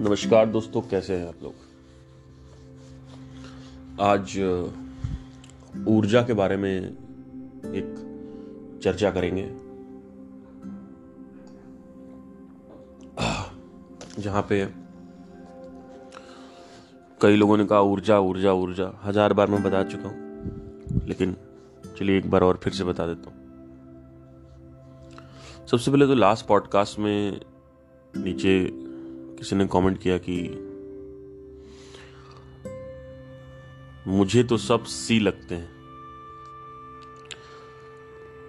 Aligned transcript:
नमस्कार 0.00 0.46
दोस्तों, 0.46 0.80
कैसे 0.80 1.16
हैं 1.16 1.28
आप 1.28 1.42
लोग? 1.42 1.54
आज 4.00 4.38
ऊर्जा 5.88 6.22
के 6.22 6.32
बारे 6.32 6.56
में 6.56 6.70
एक 6.70 7.94
चर्चा 8.84 9.10
करेंगे। 9.10 9.50
जहाँ 14.18 14.42
पे 14.42 14.66
कई 17.20 17.36
लोगों 17.36 17.56
ने 17.56 17.64
कहा, 17.64 17.80
ऊर्जा 17.80 18.20
ऊर्जा 18.20 18.54
ऊर्जा। 18.54 19.00
हज़ार 19.04 19.32
बार 19.32 19.50
मैं 19.50 19.62
बता 19.62 19.84
चुका 19.84 20.08
हूँ, 20.08 20.16
लेकिन 21.08 21.36
चलिए 21.98 22.18
एक 22.18 22.30
बार 22.30 22.42
और 22.42 22.60
फिर 22.64 22.72
से 22.72 22.84
बता 22.84 23.06
देता 23.06 23.30
हूँ। 23.30 23.38
सबसे 25.66 25.90
पहले 25.90 26.06
तो 26.06 26.14
लास्ट 26.14 26.46
पॉडकास्ट 26.46 26.98
में 26.98 27.40
नीचे 28.14 28.79
किसी 29.40 29.56
ने 29.56 29.66
कमेंट 29.66 29.98
किया 29.98 30.16
कि 30.18 30.36
मुझे 34.06 34.42
तो 34.44 34.56
सब 34.56 34.84
सी 34.84 35.18
लगते 35.20 35.54
हैं। 35.54 35.68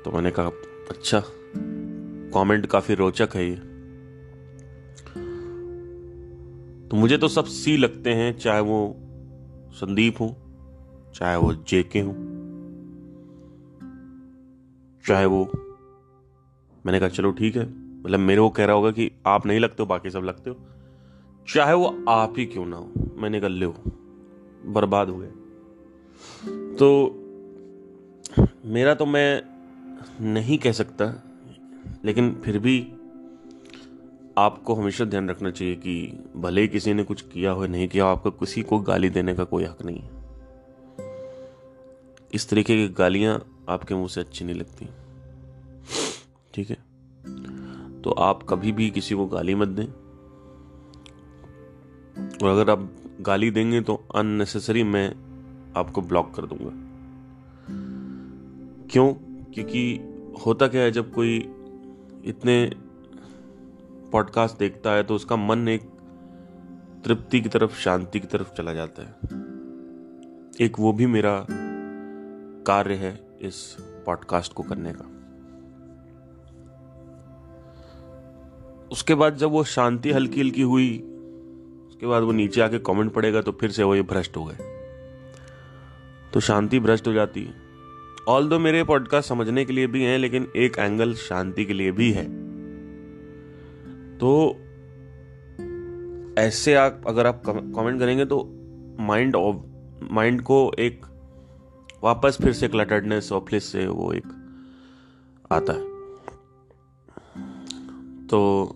तो 0.03 0.11
मैंने 0.11 0.31
कहा 0.31 0.47
अच्छा 0.89 1.21
कमेंट 2.33 2.65
काफ़ी 2.65 2.95
रोचक 2.95 3.35
है 3.35 3.45
ये। 3.49 3.55
तो 6.87 6.97
मुझे 6.97 7.17
तो 7.17 7.27
सब 7.27 7.45
सी 7.45 7.77
लगते 7.77 8.13
हैं, 8.13 8.37
चाहे 8.37 8.61
वो 8.61 8.95
संदीप 9.71 10.21
हो, 10.21 10.27
चाहे 11.15 11.35
वो 11.37 11.53
जेके 11.53 11.99
हो, 11.99 12.13
चाहे 15.07 15.25
वो 15.25 15.43
मैंने 16.85 16.99
कहा, 16.99 17.09
चलो 17.09 17.31
ठीक 17.31 17.55
है 17.55 17.65
मतलब 18.01 18.19
मेरे 18.19 18.41
को 18.41 18.49
कह 18.49 18.65
रहा 18.65 18.75
होगा 18.75 18.91
कि 18.91 19.11
आप 19.27 19.45
नहीं 19.45 19.59
लगते 19.59 19.83
हो, 19.83 19.87
बाकी 19.87 20.09
सब 20.09 20.23
लगते 20.23 20.49
हो। 20.49 20.55
चाहे 21.47 21.73
वो 21.73 22.05
आप 22.09 22.33
ही 22.37 22.45
क्यों 22.45 22.65
ना 22.65 22.77
हो 22.77 22.91
मैंने 23.15 23.39
कहा 23.39 23.49
ले 23.49 23.67
बर्बाद 24.71 25.09
हो 25.09 25.17
गए 25.17 25.31
तो 26.75 27.17
मेरा 28.65 28.93
तो 28.95 29.05
मैं 29.05 29.41
नहीं 30.21 30.57
कह 30.57 30.71
सकता, 30.71 31.23
लेकिन 32.05 32.41
फिर 32.45 32.59
भी 32.59 32.93
आपको 34.37 34.73
हमेशा 34.73 35.05
ध्यान 35.05 35.29
रखना 35.29 35.51
चाहिए 35.51 35.75
कि 35.75 36.23
भले 36.35 36.61
ही 36.61 36.67
किसी 36.67 36.93
ने 36.93 37.03
कुछ 37.03 37.21
किया 37.21 37.51
हो, 37.51 37.65
नहीं 37.65 37.87
किया 37.87 38.05
आपका 38.05 38.29
किसी 38.29 38.61
को 38.61 38.79
गाली 38.79 39.09
देने 39.09 39.35
का 39.35 39.43
कोई 39.43 39.63
हक 39.63 39.77
नहीं 39.85 39.99
है। 39.99 40.09
इस 42.33 42.49
तरीके 42.49 42.75
की 42.75 42.93
गालियाँ 42.93 43.63
आपके 43.69 43.95
मुँह 43.95 44.07
से 44.07 44.21
अच्छी 44.21 44.45
नहीं 44.45 44.55
लगती। 44.55 44.89
ठीक 46.53 46.69
है? 46.69 46.77
तो 48.01 48.11
आप 48.11 48.43
कभी 48.43 48.71
भी 48.71 48.89
किसी 48.89 49.15
को 49.15 49.25
गाली 49.25 49.55
मत 49.55 49.67
दें। 49.67 50.10
और 52.17 52.49
अगर 52.49 52.69
आप 52.69 52.91
गाली 53.21 53.51
देंगे 53.51 53.81
तो 53.81 54.07
अननेसेसरी 54.15 54.83
मैं 54.83 55.15
आपको 55.77 56.01
ब्लॉक 56.01 56.35
कर 56.35 56.45
दूँगा। 56.45 56.87
क्यों? 58.91 59.13
क्योंकि 59.53 59.99
होता 60.45 60.67
क्या 60.67 60.81
है, 60.81 60.91
जब 60.91 61.13
कोई 61.13 61.37
इतने 62.25 62.71
पॉडकास्ट 64.11 64.59
देखता 64.59 64.91
है 64.91 65.03
तो 65.03 65.15
उसका 65.15 65.35
मन 65.35 65.67
एक 65.67 65.81
तृप्ति 67.05 67.41
की 67.41 67.49
तरफ़, 67.49 67.79
शांति 67.79 68.19
की 68.19 68.27
तरफ़ 68.27 68.53
चला 68.53 68.73
जाता 68.73 69.01
है। 69.03 69.09
एक 70.61 70.79
वो 70.79 70.93
भी 70.93 71.05
मेरा 71.05 71.45
कार्य 72.67 72.93
है 72.93 73.27
इस 73.41 73.77
पॉडकास्ट 74.05 74.53
को 74.53 74.63
करने 74.63 74.93
का। 74.93 75.05
उसके 78.91 79.15
बाद 79.15 79.35
जब 79.35 79.49
वो 79.49 79.63
शांति 79.63 80.11
हल्की 80.11 80.41
हल्की 80.41 80.61
हुई 80.61 81.10
उसके 82.01 82.07
बाद 82.07 82.23
वो 82.23 82.31
नीचे 82.31 82.61
आके 82.61 82.79
कमेंट 82.79 83.13
पड़ेगा 83.13 83.41
तो 83.41 83.51
फिर 83.51 83.71
से 83.71 83.83
वो 83.83 83.95
ये 83.95 84.01
भ्रष्ट 84.01 84.37
हो 84.37 84.45
गए। 84.45 84.57
तो 86.33 86.39
शांति 86.39 86.79
भ्रष्ट 86.79 87.07
हो 87.07 87.13
जाती 87.13 87.43
है। 87.43 87.53
ऑल 88.27 88.49
दो 88.49 88.59
मेरे 88.59 88.83
पॉडकास्ट 88.83 89.29
समझने 89.29 89.65
के 89.65 89.73
लिए 89.73 89.87
भी 89.87 90.03
हैं, 90.03 90.17
लेकिन 90.17 90.47
एक 90.55 90.77
एंगल 90.77 91.13
शांति 91.13 91.65
के 91.65 91.73
लिए 91.73 91.91
भी 91.91 92.11
है। 92.11 92.25
तो 94.17 94.55
ऐसे 96.41 96.73
आप, 96.73 97.01
अगर 97.07 97.25
आप 97.25 97.41
कमेंट 97.45 97.99
करेंगे 97.99 98.25
तो 98.25 98.49
माइंड 98.99 99.35
ऑफ़ 99.35 99.57
माइंड 100.11 100.41
को 100.41 100.71
एक 100.79 101.05
वापस 102.03 102.37
फिर 102.41 102.53
से 102.53 102.67
क्लटर्डनेस 102.67 103.31
और 103.31 103.59
से 103.59 103.87
वो 103.87 104.13
एक 104.13 104.27
आता 105.51 105.73
है। 105.73 105.85
तो 108.27 108.71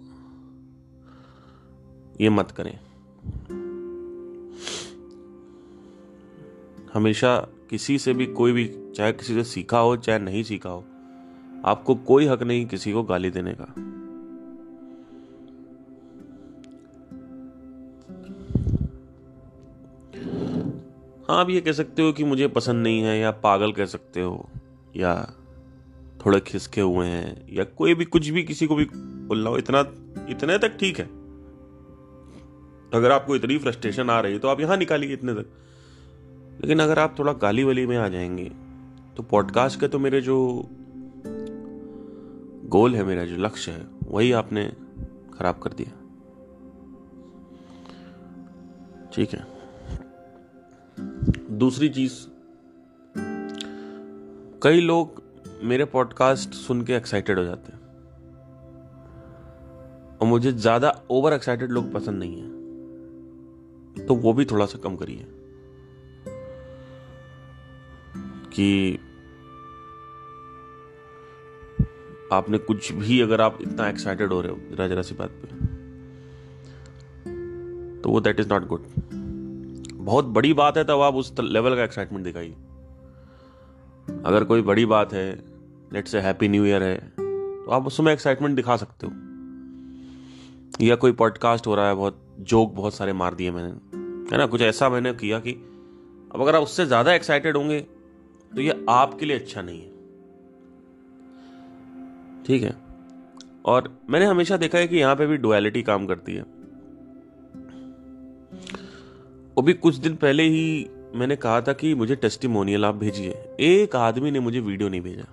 ये 2.22 2.30
मत 2.30 2.52
करें। 2.52 2.85
हमेशा 6.94 7.38
किसी 7.70 8.00
से 8.00 8.14
भी 8.14 8.26
कोई 8.26 8.52
भी, 8.52 8.94
चाहे 8.96 9.14
किसी 9.14 9.34
से 9.34 9.44
सीखा 9.44 9.80
हो, 9.80 9.98
चाहे 9.98 10.20
नहीं 10.20 10.44
सीखा 10.44 10.70
हो, 10.70 10.86
आपको 11.66 11.96
कोई 11.96 12.26
हक 12.26 12.44
नहीं 12.44 12.66
किसी 12.66 12.94
को 12.94 13.04
गाली 13.04 13.30
देने 13.30 13.54
का। 13.54 13.74
हाँ 21.30 21.40
आप 21.40 21.50
ये 21.50 21.62
कह 21.62 21.72
सकते 21.72 22.02
हो 22.02 22.12
कि 22.12 22.24
मुझे 22.24 22.48
पसंद 22.48 22.84
नहीं 22.84 23.02
है, 23.02 23.20
या 23.20 23.32
पागल 23.32 23.72
कह 23.72 23.86
सकते 23.86 24.22
हो, 24.22 24.50
या 24.96 25.34
थोड़े 26.26 26.40
खिसके 26.40 26.82
हुए 26.82 27.08
हैं, 27.08 27.48
या 27.54 27.64
कोई 27.64 27.96
भी, 27.96 28.06
कुछ 28.06 28.30
भी 28.30 28.44
किसी 28.44 28.68
को 28.68 28.76
भी 28.76 28.86
बोलना 28.96 29.50
हो, 29.50 29.58
इतना, 29.58 29.80
इतने 30.30 30.58
तक 30.58 30.78
ठीक 30.80 31.00
है। 31.00 31.25
अगर 32.94 33.12
आपको 33.12 33.36
इतनी 33.36 33.58
फ्रस्ट्रेशन 33.58 34.10
आ 34.10 34.20
रही 34.20 34.34
है 34.34 34.40
तो 34.40 34.48
आप 34.48 34.60
यहाँ 34.60 34.78
निकालिए 34.78 35.14
इतने 35.14 35.34
तक। 35.34 35.46
लेकिन 36.62 36.80
अगर 36.80 37.00
आप 37.00 37.16
थोड़ा 37.20 37.34
गाली 37.34 37.64
वाली 37.64 37.86
में 37.86 37.98
आ 37.98 38.08
जाएँगे 38.08 38.52
तो 39.18 39.24
पॉडकास्ट 39.24 39.80
के 39.80 39.88
तो 39.88 40.00
मेरे 40.00 40.22
जो 40.22 40.38
गोल 42.68 42.96
है, 42.96 43.04
मेरा 43.04 43.26
जो 43.26 43.38
लक्ष्य 43.38 43.72
है, 43.72 43.86
वही 44.08 44.32
आपने 44.32 44.66
खराब 45.34 45.60
कर 45.60 45.74
दिया। 45.74 45.92
ठीक 49.14 49.34
है। 49.34 49.46
दूसरी 51.58 51.90
चीज़, 51.90 52.14
कई 54.64 54.82
लोग 54.82 55.24
मेरे 55.64 55.86
पॉडकास्ट 55.86 56.54
सुन 56.54 56.82
के 56.82 56.94
एक्साइटेड 56.94 57.40
हो 57.40 57.44
जाते 57.44 57.72
हैं। 57.72 57.80
और 60.18 60.28
मुझे 60.28 60.52
ज़्यादा 60.52 61.02
ओवर 61.10 61.34
एक्साइटेड 61.34 61.72
लोग 61.72 61.94
पसंद 61.94 62.20
नहीं 62.20 62.42
है। 62.42 62.65
तो 64.08 64.16
वो 64.16 64.34
भी 64.34 64.46
थोड़ा 64.46 64.66
सा 64.66 64.80
कम 64.80 64.96
करिए। 64.96 65.26
कि 68.54 69.00
आपने 72.34 72.58
कुछ 72.58 72.92
भी 72.92 73.22
अगर 73.22 73.42
आप 73.42 73.58
इतना 73.62 73.90
एक्साइटेड 73.90 74.32
हो 74.34 74.42
रहे 74.42 74.52
हो 74.52 74.58
जरा 74.72 74.88
जरा 74.88 75.02
सी 75.02 75.16
बात 75.16 75.30
पे 75.30 75.48
तो 78.02 78.10
वो 78.10 78.22
दैट 78.22 78.40
इज़ 78.40 78.50
नॉट 78.50 78.68
गुड 78.68 78.86
बहुत 80.06 80.26
बड़ी 80.26 80.54
बात 80.54 80.78
है 80.78 80.84
तब 80.84 81.02
आप 81.02 81.16
उस 81.16 81.34
लेवल 81.40 81.76
का 81.76 81.84
एक्साइटमेंट 81.84 82.26
दिखाइए। 82.26 82.56
अगर 84.26 84.44
कोई 84.44 84.62
बड़ी 84.62 84.86
बात 84.86 85.14
है 85.14 85.44
लेट 85.94 86.08
से 86.08 86.20
हैप्पी 86.20 86.48
न्यू 86.48 86.66
ईयर 86.66 86.84
है 86.84 86.98
तो 87.20 87.72
आप 87.72 87.88
उसमें 87.88 88.14
एक्साइटमेंट 88.14 88.56
दिखा 88.56 88.78
सकते 88.78 89.08
हो। 89.08 89.14
या 90.82 90.96
कोई 90.96 91.12
पॉडकास्ट 91.12 91.68
हो 91.68 91.76
रहा 91.76 91.88
है, 91.88 91.96
बहुत 91.96 92.22
जोक 92.40 92.74
बहुत 92.74 92.94
सारे 92.94 93.14
मार 93.14 93.36
दिए 93.36 93.52
मैंने। 93.52 93.70
है 94.32 94.38
ना? 94.38 94.46
कुछ 94.46 94.62
ऐसा 94.62 94.90
मैंने 94.90 95.14
किया 95.14 95.40
कि 95.40 95.52
अब 96.32 96.42
अगर 96.42 96.56
आप 96.56 96.64
उससे 96.64 96.86
ज़्यादा 96.86 97.14
एक्साइटेड 97.14 97.58
होंगे 97.58 97.80
तो 98.52 98.62
ये 98.62 98.86
आपके 98.90 99.26
लिए 99.26 99.40
अच्छा 99.40 99.62
नहीं 99.62 99.82
है। 99.82 99.94
ठीक 102.44 102.64
है? 102.64 102.76
और 103.66 103.98
मैंने 104.10 104.26
हमेशा 104.26 104.58
देखा 104.58 104.78
है 104.78 104.88
कि 104.88 104.98
यहाँ 104.98 105.16
पे 105.16 105.26
भी 105.28 105.38
डुअलिटी 105.38 105.84
काम 105.84 106.06
करती 106.08 106.36
है। 106.36 106.42
वो 109.58 109.62
भी 109.62 109.74
कुछ 109.74 109.96
दिन 109.96 110.16
पहले 110.16 110.44
ही 110.44 110.90
मैंने 111.16 111.36
कहा 111.36 111.62
था 111.62 111.74
कि 111.74 111.94
मुझे 111.96 112.16
टेस्टिमोनियल 112.16 112.86
आप 112.86 112.96
भेजिए। 112.96 113.30
एक 113.60 113.96
आदमी 113.96 114.32
ने 114.32 114.40
मुझे 114.40 114.60
वीडियो 114.60 114.90
नहीं 114.90 115.02
भेजा। 115.02 115.26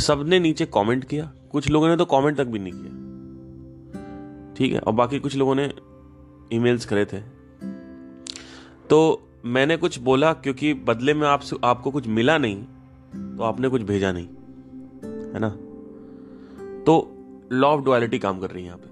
सबने 0.00 0.38
नीचे 0.40 0.66
कमेंट 0.66 1.04
किया। 1.04 1.32
कुछ 1.52 1.68
लोगों 1.68 1.88
ने 1.88 1.96
तो 1.96 2.04
कमेंट 2.04 2.36
तक 2.38 2.44
भी 2.44 2.58
नहीं 2.58 2.72
किया। 2.72 3.09
ठीक 4.60 4.72
है? 4.72 4.78
और 4.78 4.92
बाकी 4.92 5.18
कुछ 5.18 5.36
लोगों 5.36 5.54
ने 5.54 5.72
ईमेल्स 6.52 6.84
करे 6.84 7.04
थे। 7.04 7.20
तो 8.90 9.22
मैंने 9.44 9.76
कुछ 9.76 9.98
बोला, 9.98 10.32
क्योंकि 10.32 10.74
बदले 10.74 11.14
में 11.14 11.28
आपसे, 11.28 11.56
आपको 11.64 11.90
कुछ 11.90 12.06
मिला 12.06 12.38
नहीं 12.38 12.64
तो 13.36 13.42
आपने 13.42 13.68
कुछ 13.68 13.82
भेजा 13.82 14.12
नहीं, 14.12 14.26
है 15.32 15.38
ना? 15.38 15.48
तो 16.82 17.16
लॉ 17.52 17.68
ऑफ़ 17.68 17.84
डुअलिटी 17.84 18.18
काम 18.18 18.40
कर 18.40 18.50
रही 18.50 18.62
है 18.62 18.66
यहाँ 18.66 18.78
पे। 18.78 18.88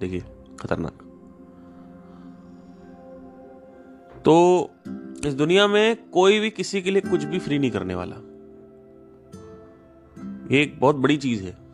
देखिए, 0.00 0.20
खतरनाक। 0.60 1.02
तो 4.24 4.70
इस 5.26 5.34
दुनिया 5.34 5.68
में 5.68 6.10
कोई 6.10 6.40
भी 6.40 6.50
किसी 6.50 6.82
के 6.82 6.90
लिए 6.90 7.02
कुछ 7.02 7.24
भी 7.24 7.38
फ्री 7.38 7.58
नहीं 7.58 7.70
करने 7.70 7.94
वाला। 7.94 8.16
ये 10.54 10.62
एक 10.62 10.80
बहुत 10.80 10.96
बड़ी 10.96 11.16
चीज़ 11.16 11.44
है। 11.44 11.69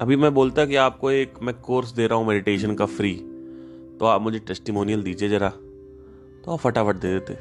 अभी 0.00 0.16
मैं 0.16 0.32
बोलता 0.34 0.64
कि 0.66 0.76
आपको 0.76 1.10
एक 1.10 1.34
मैं 1.42 1.54
कोर्स 1.60 1.90
दे 1.90 2.06
रहा 2.06 2.18
हूँ 2.18 2.26
मेडिटेशन 2.26 2.74
का 2.74 2.86
फ्री 2.86 3.14
तो 4.00 4.06
आप 4.06 4.22
मुझे 4.22 4.38
टेस्टिमोनियल 4.38 5.02
दीजिए 5.02 5.28
जरा। 5.28 5.48
तो 5.48 6.52
आप 6.52 6.58
फटाफट 6.58 6.96
दे 6.96 7.18
देते। 7.18 7.34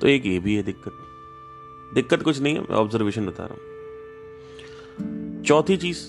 तो 0.00 0.08
एक 0.08 0.26
ये 0.26 0.38
भी 0.38 0.54
है 0.56 0.62
दिक्कत। 0.62 0.92
दिक्कत 1.94 2.22
कुछ 2.22 2.40
नहीं 2.40 2.54
है, 2.54 2.60
मैं 2.60 2.76
ऑब्जर्वेशन 2.76 3.26
बता 3.26 3.44
रहा 3.44 3.54
हूँ। 3.54 5.42
चौथी 5.42 5.76
चीज़, 5.76 6.04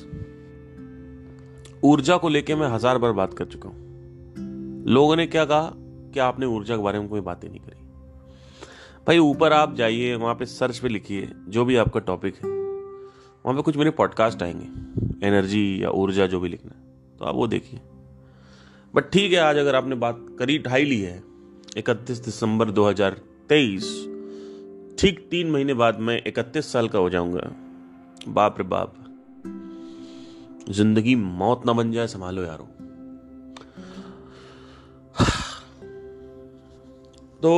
ऊर्जा 1.84 2.18
को 2.18 2.30
लेके 2.30 2.56
मैं 2.56 2.68
हज़ार 2.68 2.98
बार 2.98 3.12
बात 3.12 3.34
कर 3.34 3.46
चुका 3.46 3.70
हूँ। 3.70 4.84
लोगों 4.88 5.16
ने 5.16 5.28
क्या 5.28 5.46
कहा 5.46 5.72
कि 6.14 6.20
आपने 6.20 6.46
ऊर्जा 6.46 6.76
के 6.76 6.84
बारे 6.84 7.00
में 7.00 7.08
कोई 7.10 7.22
बातें 7.22 7.50
नहीं 7.50 7.60
करी। 7.60 7.86
भाई 9.08 9.18
ऊपर 9.18 9.54
आप 9.54 9.76
जाइए, 9.76 10.16
वहाँ 10.16 10.36
पे 10.36 10.46
सर्च 10.46 10.80
पे 10.80 10.90
लिखिए, 10.90 11.30
जो 11.48 11.66
भी 11.66 11.76
आपका 11.76 12.00
टॉपिक 12.00 12.36
है। 12.36 12.57
वहाँ 13.48 13.56
पे 13.56 13.62
कुछ 13.64 13.78
मेरे 13.78 13.92
पॉडकास्ट 13.92 14.42
आएँगे। 14.44 15.28
एनर्जी 15.28 15.84
या 15.84 15.90
ऊर्जा 15.90 16.26
जो 16.28 16.40
भी 16.40 16.50
लिखना 16.50 16.72
तो 17.20 17.26
आप 17.26 17.36
वो 17.36 17.46
देखिए। 17.48 17.80
बट 18.94 19.10
ठीक 19.12 19.34
है, 19.34 19.40
आज 19.40 19.58
अगर 19.58 19.76
आपने 19.76 19.96
बात 19.96 20.26
करी, 20.40 20.58
ढाई 20.60 20.86
ली 20.86 21.00
है, 21.02 21.24
इकतीस 21.78 22.18
दिसंबर 22.18 22.72
2023 22.72 23.84
ठीक 25.00 25.28
तीन 25.32 25.52
महीने 25.52 25.74
बाद 25.74 26.00
मैं 26.00 26.22
इकतीस 26.28 26.72
साल 26.72 26.88
का 26.88 27.00
हो 27.00 27.10
जाऊँगा। 27.10 27.52
बाप 28.28 28.58
रे 28.58 28.64
बाप। 28.64 28.96
ज़िंदगी 30.70 31.16
मौत 31.16 31.66
ना 31.66 31.74
बन 31.74 31.92
जाए, 31.92 32.08
संभालो 32.08 32.44
यारो। 32.44 32.68
तो 37.42 37.54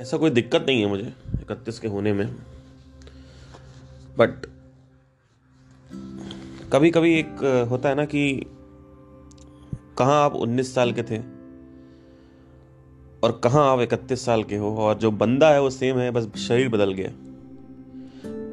ऐसा 0.00 0.16
कोई 0.16 0.30
दिक्कत 0.30 0.64
नहीं 0.68 0.80
है 0.80 0.86
मुझे, 0.86 1.12
इकतीस 1.40 1.78
के 1.78 1.88
होने 1.88 2.12
में। 2.12 2.26
बट 4.18 4.46
कभी 6.72 6.90
कभी 6.90 7.12
एक 7.18 7.66
होता 7.70 7.88
है 7.88 7.94
ना 7.94 8.04
कि 8.04 8.22
कहाँ 9.98 10.22
आप 10.24 10.34
19 10.36 10.74
साल 10.74 10.92
के 10.92 11.02
थे 11.02 11.18
और 13.22 13.32
कहाँ 13.44 13.64
आप 13.68 13.80
इकतीस 13.80 14.24
साल 14.24 14.42
के 14.44 14.56
हो 14.56 14.74
और 14.78 14.98
जो 14.98 15.10
बंदा 15.12 15.50
है 15.50 15.60
वो 15.60 15.70
सेम 15.70 15.98
है, 15.98 16.10
बस 16.10 16.28
शरीर 16.38 16.68
बदल 16.68 16.92
गया। 16.92 17.10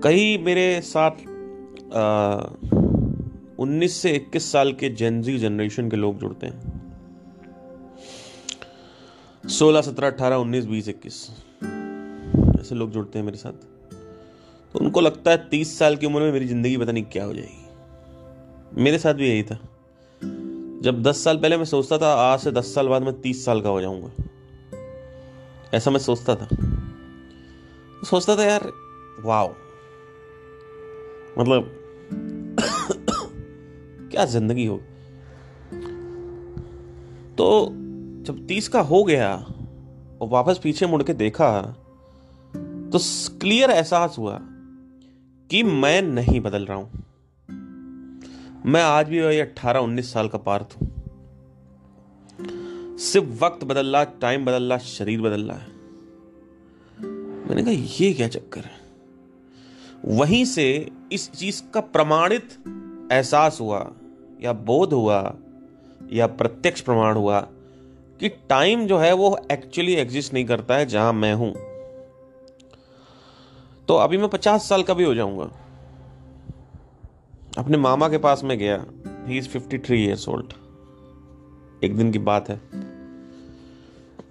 कई 0.03 0.37
मेरे 0.37 0.81
साथ 0.81 1.11
उन्नीस 3.59 3.93
से 3.93 4.11
इक्कीस 4.11 4.51
साल 4.51 4.73
के 4.73 4.89
जेनजी 4.91 5.37
जनरेशन 5.39 5.89
के 5.89 5.97
लोग 5.97 6.19
जुड़ते 6.19 6.47
हैं। 6.47 6.73
सोलह, 9.49 9.81
सत्रह, 9.81 10.07
अठारह, 10.07 10.35
उन्नीस, 10.37 10.65
बीस, 10.65 10.89
इक्कीस 10.89 11.29
ऐसे 12.59 12.75
लोग 12.75 12.91
जुड़ते 12.91 13.19
हैं 13.19 13.25
मेरे 13.25 13.37
साथ। 13.37 13.53
तो 14.73 14.79
उनको 14.79 15.01
लगता 15.01 15.31
है 15.31 15.37
तीस 15.49 15.77
साल 15.79 15.95
की 15.95 16.05
उम्र 16.05 16.21
में 16.21 16.31
मेरी 16.31 16.47
ज़िंदगी 16.47 16.77
पता 16.77 16.91
नहीं 16.91 17.03
क्या 17.03 17.25
हो 17.25 17.33
जाएगी। 17.33 17.63
मेरे 18.77 18.97
साथ 18.97 19.13
भी 19.13 19.29
यही 19.29 19.43
था। 19.43 19.59
जब 20.83 21.01
दस 21.03 21.23
साल 21.23 21.37
पहले 21.37 21.57
मैं 21.57 21.65
सोचता 21.65 21.97
था, 21.97 22.13
आज 22.13 22.39
से 22.39 22.51
दस 22.51 22.75
साल 22.75 22.87
बाद 22.87 23.01
मैं 23.01 23.21
तीस 23.21 23.45
साल 23.45 23.61
का 23.61 23.69
हो 23.69 23.81
जाऊँगा। 23.81 24.11
ऐसा 25.73 25.91
मैं 25.91 25.99
सोचता 25.99 26.35
था। 26.35 26.47
सोचता 28.05 28.37
था 28.37 28.43
यार 28.43 28.71
वाओ 29.19 29.53
मतलब 31.39 31.71
क्या 34.11 34.25
ज़िंदगी 34.25 34.65
हो। 34.65 34.77
तो 37.37 37.67
जब 38.25 38.45
तीस 38.47 38.67
का 38.67 38.81
हो 38.81 39.03
गया, 39.03 39.35
और 40.21 40.23
वापस 40.23 40.59
पीछे 40.63 40.87
मुड़ 40.87 41.03
के 41.03 41.13
देखा 41.13 41.61
तो 42.93 42.99
क्लियर 43.39 43.71
एहसास 43.71 44.15
हुआ 44.17 44.39
कि 45.49 45.63
मैं 45.63 46.01
नहीं 46.01 46.41
बदल 46.41 46.65
रहा 46.65 46.77
हूँ। 46.77 47.04
मैं 48.65 48.81
आज 48.81 49.09
भी 49.09 49.21
वही 49.21 49.39
अट्ठारह 49.39 49.79
उन्नीस 49.79 50.13
साल 50.13 50.27
का 50.27 50.37
पार्थ 50.37 50.75
हूँ। 50.75 50.91
सिर्फ़ 52.97 53.43
वक्त 53.43 53.63
बदल 53.63 53.87
रहा 53.87 54.03
टाइम 54.03 54.45
बदल 54.45 54.63
रहा 54.63 54.77
शरीर 54.77 55.21
बदल 55.21 55.41
रहा 55.41 55.57
है। 55.57 55.67
मैंने 57.49 57.61
कहा, 57.61 57.71
ये 57.71 58.13
क्या 58.13 58.27
चक्कर 58.27 58.61
है? 58.61 58.71
वहीं 60.05 60.45
से 60.45 60.91
इस 61.11 61.31
चीज़ 61.31 61.71
का 61.73 61.79
प्रमाणित 61.79 62.63
एहसास 63.11 63.57
हुआ, 63.61 63.91
या 64.41 64.53
बोध 64.53 64.93
हुआ, 64.93 65.35
या 66.13 66.27
प्रत्यक्ष 66.27 66.81
प्रमाण 66.81 67.15
हुआ, 67.15 67.39
कि 68.19 68.29
टाइम 68.29 68.87
जो 68.87 68.97
है 68.97 69.13
वो 69.13 69.39
एक्चुअली 69.51 69.93
एग्जिस्ट 69.93 70.33
नहीं 70.33 70.45
करता 70.45 70.75
है 70.75 70.85
जहाँ 70.85 71.13
मैं 71.13 71.33
हूँ। 71.33 71.53
तो 73.87 73.95
अभी 73.95 74.17
मैं 74.17 74.29
पचास 74.29 74.69
साल 74.69 74.83
का 74.83 74.93
भी 74.93 75.03
हो 75.03 75.15
जाऊँगा। 75.15 75.64
अपने 77.57 77.77
मामा 77.77 78.09
के 78.09 78.17
पास 78.17 78.43
में 78.43 78.57
गया। 78.57 78.85
He 79.27 79.37
is 79.37 79.47
fifty 79.49 79.77
three 79.77 80.03
years 80.05 80.29
old 80.29 80.53
एक 81.83 81.97
दिन 81.97 82.11
की 82.11 82.19
बात 82.19 82.49
है। 82.49 82.61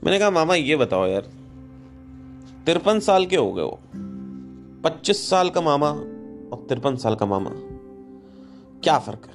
मैंने 0.05 0.19
कहा, 0.19 0.31
मामा, 0.31 0.55
ये 0.55 0.77
बताओ 0.77 1.07
यार, 1.07 1.29
तिरपन 2.67 3.01
साल 3.01 3.27
के 3.27 3.37
हो 3.37 3.53
गए 3.53 3.63
हो। 3.63 3.81
पच्चीस 4.85 5.31
साल 5.31 5.51
का 5.51 5.61
मामा 5.61 5.89
और 5.89 6.67
तिरपन 6.69 6.97
साल 6.97 7.15
का 7.15 7.27
मामा। 7.27 7.51
क्या 8.81 8.99
फ़र्क 8.99 9.27
है? 9.27 9.35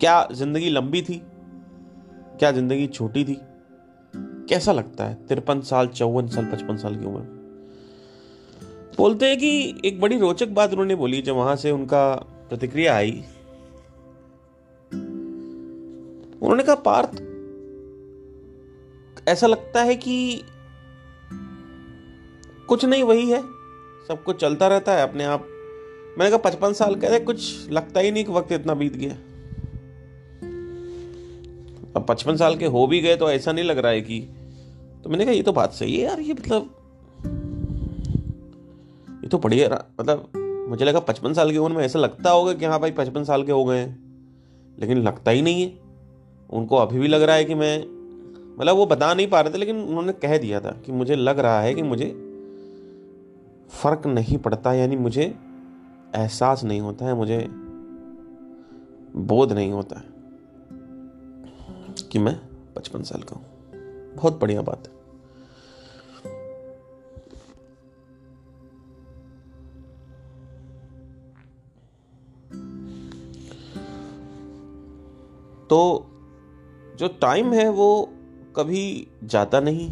क्या 0.00 0.28
ज़िंदगी 0.32 0.70
लंबी 0.70 1.02
थी? 1.02 1.22
क्या 2.38 2.52
ज़िंदगी 2.52 2.86
छोटी 2.86 3.24
थी? 3.24 3.38
कैसा 4.14 4.72
लगता 4.72 5.04
है 5.04 5.26
तिरपन 5.26 5.60
साल, 5.60 5.86
चौवन 5.86 6.26
साल, 6.26 6.44
पचपन 6.44 6.76
साल 6.76 6.96
की 6.96 7.04
उम्र 7.04 7.31
बोलते 8.96 9.26
हैं 9.26 9.38
कि 9.38 9.80
एक 9.84 10.00
बड़ी 10.00 10.18
रोचक 10.18 10.48
बात 10.48 10.70
उन्होंने 10.70 10.94
बोली 10.94 11.22
जब 11.22 11.34
वहाँ 11.34 11.56
से 11.56 11.70
उनका 11.70 12.14
प्रतिक्रिया 12.48 12.96
आई। 12.96 13.24
उन्होंने 16.42 16.62
कहा, 16.62 16.74
पार्थ, 16.74 17.22
ऐसा 19.28 19.46
लगता 19.46 19.82
है 19.82 19.94
कि 19.94 20.42
कुछ 22.68 22.84
नहीं, 22.84 23.02
वही 23.02 23.30
है। 23.30 23.40
सब 24.08 24.22
कुछ 24.26 24.40
चलता 24.40 24.68
रहता 24.68 24.94
है 24.94 25.02
अपने 25.02 25.24
आप। 25.24 25.46
मैंने 26.18 26.30
कहा, 26.30 26.50
पचपन 26.50 26.72
साल 26.72 26.94
कह 26.94 27.08
रहे 27.08 27.20
कुछ 27.20 27.70
लगता 27.70 28.00
ही 28.00 28.10
नहीं 28.10 28.24
कि 28.24 28.32
वक्त 28.32 28.52
इतना 28.52 28.74
बीत 28.74 28.96
गया। 28.96 29.14
अब 31.96 32.06
पचपन 32.08 32.36
साल 32.36 32.56
के 32.56 32.66
हो 32.66 32.86
भी 32.86 33.00
गए 33.00 33.16
तो 33.16 33.30
ऐसा 33.30 33.52
नहीं 33.52 33.64
लग 33.64 33.78
रहा 33.78 33.92
है 33.92 34.00
कि 34.00 34.20
तो 35.04 35.10
मैंने 35.10 35.24
कहा, 35.24 35.34
ये 35.34 35.42
तो 35.42 35.52
बात 35.52 35.72
सही 35.72 35.96
है 35.96 36.04
यार, 36.04 36.20
ये 36.20 36.32
मतलब 36.32 36.81
तो 39.32 39.38
बढ़िया 39.38 39.84
मतलब 40.00 40.32
मुझे 40.68 40.84
लगा 40.84 41.00
पचपन 41.00 41.32
साल 41.32 41.52
की 41.52 41.58
उम्र 41.58 41.76
में 41.76 41.84
ऐसा 41.84 41.98
लगता 41.98 42.30
होगा 42.30 42.52
कि 42.52 42.64
हाँ 42.64 42.80
भाई 42.80 42.90
पचपन 42.90 43.24
साल 43.24 43.44
के 43.44 43.52
हो 43.52 43.64
गए 43.64 43.78
हैं। 43.78 44.02
लेकिन 44.78 44.98
लगता 44.98 45.30
ही 45.30 45.42
नहीं 45.42 45.62
है। 45.62 45.78
उनको 46.50 46.76
अभी 46.76 46.98
भी 46.98 47.08
लग 47.08 47.22
रहा 47.22 47.36
है 47.36 47.44
कि 47.44 47.54
मैं 47.54 47.78
मतलब 48.58 48.76
वो 48.76 48.86
बता 48.86 49.14
नहीं 49.14 49.26
पा 49.26 49.40
रहे 49.40 49.54
थे, 49.54 49.58
लेकिन 49.58 49.76
उन्होंने 49.76 50.12
कह 50.12 50.38
दिया 50.38 50.60
था 50.60 50.70
कि 50.70 50.92
मुझे 50.92 51.14
लग 51.14 51.38
रहा 51.38 51.60
है 51.60 51.74
कि 51.74 51.82
मुझे 51.82 52.06
फ़र्क 53.70 54.06
नहीं 54.06 54.38
पड़ता, 54.38 54.72
यानी 54.72 54.96
मुझे 54.96 55.34
एहसास 56.16 56.64
नहीं 56.64 56.80
होता 56.80 57.06
है, 57.06 57.14
मुझे 57.14 57.48
बोध 59.16 59.52
नहीं 59.52 59.72
होता 59.72 59.96
है 59.96 60.04
कि 62.08 62.18
मैं 62.18 62.40
पचपन 62.76 63.02
साल 63.02 63.22
का 63.22 63.36
हूँ। 63.36 63.46
बहुत 64.14 64.40
बढ़िया 64.40 64.62
बात 64.62 64.82
है। 64.86 65.01
तो 75.72 76.06
जो 76.98 77.08
टाइम 77.08 77.52
है 77.52 77.68
वो 77.68 78.12
कभी 78.56 79.08
जाता 79.24 79.60
नहीं 79.60 79.90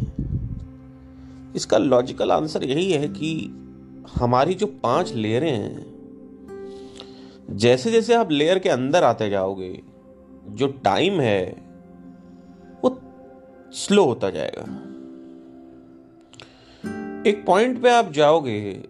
इसका 1.55 1.77
लॉजिकल 1.77 2.31
आंसर 2.31 2.63
यही 2.63 2.91
है 2.91 3.07
कि 3.07 3.57
हमारी 4.15 4.53
जो 4.53 4.67
पाँच 4.67 5.13
लेयरें 5.13 5.51
हैं, 5.51 5.85
जैसे 7.51 7.91
जैसे 7.91 8.13
आप 8.13 8.31
लेयर 8.31 8.59
के 8.59 8.69
अंदर 8.69 9.03
आते 9.03 9.29
जाओगे, 9.29 9.83
जो 10.47 10.67
टाइम 10.67 11.19
है, 11.19 11.63
वो 12.83 13.01
स्लो 13.71 14.05
होता 14.05 14.29
जाएगा। 14.29 14.63
एक 17.29 17.43
पॉइंट 17.45 17.81
पे 17.81 17.89
आप 17.89 18.11
जाओगे, 18.11 18.83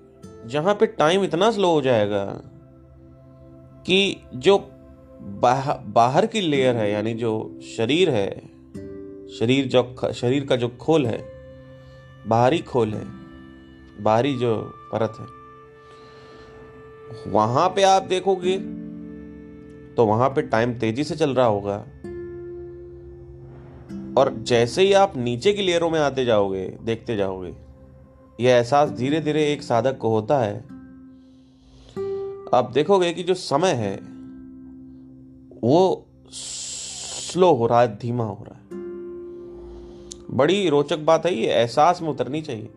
जहाँ 0.46 0.74
पे 0.74 0.86
टाइम 0.86 1.24
इतना 1.24 1.52
स्लो 1.52 1.72
हो 1.72 1.82
जाएगा 1.82 2.26
कि 3.88 4.24
जो 4.36 4.71
बाह, 5.22 5.74
बाहर 5.74 6.26
की 6.26 6.42
लेयर 6.42 6.76
है 6.76 6.92
यानी 6.92 7.14
जो 7.14 7.60
शरीर 7.78 8.10
है 8.10 8.30
शरीर 9.40 9.66
जो 9.66 10.14
शरीर 10.14 10.46
का 10.46 10.56
जो 10.56 10.68
खोल 10.68 11.06
है 11.06 11.26
बाहरी 12.28 12.60
खोल 12.60 12.94
है 12.94 13.06
बाहरी 14.04 14.36
जो 14.36 14.74
परत 14.96 15.14
है 15.20 15.26
वहाँ 17.32 17.70
पे 17.70 17.84
आप 17.84 18.04
देखोगे 18.04 18.58
तो 19.96 20.06
वहाँ 20.06 20.30
पे 20.30 20.42
टाइम 20.42 20.74
तेज़ी 20.74 21.04
से 21.04 21.16
चल 21.16 21.36
रहा 21.36 21.46
होगा। 21.46 21.78
और 24.22 24.36
जैसे 24.38 24.82
ही 24.82 24.94
आप 24.94 25.14
नीचे 25.18 25.54
की 25.54 25.62
लेयरों 25.62 25.90
में 25.90 26.00
आते 26.00 26.26
जाओगे 26.26 26.78
देखते 26.82 27.16
जाओगे 27.16 27.54
यह 28.40 28.56
एहसास 28.56 28.90
धीरे 28.90 29.22
धीरे 29.22 29.54
एक 29.54 29.64
साधक 29.64 29.98
को 29.98 30.10
होता 30.10 30.40
है। 30.40 30.58
आप 32.54 32.72
देखोगे 32.74 33.14
कि 33.14 33.24
जो 33.24 33.34
समय 33.34 33.72
है 33.72 34.11
वो 35.64 36.06
स्लो 36.30 37.54
हो 37.54 37.68
रहा 37.68 37.82
है, 37.82 37.98
धीमा 37.98 38.24
हो 38.24 38.46
रहा 38.48 38.56
है। 38.56 38.62
बड़ी 40.38 40.70
रोचक 40.70 41.00
बात 41.00 41.26
है, 41.26 41.36
ये 41.36 41.48
एहसास 41.48 42.02
में 42.02 42.10
उतरनी 42.10 42.42
चाहिए। 42.42 42.70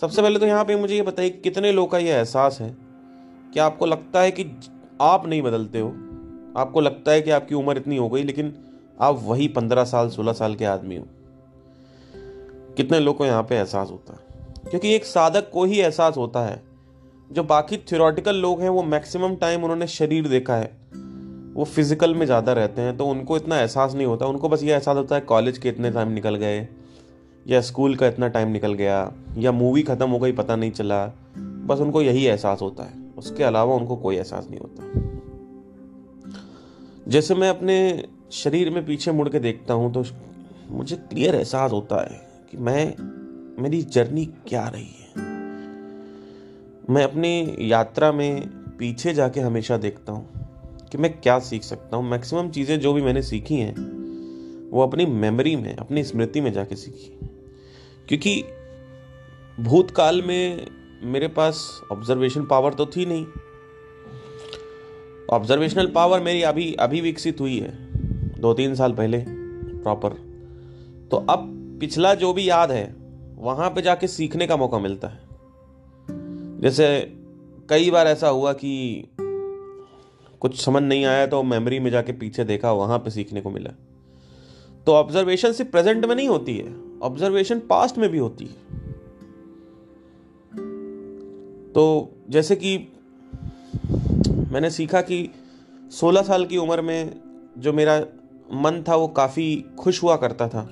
सबसे 0.00 0.22
पहले 0.22 0.38
तो 0.38 0.46
यहाँ 0.46 0.64
पे 0.64 0.76
मुझे 0.76 0.94
ये 0.94 1.02
बताइए 1.02 1.30
कितने 1.30 1.72
लोग 1.72 1.90
का 1.90 1.98
ये 1.98 2.10
एहसास 2.10 2.58
है? 2.60 2.76
कि 3.54 3.60
आपको 3.60 3.86
लगता 3.86 4.20
है 4.20 4.30
कि 4.30 4.60
आप 5.02 5.26
नहीं 5.26 5.42
बदलते 5.42 5.80
हो? 5.80 5.88
आपको 6.56 6.80
लगता 6.80 7.12
है 7.12 7.22
कि 7.22 7.30
आपकी 7.30 7.54
उम्र 7.54 7.76
इतनी 7.76 7.96
हो 7.96 8.08
गई, 8.08 8.22
लेकिन 8.22 8.56
आप 9.00 9.20
वही 9.24 9.48
पंद्रह 9.48 9.84
साल, 9.84 10.08
सोलह 10.08 10.32
साल 10.32 10.54
के 10.54 10.64
आदमी 10.64 10.96
हो। 10.96 11.06
कितने 12.76 13.00
लोग 13.00 13.16
को 13.16 13.26
यहाँ 13.26 13.42
पे 13.42 13.56
एहसास 13.56 13.90
होता 13.90 14.12
है? 14.12 14.20
क्योंकि 14.70 14.94
एक 14.94 15.04
साधक 15.04 15.50
को 15.50 15.64
ही 15.64 15.80
एहसास 15.80 16.16
होता 16.16 16.46
है। 16.46 16.62
जो 17.32 17.44
बाकी 17.44 17.76
थियोरटिकल 17.76 18.36
लोग 18.36 18.60
हैं, 18.60 18.68
वो 18.68 18.82
मैक्सिमम 18.82 19.36
टाइम 19.36 19.62
उन्होंने 19.62 19.86
शरीर 19.86 20.28
देखा 20.28 20.56
है। 20.56 20.76
वो 21.50 21.64
फ़िज़िकल 21.64 22.14
में 22.14 22.24
ज़्यादा 22.26 22.52
रहते 22.52 22.82
हैं 22.82 22.96
तो 22.96 23.06
उनको 23.06 23.36
इतना 23.36 23.60
एहसास 23.60 23.94
नहीं 23.94 24.06
होता। 24.06 24.26
उनको 24.26 24.48
बस 24.48 24.62
ये 24.62 24.72
एहसास 24.72 24.96
होता 24.96 25.14
है 25.14 25.20
कॉलेज 25.22 25.58
के 25.58 25.68
इतने 25.68 25.90
टाइम 25.90 26.08
निकल 26.08 26.34
गए, 26.36 26.68
या 27.46 27.60
स्कूल 27.60 27.94
का 27.96 28.06
इतना 28.06 28.28
टाइम 28.28 28.48
निकल 28.48 28.74
गया, 28.74 29.12
या 29.38 29.52
मूवी 29.52 29.82
ख़त्म 29.82 30.08
हो 30.10 30.18
गई, 30.18 30.32
पता 30.32 30.56
नहीं 30.56 30.70
चला। 30.70 31.06
बस 31.66 31.80
उनको 31.80 32.02
यही 32.02 32.24
एहसास 32.24 32.62
होता 32.62 32.84
है। 32.84 32.98
उसके 33.18 33.44
अलावा 33.44 33.74
उनको 33.74 33.96
कोई 33.96 34.16
एहसास 34.16 34.46
नहीं 34.50 34.60
होता। 34.60 34.82
जैसे 37.08 37.34
मैं 37.34 37.48
अपने 37.48 38.08
शरीर 38.32 38.70
में 38.70 38.84
पीछे 38.86 39.12
मुड़ 39.12 39.28
के 39.28 39.38
देखता 39.38 39.74
हूँ 39.74 39.92
तो 39.92 40.04
मुझे 40.70 40.96
क्लियर 40.96 41.34
एहसास 41.34 41.72
होता 41.72 42.00
है 42.02 42.20
कि 42.50 42.56
मैं, 42.56 42.94
मेरी 43.62 43.82
जर्नी 43.84 44.24
क्या 44.48 44.66
रही 44.68 44.84
है। 44.84 45.28
मैं 46.90 47.04
अपनी 47.04 47.56
यात्रा 47.60 48.12
में 48.12 48.48
पीछे 48.78 49.12
जाके 49.14 49.40
हमेशा 49.40 49.76
देखता 49.76 50.12
हूँ। 50.12 50.39
कि 50.92 50.98
मैं 50.98 51.12
क्या 51.20 51.38
सीख 51.38 51.62
सकता 51.62 51.96
हूँ। 51.96 52.10
मैक्सिमम 52.10 52.48
चीज़ें 52.50 52.78
जो 52.80 52.92
भी 52.92 53.02
मैंने 53.02 53.22
सीखी 53.22 53.56
हैं, 53.56 53.74
वो 54.70 54.82
अपनी 54.82 55.06
मेमोरी 55.06 55.54
में, 55.56 55.74
अपनी 55.76 56.04
स्मृति 56.04 56.40
में 56.40 56.52
जाके 56.52 56.76
सीखी 56.76 57.18
क्योंकि 58.08 58.42
भूतकाल 59.60 60.22
में 60.22 60.66
मेरे 61.02 61.28
पास 61.28 61.80
ऑब्जर्वेशन 61.92 62.44
पावर 62.44 62.74
तो 62.74 62.86
थी 62.86 63.06
नहीं। 63.06 63.26
ऑब्जर्वेशनल 65.32 65.86
पावर 65.86 66.20
मेरी 66.20 66.42
अभी 66.42 66.72
अभी 66.74 67.00
विकसित 67.00 67.40
हुई 67.40 67.58
है 67.58 67.72
दो 68.40 68.52
तीन 68.54 68.74
साल 68.74 68.92
पहले 68.92 69.24
प्रॉपर 69.26 70.14
तो 71.10 71.16
अब 71.30 71.46
पिछला 71.80 72.14
जो 72.14 72.32
भी 72.32 72.48
याद 72.48 72.70
है, 72.70 72.94
वहाँ 73.36 73.70
पे 73.70 73.82
जाके 73.82 74.06
सीखने 74.06 74.46
का 74.46 74.56
मौका 74.56 74.78
मिलता 74.78 75.08
है। 75.08 75.20
जैसे 76.60 76.86
कई 77.68 77.90
बार 77.90 78.06
ऐसा 78.06 78.28
हुआ 78.28 78.52
कि 78.52 78.70
कुछ 80.40 80.60
समझ 80.60 80.82
नहीं 80.82 81.04
आया 81.04 81.26
तो 81.26 81.42
मेमोरी 81.42 81.78
में 81.80 81.90
जाके 81.90 82.12
पीछे 82.12 82.44
देखा, 82.44 82.72
वहाँ 82.72 82.98
पे 82.98 83.10
सीखने 83.10 83.40
को 83.40 83.50
मिला। 83.50 83.70
तो 84.86 84.92
ऑब्जर्वेशन 84.92 85.52
सिर्फ़ 85.52 85.70
प्रेजेंट 85.70 86.04
में 86.04 86.14
नहीं 86.16 86.28
होती 86.28 86.56
है 86.56 86.74
ऑब्जर्वेशन 87.02 87.58
पास्ट 87.60 87.98
में 87.98 88.08
भी 88.10 88.18
होती 88.18 88.44
है। 88.44 88.52
तो 91.72 92.12
जैसे 92.30 92.56
कि 92.56 92.76
मैंने 94.52 94.70
सीखा 94.70 95.00
कि 95.00 95.28
16 95.92 96.22
साल 96.22 96.44
की 96.46 96.56
उम्र 96.56 96.82
में 96.82 97.20
जो 97.58 97.72
मेरा 97.72 97.98
मन 98.52 98.82
था, 98.88 98.96
वो 98.96 99.08
काफ़ी 99.08 99.64
खुश 99.78 100.02
हुआ 100.02 100.16
करता 100.16 100.48
था। 100.48 100.68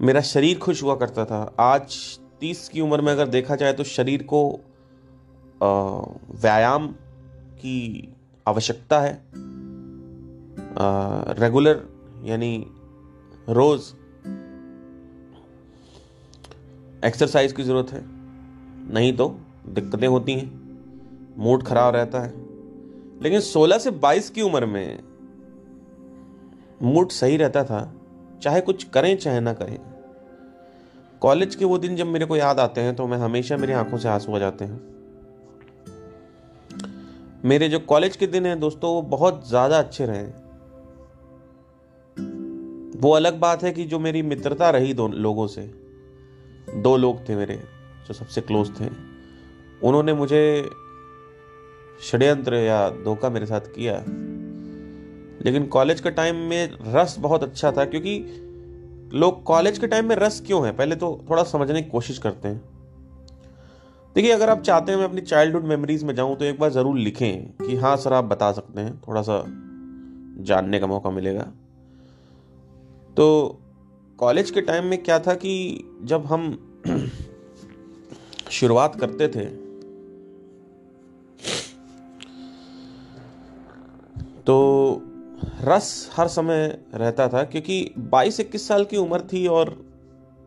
मेरा 0.00 0.20
शरीर 0.20 0.58
खुश 0.58 0.82
हुआ 0.82 0.94
करता 0.96 1.24
था। 1.24 1.54
आज 1.60 1.96
30 2.40 2.68
की 2.68 2.80
उम्र 2.80 3.00
में 3.00 3.12
अगर 3.12 3.28
देखा 3.28 3.56
जाए 3.56 3.72
तो 3.72 3.84
शरीर 3.84 4.22
को 4.22 4.42
व्यायाम 5.62 6.88
की 7.60 8.14
आवश्यकता 8.48 9.00
है। 9.00 9.12
रेगुलर 11.40 11.82
यानी 12.24 12.66
रोज 13.48 13.80
एक्सरसाइज 17.04 17.52
की 17.52 17.62
ज़रूरत 17.62 17.92
है। 17.92 18.02
नहीं 18.92 19.12
तो 19.16 19.28
दिक्कतें 19.68 20.06
होती 20.08 20.32
हैं, 20.32 20.48
मूड 21.38 21.62
खराब 21.62 21.94
रहता 21.94 22.20
है। 22.20 22.32
लेकिन 23.22 23.40
16 23.40 23.78
से 23.78 23.90
22 23.90 24.30
की 24.30 24.42
उम्र 24.42 24.66
में 24.66 25.02
मूड 26.82 27.08
सही 27.08 27.36
रहता 27.36 27.64
था, 27.64 27.92
चाहे 28.42 28.60
कुछ 28.60 28.84
करें, 28.84 29.16
चाहे 29.16 29.40
ना 29.40 29.52
करें। 29.52 29.78
कॉलेज 31.20 31.54
के 31.54 31.64
वो 31.64 31.78
दिन 31.78 31.96
जब 31.96 32.06
मेरे 32.06 32.26
को 32.26 32.36
याद 32.36 32.60
आते 32.60 32.80
हैं 32.80 32.94
तो 32.96 33.06
मैं 33.06 33.18
हमेशा 33.18 33.56
मेरी 33.56 33.72
आँखों 33.72 33.98
से 33.98 34.08
आँसू 34.08 34.34
आ 34.34 34.38
जाते 34.38 34.64
हैं। 34.64 34.97
मेरे 37.44 37.68
जो 37.68 37.78
कॉलेज 37.78 38.16
के 38.16 38.26
दिन 38.26 38.46
हैं 38.46 38.58
दोस्तों, 38.60 38.90
वो 38.94 39.02
बहुत 39.02 39.48
ज़्यादा 39.48 39.78
अच्छे 39.78 40.06
रहे। 40.06 40.24
वो 43.00 43.10
अलग 43.12 43.38
बात 43.40 43.62
है 43.62 43.72
कि 43.72 43.84
जो 43.84 43.98
मेरी 43.98 44.22
मित्रता 44.22 44.70
रही 44.70 44.94
दो 44.94 45.06
लोगों 45.08 45.46
से, 45.46 45.62
दो 46.76 46.96
लोग 46.96 47.28
थे 47.28 47.36
मेरे 47.36 47.56
जो 48.08 48.14
सबसे 48.14 48.40
क्लोज 48.40 48.70
थे, 48.80 48.86
उन्होंने 49.82 50.12
मुझे 50.12 50.70
षड्यंत्र 52.02 52.54
या 52.54 52.88
धोखा 53.04 53.30
मेरे 53.30 53.46
साथ 53.46 53.60
किया। 53.60 53.94
लेकिन 55.44 55.66
कॉलेज 55.66 56.00
के 56.00 56.10
टाइम 56.10 56.36
में 56.36 56.70
रस 56.94 57.16
बहुत 57.18 57.42
अच्छा 57.42 57.72
था, 57.72 57.84
क्योंकि 57.84 58.18
लोग 59.14 59.42
कॉलेज 59.42 59.78
के 59.78 59.86
टाइम 59.86 60.08
में 60.08 60.16
रस 60.16 60.42
क्यों 60.46 60.66
है? 60.66 60.72
पहले 60.72 60.96
तो 60.96 61.24
थोड़ा 61.30 61.42
समझने 61.42 61.82
की 61.82 61.90
कोशिश 61.90 62.18
करते 62.18 62.48
हैं। 62.48 62.77
देखिए, 64.18 64.30
अगर 64.32 64.50
आप 64.50 64.62
चाहते 64.62 64.92
हैं 64.92 64.98
मैं 64.98 65.04
अपनी 65.04 65.20
चाइल्डहुड 65.20 65.64
मेमोरीज 65.64 66.02
में 66.04 66.14
जाऊँ 66.14 66.36
तो 66.36 66.44
एक 66.44 66.58
बार 66.60 66.70
ज़रूर 66.70 66.96
लिखें 66.98 67.52
कि 67.58 67.76
हाँ 67.76 67.96
सर, 67.96 68.12
आप 68.12 68.24
बता 68.24 68.50
सकते 68.52 68.80
हैं 68.80 68.96
थोड़ा 68.98 69.22
सा 69.22 69.42
जानने 70.44 70.78
का 70.78 70.86
मौका 70.86 71.10
मिलेगा। 71.10 71.42
तो 73.16 73.58
कॉलेज 74.18 74.50
के 74.50 74.60
टाइम 74.60 74.84
में 74.84 75.02
क्या 75.02 75.18
था 75.18 75.34
कि 75.34 75.52
जब 76.04 76.26
हम 76.26 76.50
शुरुआत 78.50 79.00
करते 79.00 79.28
थे 79.28 79.44
तो 84.42 84.58
रस 85.64 86.10
हर 86.16 86.28
समय 86.28 86.78
रहता 86.94 87.28
था 87.28 87.44
क्योंकि 87.44 87.80
22-21 88.10 88.68
साल 88.68 88.84
की 88.84 88.96
उम्र 88.96 89.20
थी 89.32 89.46
और 89.46 89.76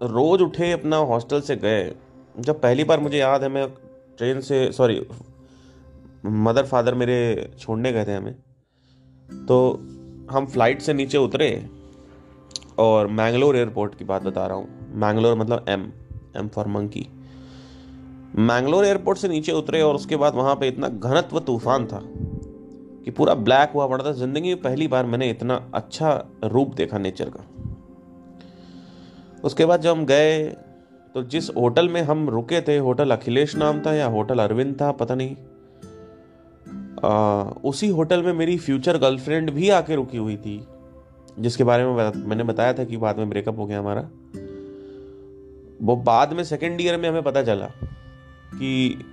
रोज 0.02 0.42
उठे 0.42 0.72
अपना 0.72 0.98
हॉस्टल 1.08 1.42
से 1.42 1.56
गए। 1.56 1.92
जब 2.36 2.62
पहली 2.62 2.84
बार 2.84 3.00
मुझे 3.00 3.18
याद 3.18 3.44
है, 3.44 3.50
मैं 3.50 3.68
ट्रेन 4.18 4.40
से 4.42 4.72
सॉरी 4.72 5.02
मदर 6.26 6.66
फादर 6.66 6.94
मेरे 6.94 7.52
छोड़ने 7.60 7.92
गए 7.94 8.06
थे 8.06 8.14
हमें। 8.14 8.34
तो 9.48 9.58
हम 10.32 10.46
फ़्लाइट 10.46 10.82
से 10.82 10.94
नीचे 10.94 11.18
उतरे 11.18 11.50
और 12.80 13.08
मैंगलोर 13.10 13.58
एयरपोर्ट 13.58 13.96
की 13.96 14.06
बात 14.06 14.24
बता 14.24 14.46
रहा 14.48 14.58
हूँ। 14.58 14.96
मैंगलोर 14.96 15.36
मतलब 15.38 15.66
M 15.70 15.92
M 16.38 16.48
for 16.48 16.68
monkey 16.68 17.08
Mangalore 18.38 18.86
airport 18.86 19.18
से 19.18 19.28
नीचे 19.28 19.52
उतरे 19.52 19.82
और 19.82 19.96
उसके 19.96 20.16
बाद 20.16 20.36
वहाँ 20.36 20.56
पे 20.56 20.68
इतना 20.68 20.88
घनत्व 20.88 21.40
तूफ़ान 21.40 21.86
था 21.88 22.02
कि 23.06 23.12
पूरा 23.12 23.34
ब्लैक 23.36 23.72
हुआ 23.76 23.88
पड़ा 23.88 24.04
था। 24.06 24.12
ज़िंदगी 24.12 24.50
में 24.50 24.62
पहली 24.62 24.88
बार 24.88 25.06
मैंने 25.06 25.30
इतना 25.30 25.56
अच्छा 25.74 26.14
रूप 26.44 26.74
देखा 26.76 26.98
नेचर 26.98 27.30
का। 27.30 27.44
उसके 29.44 29.66
बाद 29.66 29.82
जब 29.82 29.92
हम 29.92 30.06
गए 30.06 30.38
तो 31.14 31.24
जिस 31.24 31.50
होटल 31.50 31.90
में 31.90 32.02
हम 32.02 32.30
रुके 32.30 32.62
थे 32.62 32.78
होटल 32.78 33.12
अखिलेश 33.12 33.56
नाम 33.56 33.82
था 33.82 33.94
या 33.94 34.08
होटल 34.08 34.40
अरविंद 34.40 34.82
था 34.82 34.92
पता 34.92 35.16
नहीं 35.16 35.36
आ, 37.04 37.44
उसी 37.64 37.88
होटल 37.88 38.24
में 38.24 38.34
मेरी 38.34 38.58
फ्यूचर 38.58 38.98
गर्लफ्रेंड 38.98 39.52
भी 39.52 39.70
आके 39.70 39.96
रुकी 39.96 40.18
हुई 40.18 40.38
थी 40.38 40.68
जिसके 41.40 41.64
बारे 41.64 41.86
में 41.86 42.12
मैंने 42.26 42.44
बताया 42.44 42.74
था 42.74 42.84
कि 42.84 42.98
बाद 42.98 43.18
में 43.18 43.30
ब्रेकअप 43.30 43.58
हो 43.58 43.66
गया 43.66 43.80
हमारा। 43.80 44.02
वो 45.82 45.96
बाद 45.96 46.34
में 46.34 46.44
सेकेंड 46.44 46.82
ईयर 46.82 46.98
में 46.98 47.10
हमें 47.10 47.24
पता 47.24 47.44
चला 47.44 47.66
कि 48.54 49.06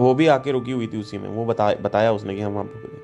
वो 0.00 0.14
भी 0.14 0.26
आके 0.26 0.52
रुकी 0.52 0.72
हुई 0.72 0.86
थी 0.86 1.00
उसी 1.00 1.18
में 1.18 1.28
वो 1.28 1.44
बता 1.44 1.74
बताया 1.74 2.12
उसने 2.12 2.34
कि 2.34 2.40
हम 2.40 2.52
वहाँ 2.52 2.64
रुके। 2.64 2.98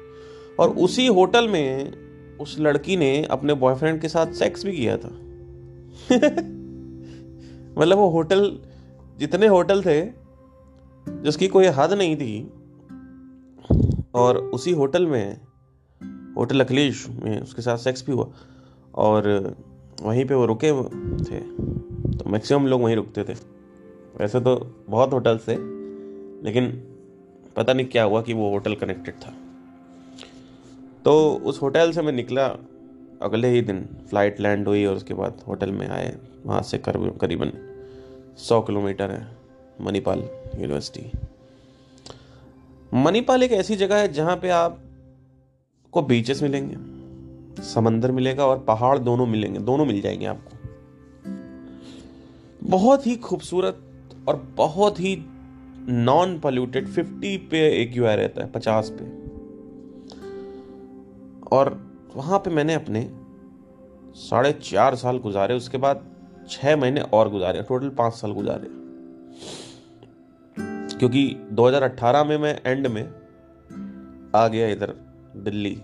और 0.62 0.70
उसी 0.70 1.06
होटल 1.06 1.48
में 1.48 1.92
उस 2.38 2.56
लड़की 2.60 2.96
ने 2.96 3.24
अपने 3.24 3.54
बॉयफ्रेंड 3.54 4.00
के 4.00 4.08
साथ 4.08 4.26
सेक्स 4.26 4.64
भी 4.64 4.76
किया 4.76 4.96
था। 4.96 5.10
मतलब 7.78 7.98
वो 7.98 8.08
होटल, 8.10 8.58
जितने 9.18 9.46
होटल 9.46 9.82
थे, 9.82 10.00
जिसकी 11.06 11.48
कोई 11.48 11.66
हद 11.76 11.92
नहीं 11.92 12.16
थी, 12.16 12.42
और 14.14 14.36
उसी 14.54 14.72
होटल 14.72 15.06
में, 15.06 15.40
होटल 16.36 16.60
अखिलेश 16.60 17.06
में 17.14 17.40
उसके 17.40 17.62
साथ 17.62 17.78
सेक्स 17.78 18.06
भी 18.06 18.12
हुआ, 18.12 18.26
और 18.94 19.54
वहीं 20.02 20.24
पे 20.24 20.34
वो 20.34 20.46
रुके 20.46 20.72
थे 21.24 21.40
तो 22.12 22.30
मैक्सिमम 22.30 22.66
लोग 22.66 22.82
वहीं 22.82 22.96
रुकते 22.96 23.24
थे। 23.24 23.34
वैसे 24.16 24.40
तो 24.40 24.54
बहुत 24.88 25.12
होटल 25.12 25.38
थे, 25.38 25.56
लेकिन 26.44 26.70
पता 27.56 27.72
नहीं 27.72 27.86
क्या 27.86 28.02
हुआ 28.04 28.22
कि 28.22 28.32
वो 28.32 28.50
होटल 28.50 28.74
कनेक्टेड 28.74 29.14
था। 29.16 29.32
तो 31.04 31.12
उस 31.44 31.60
होटल 31.62 31.92
से 31.92 32.02
मैं 32.02 32.12
निकला, 32.12 32.46
अगले 33.22 33.48
ही 33.48 33.60
दिन 33.62 33.84
फ़्लाइट 34.10 34.40
लैंड 34.40 34.68
हुई 34.68 34.84
और 34.84 34.96
उसके 34.96 35.14
बाद 35.14 35.42
होटल 35.48 35.72
में 35.72 35.88
आए। 35.88 36.16
वहाँ 36.46 36.62
से 36.62 36.78
करीबन 36.78 37.52
सौ 38.38 38.60
किलोमीटर 38.60 39.10
है, 39.10 39.36
मणिपाल 39.80 40.18
यूनिवर्सिटी। 40.58 41.12
मणिपाल 42.94 43.42
एक 43.42 43.52
ऐसी 43.52 43.76
जगह 43.76 43.96
है 43.96 44.12
जहाँ 44.12 44.36
पे 44.36 44.48
आप 44.48 44.80
को 45.92 46.02
बीचेस 46.02 46.42
मिलेंगे, 46.42 46.76
समंदर 47.62 48.12
मिलेगा 48.12 48.46
और 48.46 48.58
पहाड़ 48.58 48.98
दोनों 48.98 49.26
मिलेंगे, 49.26 49.58
दोनों 49.58 49.84
मिल 49.84 50.00
जाएँगे 50.00 50.26
आपको। 50.26 50.56
बहुत 52.68 53.06
ही 53.06 53.16
खूबसूरत 53.16 53.78
और 54.28 54.36
बहुत 54.36 55.00
ही 55.00 55.24
नॉन 55.88 56.40
पॉल्यूटेड 56.40 56.88
50 56.88 57.36
पे 57.50 57.82
एक 57.82 57.96
यू 57.96 58.04
रहता 58.04 58.44
है 58.44 58.52
50 58.52 58.90
पे। 58.90 59.22
और 61.56 61.92
वहाँ 62.16 62.38
पे 62.38 62.50
मैंने 62.50 62.74
अपने 62.74 63.10
साढ़े 64.14 64.52
चार 64.52 64.94
साल 64.94 65.18
गुजारे, 65.18 65.54
उसके 65.54 65.78
बाद 65.78 66.11
छह 66.52 66.76
महीने 66.76 67.00
और 67.00 67.30
गुजारे 67.30 67.62
टोटल 67.62 67.88
पाँच 67.88 68.14
साल 68.14 68.32
गुजारे 68.32 68.82
क्योंकि 70.98 71.36
2018 71.52 72.24
में 72.24 72.38
मैं 72.38 72.60
एंड 72.66 72.86
में 72.86 73.02
आ 74.36 74.48
गया 74.48 74.68
इधर 74.68 74.94
दिल्ली। 75.36 75.82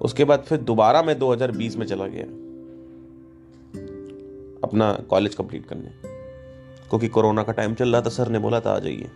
उसके 0.00 0.24
बाद 0.24 0.40
फिर 0.40 0.58
दोबारा 0.58 1.02
मैं 1.02 1.18
2020 1.18 1.76
में 1.76 1.86
चला 1.86 2.06
गया 2.06 2.24
अपना 4.64 4.92
कॉलेज 4.92 5.34
कंप्लीट 5.34 5.66
करने। 5.66 5.90
क्योंकि 6.88 7.08
कोरोना 7.08 7.42
का 7.42 7.52
टाइम 7.52 7.74
चल 7.74 7.92
रहा 7.92 8.00
था, 8.00 8.08
सर 8.08 8.28
ने 8.28 8.38
बोला 8.38 8.60
था, 8.60 8.72
आ 8.72 8.78
जाइए। 8.78 9.10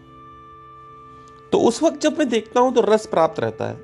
तो 1.53 1.59
उस 1.59 1.83
वक्त 1.83 2.01
जब 2.01 2.19
मैं 2.19 2.29
देखता 2.29 2.61
हूँ 2.61 2.75
तो 2.75 2.81
रस 2.81 3.07
प्राप्त 3.07 3.41
रहता 3.41 3.69
है। 3.69 3.77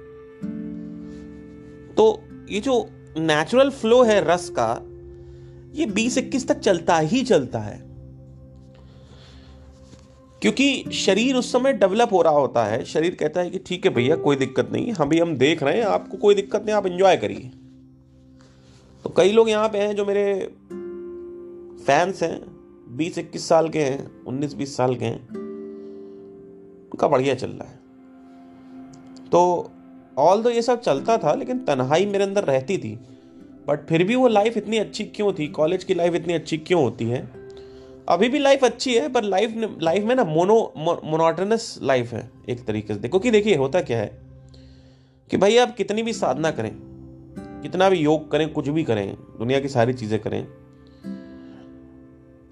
तो 1.94 2.22
ये 2.48 2.60
जो 2.60 2.90
नेचुरल 3.16 3.70
फ्लो 3.70 4.02
है 4.02 4.34
रस 4.34 4.48
का 4.50 4.87
ये 5.74 5.86
बीस 5.86 6.18
इक्कीस 6.18 6.48
तक 6.48 6.58
चलता 6.58 6.98
ही 6.98 7.22
चलता 7.22 7.58
है। 7.58 7.88
क्योंकि 10.42 10.84
शरीर 10.92 11.36
उस 11.36 11.52
समय 11.52 11.72
डेवलप 11.72 12.12
हो 12.12 12.22
रहा 12.22 12.32
होता 12.32 12.64
है, 12.64 12.84
शरीर 12.84 13.14
कहता 13.14 13.40
है 13.40 13.50
कि 13.50 13.58
ठीक 13.58 13.86
है 13.86 13.94
भैया, 13.94 14.16
कोई 14.16 14.36
दिक्कत 14.36 14.68
नहीं 14.72 14.92
हम 14.92 15.08
भी 15.08 15.20
हम 15.20 15.36
देख 15.36 15.62
रहे 15.62 15.78
हैं, 15.78 15.84
आपको 15.84 16.16
कोई 16.16 16.34
दिक्कत 16.34 16.62
नहीं, 16.62 16.74
आप 16.74 16.86
इंजॉय 16.86 17.16
करिए। 17.16 17.50
तो 19.04 19.14
कई 19.16 19.32
लोग 19.32 19.50
यहाँ 19.50 19.68
पे 19.68 19.78
हैं 19.78 19.96
जो 19.96 20.06
मेरे 20.06 20.52
फैंस 21.84 22.22
हैं, 22.22 22.58
बीस 22.96 23.18
इक्कीस 23.18 23.48
साल 23.48 23.68
के 23.68 23.78
हैं, 23.78 24.24
उन्नीस 24.24 24.54
बीस 24.54 24.76
साल 24.76 24.96
के 24.96 25.04
हैं, 25.04 25.28
उनका 26.88 27.08
बढ़िया 27.08 27.34
चल 27.34 27.50
रहा 27.50 27.68
है। 27.68 27.78
तो 29.32 29.70
ऑल 30.18 30.42
तो 30.42 30.50
ये 30.50 30.62
सब 30.62 30.80
चलता 30.80 31.18
था, 31.18 31.34
लेकिन 31.34 31.58
तन्हाई 31.58 32.06
मेरे 32.06 32.24
अंदर 32.24 32.44
रहती 32.44 32.78
थी। 32.78 33.00
बट 33.68 33.86
फिर 33.86 34.04
भी 34.04 34.14
वो 34.14 34.28
लाइफ 34.28 34.56
इतनी 34.56 34.78
अच्छी 34.78 35.04
क्यों 35.04 35.32
थी? 35.32 35.46
कॉलेज 35.48 35.84
की 35.84 35.94
लाइफ 35.94 36.14
इतनी 36.14 36.34
अच्छी 36.34 36.56
क्यों 36.58 36.82
होती 36.82 37.04
है? 37.04 37.28
अभी 38.08 38.28
भी 38.28 38.38
लाइफ 38.38 38.64
अच्छी 38.64 38.94
है 38.94 39.08
पर 39.08 39.22
लाइफ 39.22 39.78
लाइफ 39.82 40.04
में 40.04 40.14
ना 40.14 40.24
मोनो 40.24 40.72
मोनोटनस 40.78 41.78
लाइफ 41.82 42.12
है, 42.12 42.30
एक 42.48 42.64
तरीके 42.64 42.94
से। 42.94 43.08
क्योंकि 43.08 43.30
देखिए, 43.30 43.56
होता 43.56 43.80
क्या 43.80 43.98
है? 43.98 44.18
कि 45.30 45.36
भाई 45.36 45.56
आप 45.56 45.74
कितनी 45.76 46.02
भी 46.02 46.12
साधना 46.12 46.50
करें, 46.50 46.70
कितना 47.62 47.88
भी 47.90 47.98
योग 47.98 48.30
करें, 48.30 48.48
कुछ 48.52 48.68
भी 48.68 48.84
करें, 48.84 49.16
दुनिया 49.38 49.60
की 49.60 49.68
सारी 49.68 49.92
चीज़ें 49.92 50.18
करें, 50.20 50.42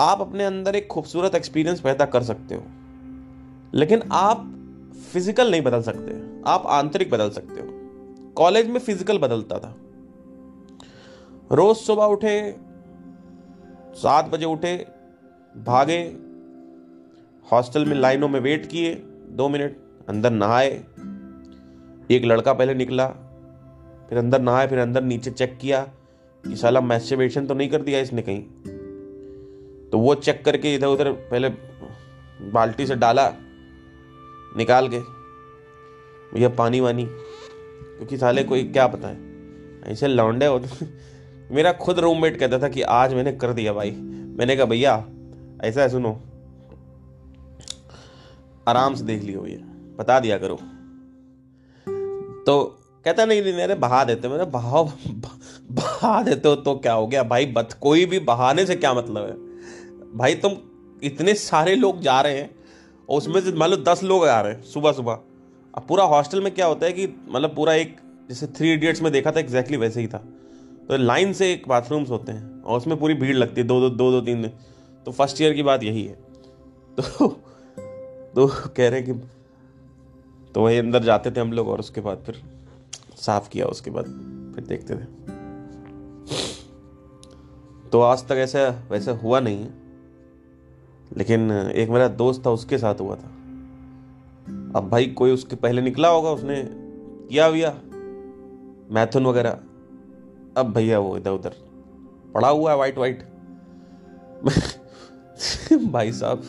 आप 0.01 0.21
अपने 0.21 0.45
अंदर 0.45 0.77
एक 0.77 0.87
खूबसूरत 0.87 1.35
एक्सपीरियंस 1.35 1.81
पैदा 1.81 2.05
कर 2.05 2.23
सकते 2.23 2.55
हो। 2.55 2.63
लेकिन 3.75 4.03
आप 4.13 4.45
फ़िज़िकल 5.13 5.51
नहीं 5.51 5.63
बदल 5.63 5.83
सकते, 5.83 6.21
आप 6.51 6.67
आंतरिक 6.67 7.11
बदल 7.11 7.31
सकते 7.31 7.61
हो। 7.61 7.69
कॉलेज 8.35 8.67
में 8.67 8.81
फ़िज़िकल 8.81 9.19
बदलता 9.19 9.59
था। 9.59 9.77
रोज 11.51 11.77
सुबह 11.77 12.05
उठे, 12.05 12.39
सात 13.95 14.29
बजे 14.29 14.47
उठे, 14.47 14.77
भागे, 15.55 15.99
हॉस्टल 17.47 17.85
में 17.85 17.95
लाइनों 17.97 18.29
में 18.29 18.39
वेट 18.41 18.67
किए, 18.67 18.95
दो 19.31 19.49
मिनट, 19.49 19.77
अंदर 20.09 20.31
नहाए, 20.31 20.71
एक 22.11 22.25
लड़का 22.25 22.53
पहले 22.53 22.75
निकला, 22.75 23.07
फिर 24.09 24.19
अंदर 24.19 24.41
नहाए, 24.41 24.67
फिर 24.69 24.79
अंदर 24.79 25.03
नीचे 25.03 25.31
चेक 25.31 25.57
किया 25.61 25.81
कि 26.45 26.57
साला 26.57 26.81
मैस्टिवेशन 26.81 27.47
तो 27.47 27.55
नहीं 27.55 27.69
कर 27.69 27.83
दिया 27.83 28.01
इसने 28.01 28.23
कहीं। 28.23 28.43
तो 29.91 29.99
वो 29.99 30.15
चेक 30.17 30.45
करके 30.45 30.75
इधर 30.75 30.87
उधर 30.87 31.13
पहले 31.13 31.49
बाल्टी 32.53 32.87
से 32.87 32.95
डाला, 32.97 33.29
निकाल 34.57 34.89
के, 34.89 34.99
भैया 36.35 36.49
पानी 36.49 36.81
वानी, 36.81 37.07
क्योंकि 37.07 38.17
साले 38.17 38.45
कोई 38.45 38.65
क्या 38.65 38.87
पता 38.87 39.09
है, 39.09 39.19
ऐसे 39.87 40.09
लौंडे 40.09 40.47
होते 40.47 41.05
मेरा 41.51 41.73
खुद 41.73 41.99
रूममेट 41.99 42.39
कहता 42.39 42.59
था 42.59 42.69
कि 42.69 42.83
आज 42.83 43.15
मैंने 43.15 43.33
कर 43.33 43.53
दिया 43.53 43.73
भाई। 43.73 43.91
मैंने 43.91 44.57
कहा, 44.57 44.65
भैया, 44.65 44.95
ऐसा 45.65 45.83
है, 45.83 45.89
सुनो। 45.89 46.21
आराम 48.69 48.95
से 48.95 49.05
देख 49.05 49.23
लियो 49.23 49.41
भैया 49.41 49.59
बता 49.99 50.21
दिया 50.21 50.39
करो। 50.39 50.59
तो 52.47 52.65
कहता, 53.05 53.25
नहीं 53.25 53.43
नहीं 53.43 53.53
अरे 53.53 53.75
बहा 53.75 54.05
देते 54.05 54.29
मैंने 54.29 54.45
बहाओ, 54.45 54.85
बहा 55.71 56.23
देते 56.23 56.49
हो 56.49 56.55
तो 56.57 56.75
क्या 56.75 56.93
हो 56.93 57.07
गया? 57.07 57.23
भाई, 57.23 57.47
बत, 57.47 57.73
कोई 57.81 58.07
भी 58.07 58.19
बहाने 58.19 58.67
से 58.67 58.77
क्या 58.77 58.95
मतलब 58.95 59.25
है? 59.25 60.17
भाई, 60.17 60.35
तुम 60.35 60.53
इतने 61.03 61.35
सारे 61.35 61.75
लोग 61.75 62.01
जा 62.01 62.21
रहे 62.21 62.39
हैं, 62.39 62.51
और 63.09 63.19
उसमें 63.19 63.41
से 63.41 63.53
मान 63.53 63.71
लो 63.71 63.77
दस 63.77 64.03
लोग 64.03 64.27
आ 64.27 64.41
रहे 64.41 64.53
हैं 64.53 64.63
सुबह 64.63 64.93
सुबह 64.93 65.19
अब 65.75 65.87
पूरा 65.89 66.05
हॉस्टल 66.05 66.41
में 66.41 66.55
क्या 66.55 66.67
होता 66.67 66.87
है 66.87 66.93
कि 66.93 67.07
मतलब 67.29 67.55
पूरा 67.55 67.75
एक, 67.75 67.97
जैसे 68.29 68.47
थ्री 68.47 68.73
इडियट्स 68.73 69.03
में 69.03 69.13
देखा 69.13 69.31
था 69.31 69.41
एग्जैक्टली 69.41 69.77
वैसे 69.77 70.01
ही 70.01 70.07
था। 70.07 70.25
तो 70.89 70.97
लाइन 70.97 71.33
से 71.33 71.53
एक 71.53 71.69
बाथरूम्स 71.69 72.11
होते 72.11 72.33
हैं 72.33 72.63
और 72.63 72.77
उसमें 72.77 72.99
पूरी 72.99 73.15
भीड़ 73.15 73.37
लगती 73.37 73.61
है, 73.61 73.67
दो 73.67 73.81
दो 73.81 73.91
दो 73.91 74.11
दो, 74.11 74.21
तीन 74.21 74.43
दिन। 74.43 74.51
तो 75.05 75.13
फ़र्स्ट 75.13 75.41
ईयर 75.41 75.55
की 75.55 75.63
बात 75.63 75.83
यही 75.83 76.05
है। 76.05 76.19
तो 77.01 77.29
तो 78.35 78.47
कह 78.47 78.89
रहे 78.89 79.01
हैं 79.01 79.05
कि 79.05 79.29
तो 80.53 80.63
वही 80.63 80.79
अंदर 80.79 81.03
जाते 81.03 81.31
थे 81.31 81.41
हम 81.41 81.53
लोग 81.53 81.69
और 81.69 81.79
उसके 81.79 82.01
बाद 82.01 82.23
फिर 82.27 82.43
साफ़ 83.17 83.49
किया, 83.49 83.67
उसके 83.67 83.91
बाद 83.91 84.05
फिर 84.55 84.65
देखते 84.65 84.95
थे। 84.95 85.05
तो 87.89 88.01
आज 88.01 88.25
तक 88.25 88.33
ऐसा, 88.33 88.83
वैसे 88.91 89.11
हुआ 89.11 89.41
नहीं 89.41 89.59
है। 89.59 89.75
लेकिन 91.17 91.53
एक 91.53 91.89
मेरा 91.89 92.09
दोस्त 92.09 92.47
था, 92.47 92.51
उसके 92.51 92.79
साथ 92.79 92.95
हुआ 92.95 93.15
था। 93.15 93.29
अब 94.79 94.89
भाई 94.93 95.07
कोई 95.07 95.31
उसके 95.31 95.57
पहले 95.57 95.83
निकला 95.83 96.09
होगा, 96.09 96.31
उसने 96.31 96.69
किया 97.29 97.51
भैया 97.51 97.81
मैथुन 98.95 99.27
वगैरह। 99.27 99.61
अब 100.57 100.73
भैया 100.73 100.99
वो 100.99 101.17
इधर 101.17 101.31
उधर। 101.31 101.55
पड़ा 102.35 102.49
हुआ 102.49 102.71
है 102.71 102.77
वाइट 102.77 102.99
वाइट 102.99 103.29
भाई 105.91 106.13
साहब 106.13 106.43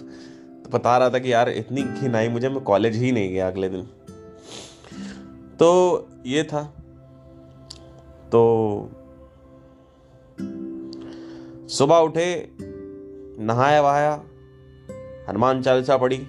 तो 0.64 0.70
बता 0.70 0.98
रहा 0.98 1.10
था 1.10 1.20
कि 1.20 1.34
यार 1.34 1.50
इतनी 1.50 1.84
घिन 1.84 2.16
आई 2.16 2.30
मुझे, 2.30 2.50
मैं 2.50 2.64
कॉलेज 2.64 2.96
ही 2.96 3.12
नहीं 3.12 3.30
गया 3.30 3.48
अगले 3.48 3.70
दिन। 3.70 3.82
तो 5.60 6.08
ये 6.26 6.44
था। 6.44 6.64
तो 8.32 8.92
सुबह 11.68 11.96
उठे, 11.96 12.52
नहाया 13.40 13.82
वहाया, 13.82 14.24
हनुमान 15.30 15.62
चालीसा 15.62 15.98
पढ़ी, 15.98 16.28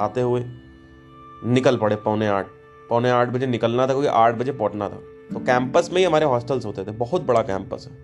आते 0.00 0.20
हुए 0.20 0.44
निकल 1.44 1.76
पड़े 1.76 1.96
पौने 1.96 2.26
आठ। 2.26 2.46
पौने 2.88 3.10
आठ 3.10 3.28
बजे 3.28 3.46
निकलना 3.46 3.82
था, 3.82 3.86
क्योंकि 3.86 4.08
आठ 4.08 4.34
बजे 4.34 4.52
पहुँचना 4.52 4.88
था। 4.88 5.02
तो 5.32 5.40
कैंपस 5.40 5.88
में 5.92 5.98
ही 5.98 6.04
हमारे 6.04 6.26
हॉस्टल्स 6.26 6.66
होते 6.66 6.84
थे, 6.84 6.90
बहुत 6.92 7.22
बड़ा 7.22 7.42
कैंपस 7.42 7.86
है। 7.88 7.98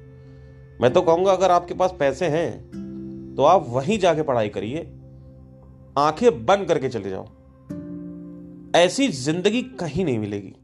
मैं 0.80 0.92
तो 0.92 1.02
कहूँगा, 1.02 1.32
अगर 1.32 1.50
आपके 1.50 1.74
पास 1.74 1.94
पैसे 1.98 2.26
हैं 2.28 3.34
तो 3.36 3.44
आप 3.44 3.66
वहीं 3.68 3.98
जाके 3.98 4.22
पढ़ाई 4.22 4.48
करिए, 4.48 4.80
आँखें 5.98 6.44
बंद 6.46 6.68
करके 6.68 6.88
चले 6.88 7.10
जाओ। 7.10 7.26
ऐसी 8.74 9.08
ज़िंदगी 9.08 9.62
कहीं 9.80 10.04
नहीं 10.04 10.18
मिलेगी। 10.18 10.54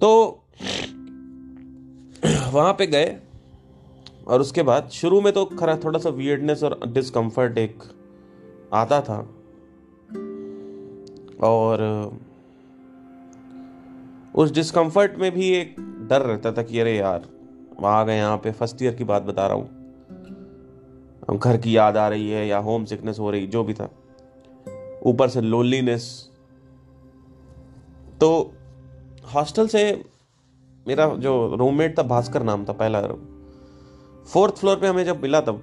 तो 0.00 0.08
वहाँ 2.52 2.72
पे 2.72 2.86
गए, 2.86 3.16
और 4.28 4.40
उसके 4.40 4.62
बाद 4.62 4.88
शुरू 4.92 5.20
में 5.20 5.32
तो 5.32 5.44
खरा 5.44 5.76
थोड़ा 5.76 5.98
सा 5.98 6.10
वियर्डनेस 6.10 6.62
और 6.62 6.78
डिस्कम्फर्ट 6.86 7.58
एक 7.58 7.82
आता 8.72 9.00
था। 9.00 9.18
और 11.42 11.78
उस 14.34 14.52
डिस्कम्फर्ट 14.52 15.16
में 15.18 15.30
भी 15.32 15.48
एक 15.50 15.74
डर 16.10 16.22
रहता 16.22 16.52
था 16.52 16.62
कि 16.62 16.80
अरे 16.80 16.96
यार 16.96 17.28
आ 17.84 18.02
गए 18.04 18.16
यहाँ 18.16 18.36
पे 18.36 18.52
फ़र्स्ट 18.52 18.82
ईयर 18.82 18.94
की 18.94 19.04
बात 19.04 19.22
बता 19.22 19.46
रहा 19.46 19.56
हूँ। 19.56 21.38
घर 21.38 21.56
की 21.56 21.76
याद 21.76 21.96
आ 21.96 22.08
रही 22.08 22.30
है 22.30 22.46
या 22.48 22.58
होम 22.58 22.84
सिकनेस 22.84 23.18
हो 23.18 23.30
रही, 23.30 23.46
जो 23.46 23.64
भी 23.64 23.74
था। 23.74 23.88
ऊपर 25.06 25.28
से 25.28 25.40
लोनलीनेस 25.40 26.30
तो 28.20 28.52
हॉस्टल 29.34 29.68
से 29.68 30.04
मेरा 30.86 31.06
जो 31.16 31.54
रूममेट 31.56 31.98
था, 31.98 32.02
भास्कर 32.02 32.42
नाम 32.42 32.64
था, 32.64 32.72
पहला 32.72 33.00
फोर्थ 34.26 34.56
फ्लोर 34.56 34.76
पे 34.76 34.86
हमें 34.86 35.04
जब 35.04 35.22
मिला 35.22 35.40
तब, 35.40 35.62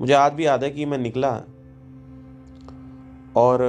मुझे 0.00 0.12
आज 0.12 0.32
भी 0.32 0.46
याद 0.46 0.64
है 0.64 0.70
कि 0.70 0.84
मैं 0.86 0.98
निकला 0.98 1.30
और 3.36 3.62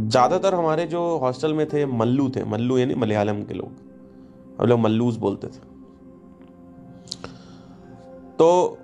ज़्यादातर 0.00 0.54
हमारे 0.54 0.86
जो 0.86 1.00
हॉस्टल 1.18 1.54
में 1.54 1.66
थे, 1.68 1.84
मल्लू 1.86 2.28
थे। 2.30 2.44
मल्लू 2.44 2.78
यानी 2.78 2.94
मलयालम 2.94 3.42
के 3.42 3.54
लोग। 3.54 3.68
हम 4.60 4.66
लोग 4.66 4.80
मल्लूस 4.80 5.16
बोलते 5.16 5.46
थे। 5.46 5.68
तो 8.38 8.78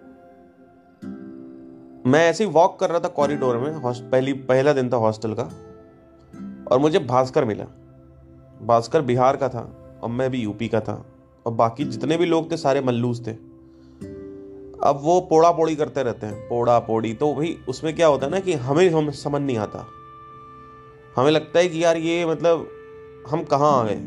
मैं 2.06 2.28
ऐसे 2.30 2.44
ही 2.44 2.50
वॉक 2.50 2.78
कर 2.80 2.90
रहा 2.90 3.00
था 3.00 3.08
कॉरिडोर 3.08 3.56
में 3.56 3.80
पहली, 3.84 4.32
पहला 4.32 4.72
दिन 4.72 4.90
था 4.92 4.96
हॉस्टल 4.96 5.34
का। 5.34 5.50
और 6.70 6.78
मुझे 6.78 6.98
भास्कर 6.98 7.44
मिला। 7.44 7.64
भास्कर 8.62 9.02
बिहार 9.02 9.36
का 9.36 9.48
था 9.48 9.68
और 10.02 10.10
मैं 10.10 10.30
भी 10.30 10.42
यूपी 10.42 10.68
का 10.68 10.80
था। 10.80 11.04
और 11.46 11.52
बाकी 11.52 11.84
जितने 11.84 12.16
भी 12.16 12.26
लोग 12.26 12.50
थे, 12.50 12.56
सारे 12.56 12.80
मल्लूस 12.80 13.26
थे। 13.26 13.32
अब 14.84 15.00
वो 15.02 15.20
पोड़ा 15.20 15.50
पोड़ी 15.50 15.76
करते 15.76 16.02
रहते 16.02 16.26
हैं। 16.26 16.48
पोड़ा 16.48 16.78
पोड़ी 16.78 17.12
तो 17.14 17.34
भाई 17.34 17.56
उसमें 17.68 17.94
क्या 17.96 18.06
होता 18.06 18.26
है 18.26 18.32
ना 18.32 18.40
कि 18.40 18.52
हमें, 18.52 18.88
हम 18.90 19.10
समझ 19.10 19.42
नहीं 19.42 19.56
आता। 19.58 19.86
हमें 21.16 21.30
लगता 21.30 21.58
है 21.58 21.68
कि 21.68 21.84
यार 21.84 21.96
ये 21.96 22.24
मतलब 22.26 22.68
हम 23.30 23.42
कहाँ 23.42 23.72
आ 23.80 23.84
गए? 23.84 24.00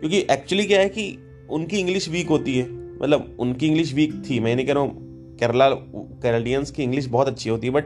क्योंकि 0.00 0.18
एक्चुअली 0.30 0.64
क्या 0.64 0.80
है 0.80 0.88
कि 0.88 1.18
उनकी 1.50 1.78
इंग्लिश 1.78 2.08
वीक 2.08 2.28
होती 2.28 2.56
है। 2.58 2.68
मतलब 3.02 3.36
उनकी 3.40 3.66
इंग्लिश 3.66 3.92
वीक 3.94 4.22
थी। 4.30 4.40
मैं 4.40 4.54
नहीं 4.56 4.66
कह 4.66 4.72
रहा 4.72 4.82
हूँ 4.82 5.36
केरला 5.36 5.68
केरलियंस 5.70 6.70
की 6.70 6.82
इंग्लिश 6.82 7.06
बहुत 7.06 7.28
अच्छी 7.28 7.50
होती 7.50 7.66
है 7.66 7.72
बट 7.72 7.84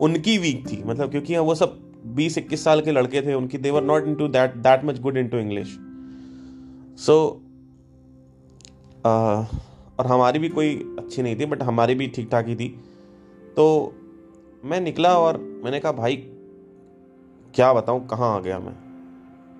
उनकी 0.00 0.36
वीक 0.38 0.64
थी। 0.66 0.82
मतलब 0.86 1.10
क्योंकि 1.10 1.36
वो 1.36 1.54
सब 1.54 1.78
बीस, 2.06 2.38
इक्कीस 2.38 2.64
साल 2.64 2.80
के 2.80 2.92
लड़के 2.92 3.22
थे, 3.22 3.34
उनकी 3.34 3.58
they were 3.58 3.82
not 3.82 4.06
into 4.14 4.28
that 4.28 4.54
that 4.56 4.84
much 4.84 5.00
good 5.00 5.16
into 5.28 5.38
English 5.38 5.68
so 7.00 7.18
और 9.98 10.06
हमारी 10.06 10.38
भी 10.38 10.48
कोई 10.48 10.74
अच्छी 10.98 11.22
नहीं 11.22 11.38
थी 11.40 11.46
बट 11.46 11.62
हमारी 11.62 11.94
भी 11.94 12.06
ठीक 12.06 12.28
ठाक 12.30 12.48
ही 12.48 12.56
थी। 12.56 12.68
तो 13.56 13.94
मैं 14.64 14.80
निकला 14.80 15.16
और 15.18 15.38
मैंने 15.64 15.80
कहा, 15.80 15.92
भाई 15.92 16.16
क्या 17.58 17.72
बताऊँ, 17.72 18.06
कहाँ 18.06 18.36
आ 18.36 18.40
गया 18.40 18.58
मैं? 18.58 18.74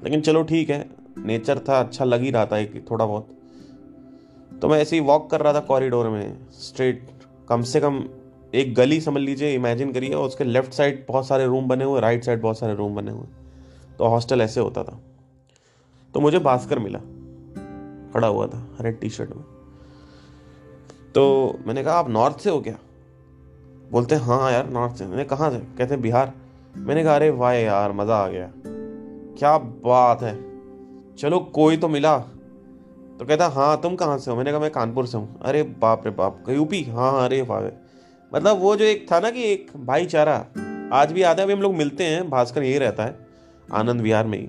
लेकिन 0.05 0.21
चलो 0.21 0.43
ठीक 0.43 0.71
है 0.71 0.91
नेचर 1.19 1.59
था 1.59 1.81
अच्छा 1.81 2.05
लग 2.05 2.21
ही 2.21 2.31
रहा 2.31 2.47
था 2.47 2.59
एक, 2.59 2.91
थोड़ा 2.91 3.07
बहुत। 3.07 3.29
तो 4.63 4.69
मैं 4.69 4.79
ऐसे 4.79 4.97
ही 4.97 5.03
वॉक 5.03 5.31
कर 5.31 5.41
रहा 5.41 5.53
था 5.53 5.61
कॉरिडोर 5.61 6.09
में 6.09 6.51
स्ट्रेट 6.51 7.11
कम 7.49 7.63
से 7.63 7.81
कम 7.81 8.05
एक 8.55 8.75
गली 8.75 9.01
समझ 9.01 9.23
लीजिए 9.23 9.55
इमेजिन 9.55 9.93
करिए, 9.93 10.15
और 10.15 10.27
उसके 10.27 10.45
लेफ़्ट 10.45 10.73
साइड 10.73 11.07
बहुत 11.09 11.27
सारे 11.27 11.47
रूम 11.47 11.69
बने 11.69 11.85
हुए 11.85 12.01
राइट 12.01 12.25
साइड 12.25 12.41
बहुत 12.41 12.59
सारे 12.59 12.75
रूम 12.75 12.95
बने 12.95 13.11
हुए। 13.11 13.27
तो 13.99 14.07
हॉस्टल 14.07 14.41
ऐसे 14.41 14.61
होता 14.61 14.85
था। 14.85 15.01
तो 16.15 16.21
मुझे 16.21 16.39
भास्कर 16.39 16.79
मिला, 16.79 16.99
खड़ा 18.13 18.29
हुआ 18.29 18.47
था 18.47 18.77
रेड 18.81 19.01
टी 19.01 19.11
शर्ट 19.11 19.31
में। 19.31 19.45
तो 21.15 21.55
मैंने 21.67 21.85
कहा, 21.85 21.95
आप 21.95 22.11
नॉर्थ 22.11 22.41
से 22.41 22.51
हो 22.51 22.61
क्या? 22.61 22.79
बोलते 23.91 24.15
हाँ 24.15 24.53
यार 24.53 24.71
नॉर्थ 24.71 24.97
से। 24.97 25.07
मैंने 25.07 25.25
कहाँ 25.25 25.51
से? 25.51 25.59
कहते, 25.59 25.97
बिहार। 25.97 26.48
मैंने 26.79 27.05
कहा 27.05 27.15
अरे 27.15 27.31
वाह 27.31 27.53
यार 27.53 27.93
मज़ा 27.93 28.17
आ 28.17 28.29
गया। 28.29 28.51
क्या 29.39 29.57
बात 29.59 30.23
है। 30.23 30.35
चलो 31.17 31.39
कोई 31.55 31.77
तो 31.77 31.89
मिला। 31.89 32.19
तो 33.19 33.25
कहता 33.25 33.47
हाँ 33.47 33.81
तुम 33.81 33.95
कहाँ 33.97 34.19
से 34.19 34.31
हो? 34.31 34.37
मैंने 34.37 34.51
कहा 34.51 34.61
मैं 34.61 34.71
कानपुर 34.71 35.07
से 35.07 35.19
हूँ। 35.19 35.41
अरे 35.43 35.63
बाप 35.63 36.05
रे 36.05 36.11
बाप 36.11 36.45
यूपी? 36.49 36.83
हाँ 36.85 37.11
हाँ 37.13 37.25
अरे 37.25 37.43
वाह। 37.43 37.61
मतलब 38.33 38.61
वो 38.61 38.77
जो 38.77 38.85
एक 38.85 39.07
था 39.13 39.21
ना 39.21 39.31
कि 39.31 39.53
एक 39.53 39.71
भाईचारा 39.77 40.35
आज 40.93 41.13
भी 41.13 41.23
याद 41.23 41.39
है 41.39 41.45
अभी 41.45 41.53
हम 41.53 41.63
लोग 41.63 41.75
मिलते 41.75 42.05
हैं 42.05 42.29
भास्कर 42.31 42.63
यही 42.63 42.79
रहता 42.79 43.05
है 43.05 43.19
आनंद 43.73 44.01
विहार 44.01 44.27
में 44.27 44.39
ही। 44.39 44.47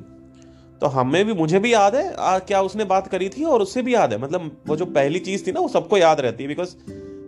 तो 0.82 0.88
हमें 0.88 1.26
भी 1.26 1.34
मुझे 1.34 1.60
भी 1.60 1.74
याद 1.74 1.96
है 1.96 2.14
आ, 2.14 2.40
क्या 2.40 2.62
उसने 2.62 2.84
बात 2.84 3.08
करी 3.08 3.30
थी 3.30 3.44
और 3.44 3.62
उससे 3.62 3.82
भी 3.82 3.94
याद 3.94 4.14
है। 4.14 4.22
मतलब 4.22 4.52
वो 4.68 4.76
जो 4.76 4.86
पहली 4.86 5.20
चीज़ 5.20 5.48
थी 5.48 5.52
ना 5.52 5.60
वो 5.60 5.68
सबको 5.68 5.98
याद 5.98 6.20
रहती 6.20 6.44
है 6.44 6.48
बिकॉज़ 6.48 6.76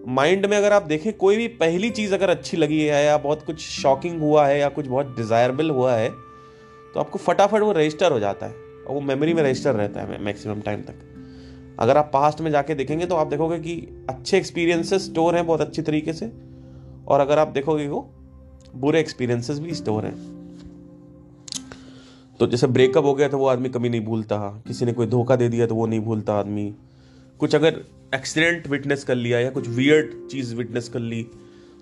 माइंड 0.08 0.46
में 0.46 0.56
अगर 0.58 0.74
आप 0.74 0.84
देखें, 0.84 1.12
कोई 1.14 1.38
भी 1.38 1.48
पहली 1.58 1.90
चीज़ 1.90 2.14
अगर 2.14 2.30
अच्छी 2.30 2.58
लगी 2.58 2.80
है 2.80 3.04
या 3.06 3.18
बहुत 3.20 3.44
कुछ 3.46 3.60
शॉकिंग 3.62 4.20
हुआ 4.22 4.46
है 4.48 4.60
या 4.60 4.70
कुछ 4.70 4.88
बहुत 4.88 5.16
डिज़ायरेबल 5.16 5.70
हुआ 5.70 5.94
है 5.94 6.10
तो 6.94 7.00
आपको 7.00 7.20
फटाफट 7.20 7.62
वो 7.62 7.72
रजिस्टर 7.72 8.12
हो 8.12 8.20
जाता 8.20 8.46
है 8.46 8.54
और 8.54 8.94
वो 8.94 9.02
मेमोरी 9.02 9.34
में 9.34 9.42
रजिस्टर 9.44 9.76
रहता 9.76 10.02
है 10.02 10.22
मैक्सिमम 10.24 10.62
टाइम 10.62 10.82
तक। 10.82 11.76
अगर 11.80 11.98
आप 11.98 12.10
पास्ट 12.14 12.42
में 12.42 12.50
जाके 12.52 12.76
देखेंगे 12.76 13.06
तो 13.06 13.16
आप 13.16 13.28
देखोगे 13.28 13.60
कि 13.60 13.76
अच्छे 14.10 14.38
एक्सपीरियंसेस 14.38 15.06
स्टोर 15.06 15.36
हैं 15.36 15.46
बहुत 15.46 15.62
अच्छी 15.62 15.82
तरीके 15.82 16.14
से 16.14 16.32
और 17.08 17.20
अगर 17.20 17.40
आप 17.40 17.48
देखोगे 17.50 17.88
वो 17.88 18.02
बुरे 18.76 19.00
एक्सपीरियंसेस 19.00 19.60
भी 19.60 19.74
स्टोर 19.76 20.06
हैं। 20.06 20.16
तो 22.40 22.48
जैसे 22.48 22.68
ब्रेकअप 22.70 23.06
हो 23.06 23.14
गया 23.14 23.28
तो 23.28 23.38
वो 23.38 23.48
आदमी 23.48 23.70
कभी 23.70 23.90
नहीं 23.90 24.02
भूलता, 24.02 24.38
किसी 24.68 24.86
ने 24.86 24.94
कोई 24.94 25.08
धोखा 25.08 25.36
दे 25.36 25.50
दिया 25.50 25.68
तो 25.68 25.76
वो 25.76 25.86
नहीं 25.88 26.00
भूलता 26.00 26.34
आदमी। 26.34 26.74
कुछ 27.40 27.56
अगर 27.56 27.82
एक्सीडेंट 28.16 28.68
विटनेस 28.68 29.04
कर 29.04 29.16
लिया 29.16 29.40
या 29.40 29.50
कुछ 29.50 29.68
वियर्ड 29.68 30.30
चीज़ 30.30 30.56
विटनेस 30.56 30.90
कर 30.90 31.00
ली 31.00 31.24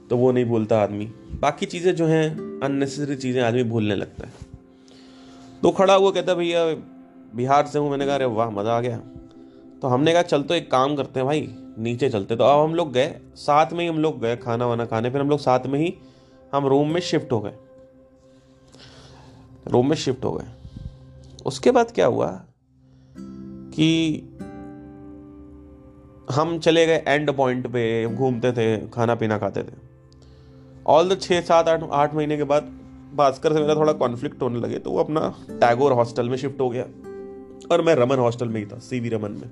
तो 0.09 0.17
वो 0.17 0.31
नहीं 0.31 0.45
भूलता 0.45 0.81
आदमी। 0.81 1.05
बाकी 1.39 1.65
चीज़ें 1.65 1.95
जो 1.95 2.05
हैं 2.05 2.59
अननेसेसरी 2.59 3.15
चीज़ें 3.15 3.41
आदमी 3.41 3.63
भूलने 3.63 3.95
लगता 3.95 4.27
है। 4.27 4.33
तो 5.63 5.71
खड़ा 5.71 5.93
हुआ 5.93 6.11
कहता 6.11 6.33
भैया, 6.33 6.65
बिहार 7.35 7.67
से 7.67 7.79
हूँ। 7.79 7.89
मैंने 7.91 8.05
कहा, 8.05 8.15
अरे 8.15 8.25
वाह, 8.25 8.49
मज़ा 8.49 8.77
आ 8.77 8.81
गया। 8.81 8.97
तो 9.81 9.87
हमने 9.87 10.13
कहा, 10.13 10.21
चल 10.21 10.43
तो 10.43 10.53
एक 10.53 10.71
काम 10.71 10.95
करते 10.95 11.19
हैं 11.19 11.25
भाई, 11.25 11.47
नीचे 11.77 12.09
चलते। 12.09 12.35
तो 12.35 12.43
अब 12.43 12.69
हम 12.69 12.75
लोग 12.75 12.93
गए, 12.93 13.19
साथ 13.35 13.73
में 13.73 13.79
ही 13.79 13.87
हम 13.87 13.99
लोग 13.99 14.21
गए 14.21 14.35
खाना 14.35 14.67
वाना 14.67 14.85
खाने, 14.85 15.09
फिर 15.09 15.21
हम 15.21 15.29
लोग 15.29 15.39
साथ 15.39 15.67
में 15.67 15.79
ही 15.79 15.93
हम 16.53 16.65
रूम 16.65 16.91
में 16.91 17.01
शिफ्ट 17.01 17.31
हो 17.31 17.39
गए। 17.39 17.53
रूम 19.67 19.89
में 19.89 19.95
शिफ्ट 19.95 20.25
हो 20.25 20.31
गए। 20.31 20.47
उसके 21.45 21.71
बाद 21.71 21.91
क्या 21.91 22.05
हुआ 22.05 22.31
कि 23.73 24.28
हम 26.29 26.57
चले 26.59 26.85
गए 26.85 27.03
एंड 27.07 27.31
पॉइंट 27.31 27.67
पे, 27.67 28.05
घूमते 28.07 28.51
थे, 28.51 28.87
खाना 28.87 29.15
पीना 29.15 29.37
खाते 29.37 29.63
थे। 29.63 29.77
ऑल 30.87 31.09
द 31.09 31.19
छः 31.21 31.41
सात, 31.41 31.67
आठ 31.67 31.83
आठ 31.83 32.13
महीने 32.15 32.37
के 32.37 32.43
बाद 32.43 32.63
भास्कर 33.15 33.53
से 33.53 33.59
मेरा 33.59 33.75
थोड़ा 33.75 33.93
कॉन्फ्लिक्ट 33.93 34.41
होने 34.41 34.59
लगे 34.59 34.79
तो 34.79 34.91
वो 34.91 34.99
अपना 34.99 35.33
टैगोर 35.49 35.91
हॉस्टल 35.91 36.29
में 36.29 36.37
शिफ्ट 36.37 36.61
हो 36.61 36.69
गया। 36.69 36.83
और 37.71 37.81
मैं 37.81 37.95
रमन 37.95 38.19
हॉस्टल 38.19 38.49
में 38.49 38.59
ही 38.61 38.65
था 38.65 38.79
सीवी 38.79 39.09
रमन 39.09 39.31
में। 39.31 39.49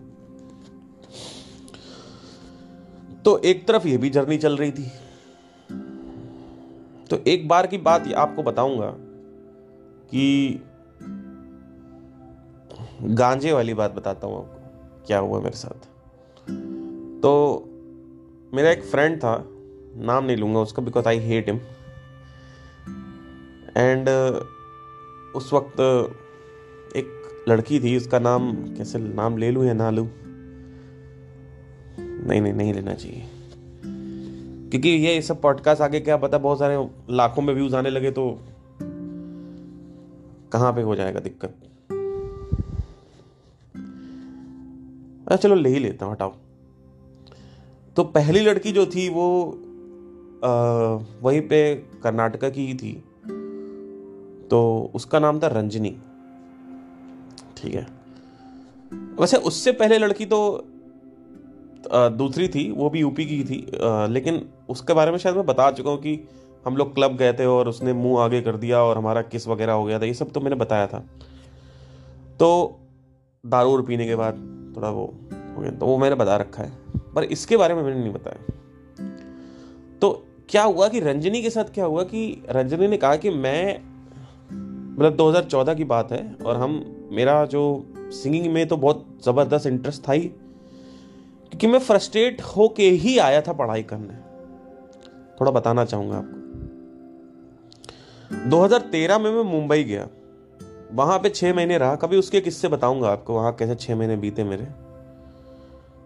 तो 3.26 3.38
एक 3.38 3.68
तरफ़ 3.68 3.88
ये 3.88 3.98
भी 3.98 4.10
जर्नी 4.10 4.38
चल 4.38 4.58
रही 4.58 4.72
थी। 4.72 4.92
तो 7.10 7.18
एक 7.28 7.48
बार 7.48 7.68
की 7.68 7.78
बात 7.78 8.13
आपको 8.13 8.44
बताऊँगा 8.44 8.94
कि 10.12 10.62
गांजे 13.04 13.52
वाली 13.52 13.74
बात 13.74 13.92
बताता 13.92 14.28
हूँ 14.28 14.38
आपको, 14.38 15.06
क्या 15.08 15.20
हुआ 15.20 15.40
मेरे 15.40 15.58
साथ। 15.58 15.97
तो 17.22 17.64
मेरा 18.54 18.72
एक 18.72 18.84
फ्रेंड 18.84 19.18
था, 19.18 19.50
नाम 19.96 20.26
नहीं 20.26 20.38
लूँगा 20.38 20.60
उसका 20.60 20.82
because 20.82 21.08
I 21.08 21.18
hate 21.18 21.50
him 21.50 21.60
and 23.78 24.10
उस 25.36 25.54
वक्त 25.54 25.80
एक 26.96 27.46
लड़की 27.50 27.80
थी, 27.80 27.98
उसका 27.98 28.20
नाम, 28.20 28.54
कैसे 28.54 29.00
नाम 29.00 29.38
ले 29.38 29.52
लूँ 29.52 29.66
या 29.66 29.74
ना 29.74 29.90
लूँ? 29.90 30.10
नहीं 32.00 32.42
नहीं 32.42 32.54
नहीं 32.54 32.74
लेना 32.74 32.94
चाहिए। 32.94 33.30
क्योंकि 34.70 34.90
ये 34.90 35.22
सब 35.22 35.42
पॉडकास्ट 35.42 35.82
आगे 35.82 36.00
क्या 36.00 36.18
पता 36.18 36.38
बहुत 36.38 36.60
सारे 36.60 36.90
लाखों 37.10 37.42
में 37.42 37.54
व्यूज़ 37.54 37.76
आने 37.76 37.90
लगे 37.90 38.12
तो 38.12 38.40
कहाँ 40.52 40.74
पे 40.74 40.82
हो 40.82 40.96
जाएगा 40.96 41.20
दिक्कत? 41.20 41.66
अच्छा 45.28 45.36
चलो 45.38 45.56
ले 45.56 45.70
ही 45.70 45.80
लेता 45.80 46.06
हूँ, 46.06 46.13
हटाओ। 46.13 46.34
तो 47.96 48.04
पहली 48.06 48.40
लड़की 48.40 48.72
जो 48.72 48.86
थी 48.86 49.08
वो 49.10 49.28
वहीं 51.24 51.42
पे 51.42 51.60
कर्नाटका 52.04 52.50
की 52.50 52.66
ही 52.68 52.74
थी। 52.74 52.94
तो 54.50 54.60
उसका 54.96 55.20
नाम 55.20 55.40
था 55.40 55.48
रंजनी। 55.48 55.96
ठीक 57.58 57.74
है। 57.76 57.86
वैसे 59.20 59.38
उससे 59.44 59.72
पहले 59.74 59.98
लड़की 59.98 60.26
तो 60.26 60.40
दूसरी 61.90 62.48
थी, 62.48 62.70
वो 62.72 62.90
भी 62.90 63.00
यूपी 63.00 63.26
की 63.26 63.44
थी 63.44 63.66
लेकिन 64.13 64.42
उसके 64.70 64.94
बारे 64.94 65.12
में 65.12 65.18
शायद 65.18 65.36
मैं 65.36 65.46
बता 65.46 65.70
चुका 65.72 65.90
हूँ 65.90 66.00
कि 66.00 66.20
हम 66.66 66.78
लोग 66.78 66.94
क्लब 66.96 67.16
गए 67.18 67.34
थे 67.34 67.46
और 67.46 67.68
उसने 67.70 67.94
मुँह 67.94 68.22
आगे 68.24 68.42
कर 68.42 68.56
दिया 68.58 68.82
और 68.84 68.98
हमारा 68.98 69.22
किस 69.24 69.48
वगैरह 69.48 69.74
हो 69.74 69.84
गया 69.86 70.00
था, 70.00 70.06
ये 70.06 70.13
सब 70.13 70.32
तो 70.32 70.42
मैंने 70.42 70.56
बताया 70.56 70.88
था। 70.88 71.00
तो 72.40 72.80
दारू 73.44 73.82
पीने 73.84 74.06
के 74.08 74.16
बाद 74.16 74.36
थोड़ा 74.78 74.90
वो 74.90 75.13
हो 75.58 75.62
गया। 75.62 75.72
तो 75.72 75.86
वो 75.86 75.98
मैंने 75.98 76.16
बता 76.16 76.38
रखा 76.38 76.63
है। 76.63 76.72
पर 77.16 77.24
इसके 77.24 77.58
बारे 77.58 77.74
में 77.74 77.84
मैंने 77.84 78.02
नहीं 78.02 78.13
बताया। 78.13 78.54
तो 80.02 80.28
क्या 80.50 80.63
हुआ 80.63 80.88
कि 80.88 81.00
रंजनी 81.00 81.42
के 81.42 81.50
साथ 81.50 81.63
क्या 81.63 81.86
हुआ 81.86 82.04
कि 82.04 82.44
रंजनी 82.50 82.88
ने 82.88 82.98
कहा 82.98 83.16
कि 83.16 83.30
मैं 83.30 83.80
मतलब 84.98 85.16
2014 85.16 85.76
की 85.76 85.84
बात 85.84 86.12
है 86.12 86.36
और 86.46 86.58
हम, 86.58 86.96
मेरा 87.12 87.46
जो 87.46 87.86
सिंगिंग 87.98 88.54
में 88.54 88.68
तो 88.68 88.78
बहुत 88.78 89.20
ज़बरदस्त 89.26 89.68
इंटरेस्ट 89.68 90.08
था 90.08 90.12
ही, 90.12 90.22
क्योंकि 91.50 91.68
मैं 91.68 91.80
फ्रस्ट्रेट 91.80 92.42
होके 92.42 92.90
ही 92.90 93.18
आया 93.18 93.42
था 93.42 93.54
पढ़ाई 93.54 93.84
करने। 93.84 94.13
थोड़ा 95.42 95.52
बताना 95.52 95.86
चाहूँगा 95.86 96.18
आपको। 96.18 96.38
2013 98.50 99.20
में 99.20 99.32
मैं 99.32 99.44
मुंबई 99.44 99.84
गया। 99.84 100.08
वहाँ 100.91 101.17
पे 101.19 101.30
छह 101.30 101.54
महीने 101.54 101.78
रहा। 101.78 101.95
कभी 101.95 102.17
उसके 102.17 102.41
किस्से 102.41 102.67
बताऊँगा 102.67 103.10
आपको, 103.10 103.34
वहाँ 103.34 103.54
कैसे 103.56 103.76
छह 103.76 103.95
महीने 103.95 104.15
बीते 104.15 104.43
मेरे। 104.43 104.67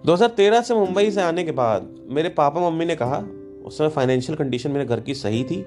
2013 0.03 0.61
से 0.61 0.75
मुंबई 0.75 1.11
से 1.11 1.21
आने 1.21 1.43
के 1.43 1.51
बाद 1.51 1.95
मेरे 2.09 2.29
पापा 2.29 2.61
मम्मी 2.61 2.85
ने 2.85 2.95
कहा, 2.95 3.17
उस 3.65 3.77
समय 3.77 3.89
फाइनेंशियल 3.89 4.37
कंडीशन 4.37 4.71
मेरे 4.71 4.85
घर 4.85 4.99
की 4.99 5.13
सही 5.13 5.43
थी। 5.43 5.61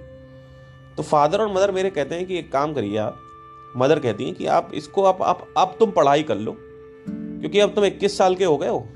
तो 0.96 1.02
फादर 1.02 1.40
और 1.40 1.52
मदर 1.52 1.70
मेरे 1.72 1.90
कहते 1.90 2.14
हैं 2.14 2.26
कि 2.26 2.38
एक 2.38 2.50
काम 2.52 2.74
करिए 2.74 2.96
आप। 2.98 3.18
मदर 3.76 3.98
कहती 3.98 4.24
हैं 4.24 4.34
कि 4.34 4.46
आप 4.46 4.70
इसको, 4.74 5.04
आप 5.04 5.22
आप 5.22 5.46
अब 5.58 5.76
तुम 5.80 5.90
पढ़ाई 5.90 6.22
कर 6.22 6.36
लो, 6.36 6.56
क्योंकि 6.58 7.60
अब 7.60 7.74
तुम 7.74 7.84
21 7.84 8.18
साल 8.18 8.34
के 8.34 8.44
हो 8.44 8.56
गए 8.56 8.68
हो। 8.68 8.86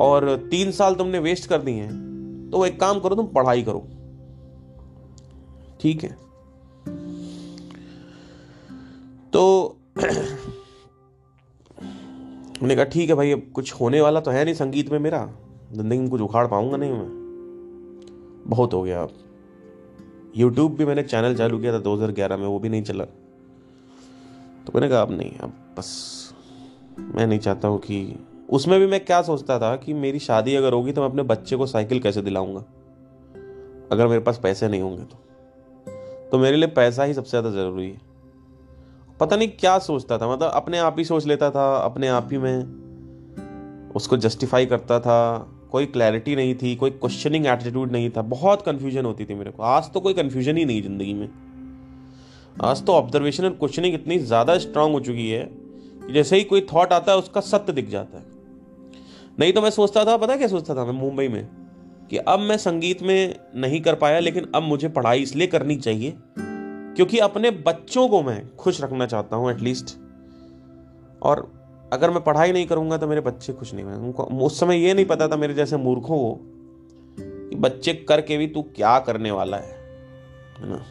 और 0.00 0.36
तीन 0.50 0.70
साल 0.70 0.94
तुमने 0.94 1.18
वेस्ट 1.18 1.48
कर 1.48 1.58
दिए 1.58 1.82
हैं 1.82 2.50
तो 2.52 2.64
एक 2.66 2.78
काम 2.80 3.00
करो, 3.00 3.14
तुम 3.14 3.26
पढ़ाई 3.26 3.62
करो। 3.62 3.86
ठीक 5.80 6.04
है। 6.04 6.16
तो 9.32 9.76
मैंने 12.62 12.74
कहा, 12.76 12.84
ठीक 12.84 13.08
है 13.08 13.14
भाई, 13.14 13.32
अब 13.32 13.42
कुछ 13.54 13.72
होने 13.72 14.00
वाला 14.00 14.20
तो 14.20 14.30
है 14.30 14.44
नहीं 14.44 14.54
संगीत 14.54 14.90
में 14.92 14.98
मेरा। 14.98 15.28
ज़िंदगी 15.72 15.98
में 15.98 16.08
कुछ 16.10 16.20
उखाड़ 16.20 16.46
पाऊँगा 16.46 16.76
नहीं 16.76 16.92
मैं। 16.92 18.44
बहुत 18.46 18.74
हो 18.74 18.82
गया 18.82 19.02
अब। 19.02 19.12
यूट्यूब 20.36 20.76
भी 20.76 20.84
मैंने 20.84 21.02
चैनल 21.02 21.34
चालू 21.34 21.58
किया 21.58 21.72
था 21.72 21.78
2011 21.78 22.36
में, 22.36 22.46
वो 22.46 22.58
भी 22.58 22.68
नहीं 22.68 22.82
चला। 22.82 23.04
तो 23.04 24.72
मैंने 24.74 24.88
कहा, 24.88 25.02
अब 25.02 25.10
नहीं, 25.10 25.38
अब 25.38 25.52
बस, 25.78 26.34
मैं 26.98 27.26
नहीं 27.26 27.38
चाहता 27.38 27.68
हूँ 27.68 27.78
कि 27.78 28.16
उसमें 28.50 28.78
भी 28.80 28.86
मैं 28.86 29.04
क्या 29.04 29.22
सोचता 29.22 29.58
था 29.58 29.76
कि 29.76 29.94
मेरी 29.94 30.18
शादी 30.18 30.54
अगर 30.54 30.72
होगी 30.72 30.92
तो 30.92 31.00
मैं 31.00 31.08
अपने 31.08 31.22
बच्चे 31.22 31.56
को 31.56 31.66
साइकिल 31.66 32.00
कैसे 32.00 32.22
दिलाऊँगा? 32.22 32.60
अगर 33.92 34.06
मेरे 34.06 34.20
पास 34.20 34.40
पैसे 34.42 34.68
नहीं 34.68 34.80
होंगे 34.80 35.02
तो। 35.02 35.16
तो 36.30 36.38
मेरे 36.38 36.56
लिए 36.56 36.68
पैसा 36.68 37.04
ही 37.04 37.14
सबसे 37.14 37.30
ज़्यादा 37.30 37.50
ज़रूरी 37.50 37.90
है। 37.90 38.09
पता 39.20 39.36
नहीं 39.36 39.48
क्या 39.48 39.78
सोचता 39.78 40.18
था 40.18 40.32
मतलब 40.32 40.50
अपने 40.50 40.78
आप 40.78 40.94
ही 40.98 41.04
सोच 41.04 41.26
लेता 41.26 41.50
था, 41.50 41.76
अपने 41.76 42.08
आप 42.08 42.28
ही 42.32 42.38
में 42.38 43.92
उसको 43.96 44.16
जस्टिफाई 44.16 44.66
करता 44.66 45.00
था, 45.00 45.38
कोई 45.70 45.86
क्लैरिटी 45.86 46.36
नहीं 46.36 46.54
थी, 46.54 46.76
कोई 46.76 46.90
क्वेश्चनिंग 46.90 47.46
एटीट्यूड 47.46 47.92
नहीं 47.92 48.10
था, 48.10 48.22
बहुत 48.22 48.62
कन्फ्यूज़न 48.62 49.04
होती 49.04 49.24
थी 49.24 49.34
मेरे 49.34 49.50
को। 49.50 49.62
आज 49.62 49.92
तो 49.92 50.00
कोई 50.00 50.14
कन्फ्यूज़न 50.14 50.56
ही 50.56 50.64
नहीं 50.64 50.82
ज़िंदगी 50.82 51.14
में। 51.14 51.28
आज 52.62 52.84
तो 52.86 52.92
ऑब्जर्वेशन 52.92 53.44
और 53.44 53.50
क्वेश्चनिंग 53.50 53.94
इतनी 53.94 54.18
ज़्यादा 54.18 54.58
स्ट्रांग 54.58 54.92
हो 54.92 55.00
चुकी 55.00 55.30
है 55.30 55.42
कि 56.06 56.12
जैसे 56.12 56.36
ही 56.36 56.44
कोई 56.44 56.60
थॉट 56.60 56.92
आता 56.92 57.12
है, 57.12 57.18
उसका 57.18 57.40
सत्य 57.40 57.72
दिख 57.72 57.88
जाता 57.88 58.18
है। 58.18 58.24
नहीं 59.38 59.52
तो 59.52 59.62
मैं 59.62 59.70
सोचता 59.70 60.04
था, 60.04 60.16
पता 60.16 60.36
क्या 60.36 60.48
सोचता 60.48 60.74
था 60.74 60.84
मैं 60.84 60.92
मुंबई 60.92 61.28
में? 61.28 61.48
कि 62.10 62.16
अब 62.16 62.40
मैं 62.40 62.56
संगीत 62.56 63.02
में 63.02 63.36
नहीं 63.56 63.80
कर 63.80 63.94
पाया, 63.94 64.18
लेकिन 64.18 64.50
अब 64.54 64.62
मुझे 64.62 64.88
पढ़ाई 64.88 65.22
इसलिए 65.22 65.46
करनी 65.46 65.76
चाहिए 65.76 66.10
क्योंकि 67.00 67.18
अपने 67.18 67.50
बच्चों 67.50 68.08
को 68.08 68.22
मैं 68.22 68.56
खुश 68.56 68.80
रखना 68.80 69.06
चाहता 69.06 69.36
हूँ 69.36 69.50
एटलीस्ट 69.50 69.96
और 71.22 71.40
अगर 71.92 72.10
मैं 72.10 72.22
पढ़ाई 72.24 72.52
नहीं 72.52 72.66
करूँगा 72.66 72.96
तो 72.98 73.06
मेरे 73.06 73.20
बच्चे 73.20 73.52
खुश 73.52 73.72
नहीं 73.74 73.84
होंगे। 73.84 73.98
उनको 73.98 74.22
उस 74.46 74.58
समय 74.60 74.76
ये 74.76 74.94
नहीं 74.94 75.04
पता 75.04 75.28
था 75.28 75.36
मेरे 75.36 75.54
जैसे 75.54 75.76
मूर्खों 75.76 76.18
को 76.18 76.34
कि 77.18 77.56
बच्चे 77.56 77.94
करके 78.08 78.36
भी 78.36 78.46
तू 78.46 78.62
क्या 78.76 78.98
करने 78.98 79.30
वाला 79.30 79.56
है 79.56 79.72
है 80.58 80.68
ना? 80.70 80.82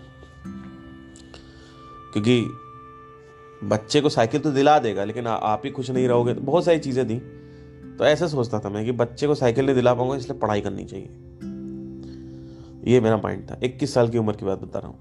क्योंकि 2.13 2.41
बच्चे 3.67 4.01
को 4.01 4.09
साइकिल 4.09 4.41
तो 4.41 4.51
दिला 4.51 4.77
देगा 4.79 5.03
लेकिन 5.03 5.27
आ, 5.27 5.33
आप 5.33 5.61
ही 5.65 5.71
खुश 5.71 5.89
नहीं 5.89 6.07
रहोगे। 6.07 6.33
तो 6.33 6.41
बहुत 6.41 6.65
सारी 6.65 6.79
चीज़ें 6.79 7.05
थी। 7.09 7.19
तो 7.97 8.05
ऐसे 8.05 8.27
सोचता 8.27 8.59
था 8.59 8.69
मैं 8.69 8.85
कि 8.85 8.91
बच्चे 8.91 9.27
को 9.27 9.35
साइकिल 9.35 9.65
नहीं 9.65 9.75
दिला 9.75 9.93
पाऊँगा 9.93 10.15
इसलिए 10.15 10.39
पढ़ाई 10.39 10.61
करनी 10.61 10.85
चाहिए। 10.85 11.09
ये 12.93 12.99
मेरा 12.99 13.17
माइंड 13.17 13.49
था। 13.51 13.59
इक्कीस 13.63 13.93
साल 13.93 14.09
की 14.09 14.17
उम्र 14.17 14.33
की 14.33 14.45
बात 14.45 14.59
बता 14.59 14.79
रहा 14.79 14.87
हूँ। 14.87 14.97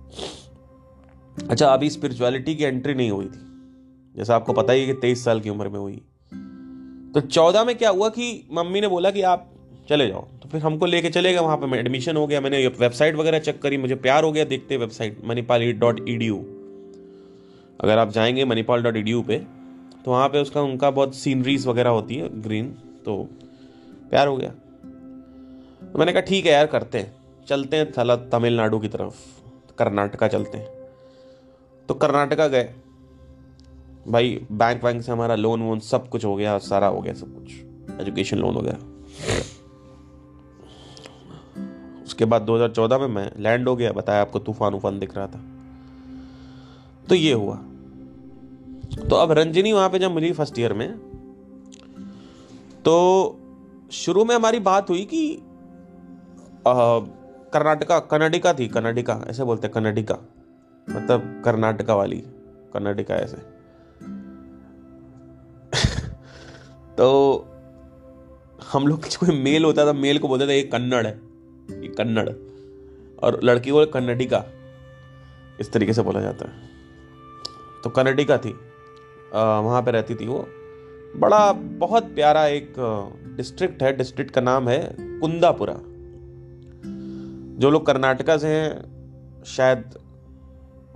अच्छा 1.51 1.67
अभी 1.69 1.91
स्पिरिचुअलिटी 1.91 2.55
की 2.55 2.65
एंट्री 2.65 2.95
नहीं 2.95 3.11
हुई 3.11 3.25
थी। 3.25 3.45
जैसा 4.17 4.37
आपको 4.37 4.53
पता 4.53 4.73
ही 4.73 4.81
है 4.81 4.87
कि 4.87 4.93
तेईस 4.93 5.25
साल 5.25 5.41
की 5.41 5.51
उम्र 5.51 5.69
में 5.69 5.79
हुई। 5.79 6.03
तो 7.15 7.21
चौदह 7.21 7.65
में 7.65 7.79
क्या 7.79 7.91
हुआ 7.91 8.09
कि 8.09 8.49
मम्मी 8.53 8.81
ने 8.81 8.89
बोला 8.89 9.11
कि 9.11 9.23
आप 9.23 9.51
चले 9.89 10.07
जाओ। 10.07 10.21
तो 10.21 10.49
फिर 10.49 10.61
हमको 10.61 10.87
लेके 10.87 11.11
चले 11.11 11.33
गए, 11.33 11.39
वहाँ 11.39 11.57
पे 11.57 11.79
एडमिशन 11.79 12.17
हो 12.17 12.27
गया। 12.27 12.41
मैंने 12.41 12.67
वेबसाइट 12.67 13.15
वगैरह 13.15 13.39
चेक 13.39 13.63
करी, 13.63 13.77
मुझे 13.77 13.95
प्यार 13.95 14.25
हो 14.25 14.33
गया 14.33 14.45
देखते 14.45 14.77
website 14.77 15.21
Manipal 15.25 15.73
dot 15.73 16.09
E 16.09 16.17
D 16.17 16.29
अगर 17.81 17.99
आप 17.99 18.11
जाएँगे 18.11 18.45
मणिपाल 18.45 18.83
डॉट 18.83 18.97
ई 18.97 19.03
डी 19.03 19.23
पे 19.23 19.39
तो 20.05 20.11
वहाँ 20.11 20.29
पे 20.29 20.39
उसका, 20.39 20.63
उनका 20.63 20.91
बहुत 20.91 21.15
सीनरीज 21.15 21.67
वगैरह 21.67 21.91
होती 21.91 22.15
है 22.15 22.43
ग्रीन 22.43 22.67
तो 23.05 23.29
प्यार 24.11 24.29
हो 24.29 24.37
गया। 24.37 24.51
तो 25.93 25.99
मैंने 25.99 26.13
कहा, 26.13 26.21
ठीक 26.21 26.47
है 26.47 26.53
यार, 26.53 26.67
करते 26.67 26.99
हैं। 26.99 27.17
चलते 27.49 27.77
हैं 27.77 27.93
थला, 27.93 28.17
तमिलनाडु 28.17 28.79
की 28.79 28.89
तरफ़, 28.89 29.15
कर्नाटका 29.79 30.29
चलते 30.29 30.59
हैं। 30.59 30.78
तो 31.89 31.95
कर्नाटका 31.95 32.47
गए। 32.49 32.75
भाई 34.09 34.47
बैंक 34.53 34.85
वैंक 34.85 35.03
से 35.03 35.13
हमारा 35.13 35.35
लोन 35.35 35.63
वोन 35.63 35.79
सब 35.81 36.09
कुछ 36.09 36.25
हो 36.25 36.35
गया, 36.37 36.59
सारा 36.61 36.87
हो 36.87 37.01
गया 37.01 37.15
सब 37.15 37.35
कुछ। 37.35 38.01
एजुकेशन 38.01 38.39
लोन 38.39 38.55
हो 38.55 38.61
गया 38.61 38.77
उसके 42.05 42.25
बाद 42.25 42.43
2014 42.43 42.99
में 42.99 43.07
मैं 43.07 43.31
लैंड 43.39 43.69
हो 43.69 43.75
गया, 43.77 43.93
बताया 43.93 44.21
आपको 44.21 44.39
तूफ़ान 44.39 44.75
उफान 44.75 44.99
दिख 44.99 45.17
रहा 45.17 45.27
था। 45.27 45.41
तो 47.09 47.15
ये 47.15 47.33
हुआ। 47.33 47.57
तो 49.01 49.17
अब 49.17 49.33
रंजनी 49.33 49.73
वहाँ 49.73 49.89
पे 49.91 49.99
जब 49.99 50.13
मिली 50.13 50.33
फ़र्स्ट 50.33 50.59
ईयर 50.59 50.73
में 50.73 50.99
तो 52.85 52.95
शुरू 53.93 54.25
में 54.25 54.35
हमारी 54.35 54.59
बात 54.61 54.91
हुई 54.91 55.05
कि 55.05 55.39
कर्नाटका, 56.67 57.99
कनाडिका 58.01 58.53
थी, 58.53 58.67
कनाडिका, 58.69 59.25
ऐसे 59.29 59.45
बोलते 59.45 59.69
कनाडिका। 59.69 60.15
मतलब 60.91 61.43
कर्नाटका 61.45 61.95
वाली, 61.95 62.25
कर्नाटका 62.73 63.15
ऐसे। 63.15 63.59
तो 66.97 67.39
हम 68.73 68.87
लोग 68.87 69.05
कोई 69.05 69.43
मेल 69.43 69.65
होता 69.65 69.87
था, 69.87 69.93
मेल 69.93 70.19
को 70.19 70.29
बोलते 70.29 70.47
थे, 70.47 70.57
ये 70.57 70.63
कन्नड़ 70.63 71.07
है, 71.07 71.21
ये 71.83 71.89
कन्नड़। 71.89 72.29
और 73.23 73.41
लड़की 73.45 73.71
को 73.71 73.87
कन्नडिका। 73.87 74.45
इस 75.61 75.73
तरीके 75.73 75.93
से 75.93 76.03
बोला 76.03 76.21
जाता 76.21 76.45
है। 76.45 76.69
तो 77.85 77.91
कन्नडिका 77.91 78.39
थी। 78.39 78.53
वहाँ 79.35 79.83
पे 79.83 79.91
रहती 79.91 80.15
थी 80.15 80.27
वो। 80.27 80.49
बड़ा, 81.17 81.53
बहुत 81.53 82.05
प्यारा 82.05 82.47
एक 82.47 82.75
डिस्ट्रिक्ट 83.37 83.83
है। 83.83 83.97
डिस्ट्रिक्ट 83.97 84.31
का 84.31 84.41
नाम 84.41 84.69
है 84.69 84.97
कुंदापुरा। 85.01 85.79
जो 87.59 87.71
लोग 87.71 87.87
कर्नाटका 87.87 88.37
से 88.37 88.47
हैं, 88.47 88.99
शायद 89.47 89.99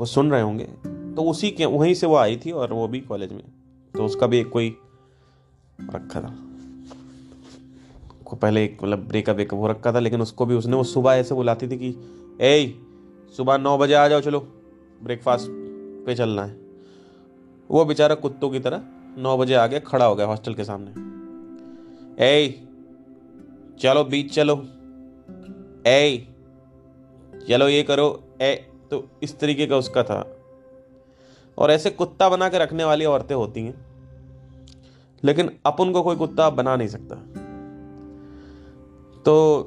वो 0.02 0.06
सुन 0.06 0.30
रहे 0.30 0.42
होंगे। 0.42 0.64
तो 0.86 1.22
उसी 1.22 1.50
के, 1.50 1.64
वहीं 1.64 1.94
से 1.94 2.06
वो 2.06 2.16
आई 2.16 2.36
थी 2.36 2.50
और 2.50 2.72
वो 2.72 2.88
भी 2.88 3.00
कॉलेज 3.00 3.32
में। 3.32 3.42
तो 3.94 4.04
उसका 4.04 4.26
भी 4.26 4.38
एक 4.38 4.48
कोई 4.48 4.76
रखा 5.94 6.20
था। 6.20 6.36
को 8.24 8.36
पहले 8.36 8.64
एक 8.64 8.78
मतलब 8.82 8.98
ब्रेकअप 8.98 9.36
वेकअप 9.36 9.58
हो 9.60 9.66
रखा 9.66 9.92
था, 9.92 9.98
लेकिन 9.98 10.20
उसको 10.20 10.46
भी 10.46 10.54
उसने 10.54 10.76
वो 10.76 10.84
सुबह 10.84 11.12
ऐसे 11.12 11.34
बुलाती 11.34 11.68
थी 11.68 11.76
कि 11.76 11.94
ए 12.40 12.80
सुबह 13.36 13.58
नौ 13.58 13.78
बजे 13.78 13.94
आ 13.94 14.08
जाओ, 14.08 14.20
चलो 14.20 14.40
ब्रेकफास्ट 15.02 15.46
पे 16.06 16.14
चलना 16.14 16.44
है। 16.44 16.60
वो 17.70 17.84
बेचारा 17.84 18.14
कुत्तों 18.14 18.50
की 18.50 18.60
तरह 18.60 18.82
नौ 19.18 19.38
बजे 19.38 19.54
आ 19.54 19.66
गया 19.66 19.78
खड़ा 19.78 20.04
हो 20.04 20.14
गया 20.14 20.26
हॉस्टल 20.26 20.54
के 20.54 20.64
सामने। 20.64 20.90
ए 22.24 22.64
चलो 23.80 24.04
बीच 24.04 24.34
चलो। 24.34 24.66
ए 25.86 26.28
चलो, 27.48 27.68
ये 27.68 27.82
करो, 27.82 28.24
ए 28.42 28.68
तो 28.92 29.08
इस 29.22 29.38
तरीके 29.38 29.66
का 29.66 29.76
उसका 29.76 30.02
था। 30.02 30.36
और 31.58 31.70
ऐसे 31.70 31.90
कुत्ता 31.90 32.28
बना 32.28 32.48
के 32.48 32.58
रखने 32.58 32.84
वाली 32.84 33.04
औरतें 33.04 33.34
होती 33.34 33.60
हैं, 33.60 33.86
लेकिन 35.24 35.50
अपन 35.66 35.92
को 35.92 36.02
कोई 36.02 36.16
कुत्ता 36.16 36.50
बना 36.50 36.76
नहीं 36.76 36.88
सकता। 36.88 37.14
तो 39.22 39.62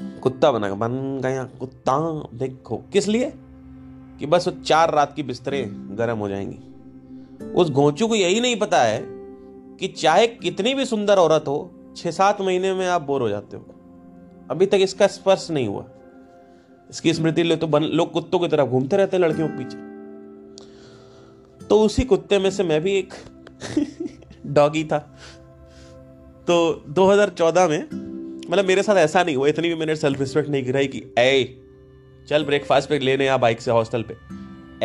कुत्ता 0.00 0.52
बना 0.52 0.74
बन 0.74 1.20
गया 1.20 1.44
कुत्ता, 1.44 2.28
देखो। 2.34 2.76
किस 2.76 3.08
लिए? 3.08 3.32
कि 4.18 4.26
बस 4.26 4.48
वो 4.48 4.62
चार 4.62 4.94
रात 4.94 5.12
की 5.16 5.22
बिस्तरे 5.22 5.64
गर्म 5.70 6.18
हो 6.18 6.28
जाएँगी। 6.28 6.58
उस 7.44 7.70
घोंचू 7.70 8.08
को 8.08 8.14
यही 8.14 8.40
नहीं 8.40 8.56
पता 8.56 8.82
है 8.82 9.04
कि 9.76 9.88
चाहे 9.88 10.26
कितनी 10.26 10.74
भी 10.74 10.84
सुंदर 10.84 11.18
औरत 11.18 11.44
हो, 11.48 11.70
छह 11.96 12.10
सात 12.10 12.40
महीने 12.40 12.74
में 12.74 12.88
आप 12.88 13.02
बोर 13.02 13.22
हो 13.22 13.28
जाते 13.28 13.56
हो। 13.56 13.66
अभी 14.50 14.66
तक 14.66 14.78
इसका 14.80 15.06
स्पर्श 15.06 15.50
नहीं 15.50 15.68
हुआ। 15.68 15.84
इसकी 16.90 17.14
स्मृति 17.14 17.42
ले 17.42 17.56
तो 17.56 17.66
बन, 17.66 17.82
लोग 17.82 18.12
कुत्तों 18.12 18.38
की 18.38 18.48
तरह 18.48 18.64
घूमते 18.64 18.96
रहते 18.96 19.16
हैं 19.16 19.24
लड़कियों 19.24 19.48
के 19.48 19.58
पीछे। 19.58 19.88
तो 21.66 21.80
उसी 21.80 22.02
कुत्ते 22.02 22.38
में 22.38 22.50
से 22.50 22.62
मैं 22.62 22.80
भी 22.80 22.92
एक 22.92 23.14
डॉगी 24.46 24.84
था। 24.84 24.98
तो 26.46 26.84
2014 26.88 27.68
में 27.68 28.08
मतलब 28.50 28.64
मेरे 28.64 28.82
साथ 28.82 28.96
ऐसा 28.96 29.24
नहीं 29.24 29.36
हुआ, 29.36 29.48
इतनी 29.48 29.68
भी 29.68 29.74
मैंने 29.74 29.96
सेल्फ 29.96 30.20
रिस्पेक्ट 30.20 30.48
नहीं 30.48 30.64
गिराई 30.64 30.86
कि 30.86 31.14
ए 31.18 31.62
चल 32.28 32.44
ब्रेकफास्ट 32.44 32.88
पे 32.88 32.98
लेने 32.98 33.28
आ 33.28 33.36
बाइक 33.36 33.60
से 33.60 33.70
हॉस्टल 33.70 34.02
पे। 34.02 34.16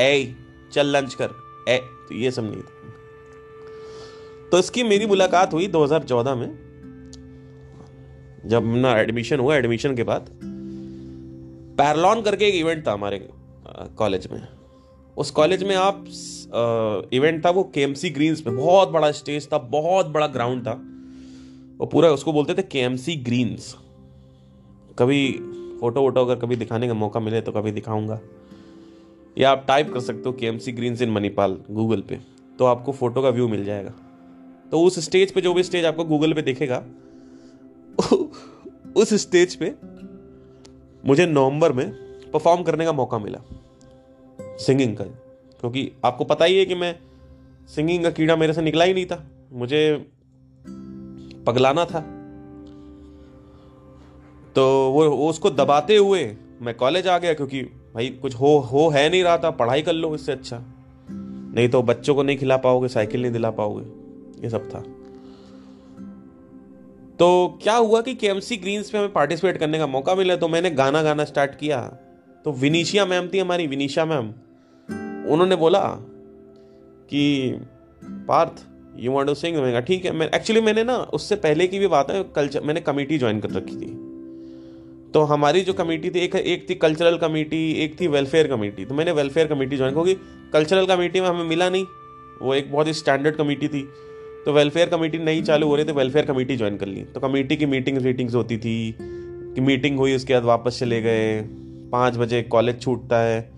ए 0.02 0.36
चल 0.74 0.88
लंच 0.88 1.14
कर। 1.14 1.30
ए 1.70 1.78
तो 1.78 2.16
ये 2.16 2.32
सब 2.32 2.44
नहीं 2.44 2.62
था। 2.62 2.70
तो 4.52 4.60
इसकी 4.60 4.84
मेरी 4.84 5.06
मुलाकात 5.06 5.54
हुई 5.54 5.68
2014 5.68 6.36
में, 6.36 6.50
जब 8.46 8.64
ना 8.66 9.00
एडमिशन 9.00 9.40
हुआ 9.40 9.56
एडमिशन 9.56 9.96
के 9.96 10.04
बाद। 10.04 10.53
पैरलॉन 11.78 12.22
करके 12.22 12.48
एक 12.48 12.56
इवेंट 12.56 12.86
था 12.88 12.92
हमारे 12.92 13.28
कॉलेज 13.98 14.28
में। 14.32 14.48
उस 15.18 15.32
कॉलेज 15.32 15.64
में 15.64 15.76
आप 15.76 16.06
इवेंट 17.14 17.46
था 17.46 17.50
वो 17.50 17.64
के 17.78 18.10
ग्रीन्स 18.10 18.42
पे 18.42 18.52
बहुत 18.52 18.90
बड़ा 18.90 19.12
स्टेज 19.12 19.48
था, 19.54 19.58
बहुत 19.58 20.08
बड़ा 20.08 20.28
ग्राउंड 20.28 20.68
था। 20.68 20.74
वो 21.78 21.86
पूरा 21.86 22.10
उसको 22.10 22.34
बोलते 22.34 22.54
थे 22.54 22.62
के 22.76 23.16
ग्रीन्स 23.16 23.76
कभी 25.00 25.32
फ़ोटो 25.80 26.02
वोटो 26.02 26.22
अगर 26.22 26.36
कभी 26.36 26.56
दिखाने 26.56 26.88
का 26.88 26.94
मौका 26.94 27.20
मिले 27.20 27.42
तो 27.42 27.52
कभी 27.52 27.72
दिखाऊँगा। 27.72 28.20
या 29.38 29.52
आप 29.52 29.64
टाइप 29.68 29.94
कर 29.94 30.00
सकते 30.00 30.30
हो 30.30 30.34
K 30.34 30.46
M 30.46 30.58
C 30.58 30.72
greens 30.72 31.02
in 31.02 31.10
Manipal 31.10 31.58
Google 31.72 32.02
पे। 32.02 32.20
तो 32.60 32.66
आपको 32.66 32.92
फ़ोटो 32.92 33.22
का 33.22 33.30
व्यू 33.30 33.48
मिल 33.48 33.66
जाएगा। 33.66 33.94
तो 34.72 34.82
उस 34.82 35.00
स्टेज 35.00 35.32
पे, 35.32 35.42
जो 35.42 35.54
भी 35.54 35.64
स्टेज 35.64 35.86
आपको 35.86 36.04
गूगल 36.04 36.34
पे 36.34 36.42
दिखेगा, 36.42 36.84
उस 38.96 39.14
स्टेज 39.14 39.56
पे 39.56 39.66
मुझे 41.06 41.26
नवंबर 41.26 41.72
में 41.72 41.92
परफॉर्म 42.34 42.64
करने 42.64 42.86
का 42.86 42.92
मौका 42.92 43.18
मिला। 43.20 43.40
सिंगिंग 44.58 44.98
का 44.98 45.04
क्योंकि 45.04 45.92
आपको 46.06 46.24
पता 46.24 46.46
ही 46.46 46.58
है 46.58 46.66
कि 46.66 46.76
मैं 46.76 47.00
सिंगिंग 47.68 48.04
का 48.04 48.10
कीड़ा 48.10 48.36
मेरे 48.36 48.54
से 48.54 48.62
निकला 48.62 48.86
ही 48.86 48.94
नहीं 48.94 49.06
था। 49.06 49.24
मुझे 49.52 50.12
पगलाना 51.48 51.86
था। 51.86 52.00
तो 54.56 54.92
वो, 54.92 55.30
उसको 55.30 55.50
दबाते 55.50 55.98
हुए 55.98 56.38
मैं 56.62 56.76
कॉलेज 56.76 57.08
आ 57.08 57.18
गया 57.18 57.34
क्योंकि 57.34 57.62
भाई 57.64 58.10
कुछ 58.10 58.36
हो 58.36 58.58
हो 58.58 58.90
है 58.90 59.10
नहीं 59.10 59.24
रहा 59.24 59.38
था 59.38 59.52
पढ़ाई 59.52 59.82
कर 59.82 59.94
लो 59.94 60.16
इससे 60.16 60.32
अच्छा। 60.32 60.64
नहीं 61.56 61.70
तो 61.70 61.82
बच्चों 61.84 62.16
को 62.16 62.24
नहीं 62.24 62.38
खिला 62.38 62.58
पाओगे 62.58 62.88
साइकिल 62.88 63.22
नहीं 63.22 63.32
दिला 63.32 63.52
पाओगे। 63.52 63.86
ये 64.44 64.50
सब 64.50 64.70
था। 64.70 64.84
तो 67.20 67.60
क्या 67.64 67.76
हुआ 67.76 68.02
कि 68.02 68.14
के 68.14 68.28
एम 68.28 68.40
सी 68.40 68.58
ग्रीन्स 68.58 68.90
पे 68.90 68.98
हमें 68.98 69.14
पार्टिसिपेट 69.14 69.58
करने 69.58 69.78
का 69.78 69.88
मौका 69.88 70.16
मिला? 70.16 70.36
तो 70.36 70.48
मैंने 70.48 70.70
गाना 70.70 71.04
गाना 71.04 71.24
स्टार्ट 71.24 71.56
किया। 71.56 71.82
तो 72.46 72.52
विनीशिया 72.52 73.06
मैम 73.06 73.28
थी 73.28 73.40
हमारी, 73.40 73.68
विनीशा 73.68 74.06
मैम। 74.06 74.28
उन्होंने 75.32 75.56
बोला 75.56 75.80
कि, 77.10 77.52
Parth 78.04 78.66
you 78.98 79.12
want 79.12 79.28
to 79.28 79.34
sing 79.34 79.58
कहा, 79.58 79.80
ठीक 79.80 80.06
है। 80.06 80.12
मैं 80.12 80.32
एक्चुअली 80.36 80.62
मैंने 80.62 80.84
ना, 80.84 80.98
उससे 80.98 81.36
पहले 81.36 81.68
की 81.68 81.80
भी 81.80 81.88
बात 81.88 82.12
है 82.12 82.24
कल्चर 82.24 82.62
मैंने 82.62 82.82
कमेटी 82.82 83.18
ज्वाइन 83.18 83.40
कर 83.40 83.50
रखी 83.50 83.76
थी। 83.76 84.14
तो 85.12 85.22
हमारी 85.22 85.62
जो 85.62 85.74
कमेटी 85.74 86.10
थी, 86.10 86.20
एक 86.20 86.36
एक 86.36 86.70
थी 86.70 86.76
कल्चरल 86.76 87.18
कमेटी 87.18 87.72
एक 87.72 88.02
थी 88.02 88.08
वेलफेयर 88.08 88.48
कमेटी 88.48 88.86
तो 88.86 88.94
मैंने 88.94 89.12
वेलफेयर 89.12 89.48
कमेटी 89.48 89.78
ज्वाइन 89.78 89.94
क्योंकि 89.94 90.14
कल्चरल 90.54 90.86
कमेटी 90.86 91.22
में 91.22 91.28
हमें 91.28 91.44
मिला 91.44 91.70
नहीं। 91.70 91.86
वो 92.42 92.54
एक 92.54 92.72
बहुत 92.72 92.88
ही 92.88 92.94
स्टैंडर्ड 92.94 93.36
कमेटी 93.36 93.68
थी। 93.68 93.90
तो 94.46 94.54
वेलफेयर 94.54 94.90
कमेटी 94.90 95.18
नहीं 95.18 95.44
चालू 95.44 95.68
हो 95.68 95.76
रही 95.76 95.86
थी 95.86 95.92
वेलफेयर 95.92 96.26
कमेटी 96.26 96.58
ज्वाइन 96.58 96.78
कर 96.78 96.86
ली। 96.86 97.02
तो 97.04 97.20
कमेटी 97.20 97.56
की 97.56 97.66
मीटिंग्स 97.66 98.04
वीटिंग्स 98.04 98.36
होती 98.36 98.58
थी, 98.58 98.96
कि 99.56 99.62
मीटिंग 99.62 99.98
हुई, 99.98 100.16
उसके 100.16 100.34
बाद 100.34 100.44
वापस 100.44 100.80
चले 100.80 101.02
गए। 101.02 101.42
पाँच 101.92 102.18
बजे 102.18 102.42
कॉलेज 102.42 102.82
छूटता 102.82 103.18
है। 103.18 103.52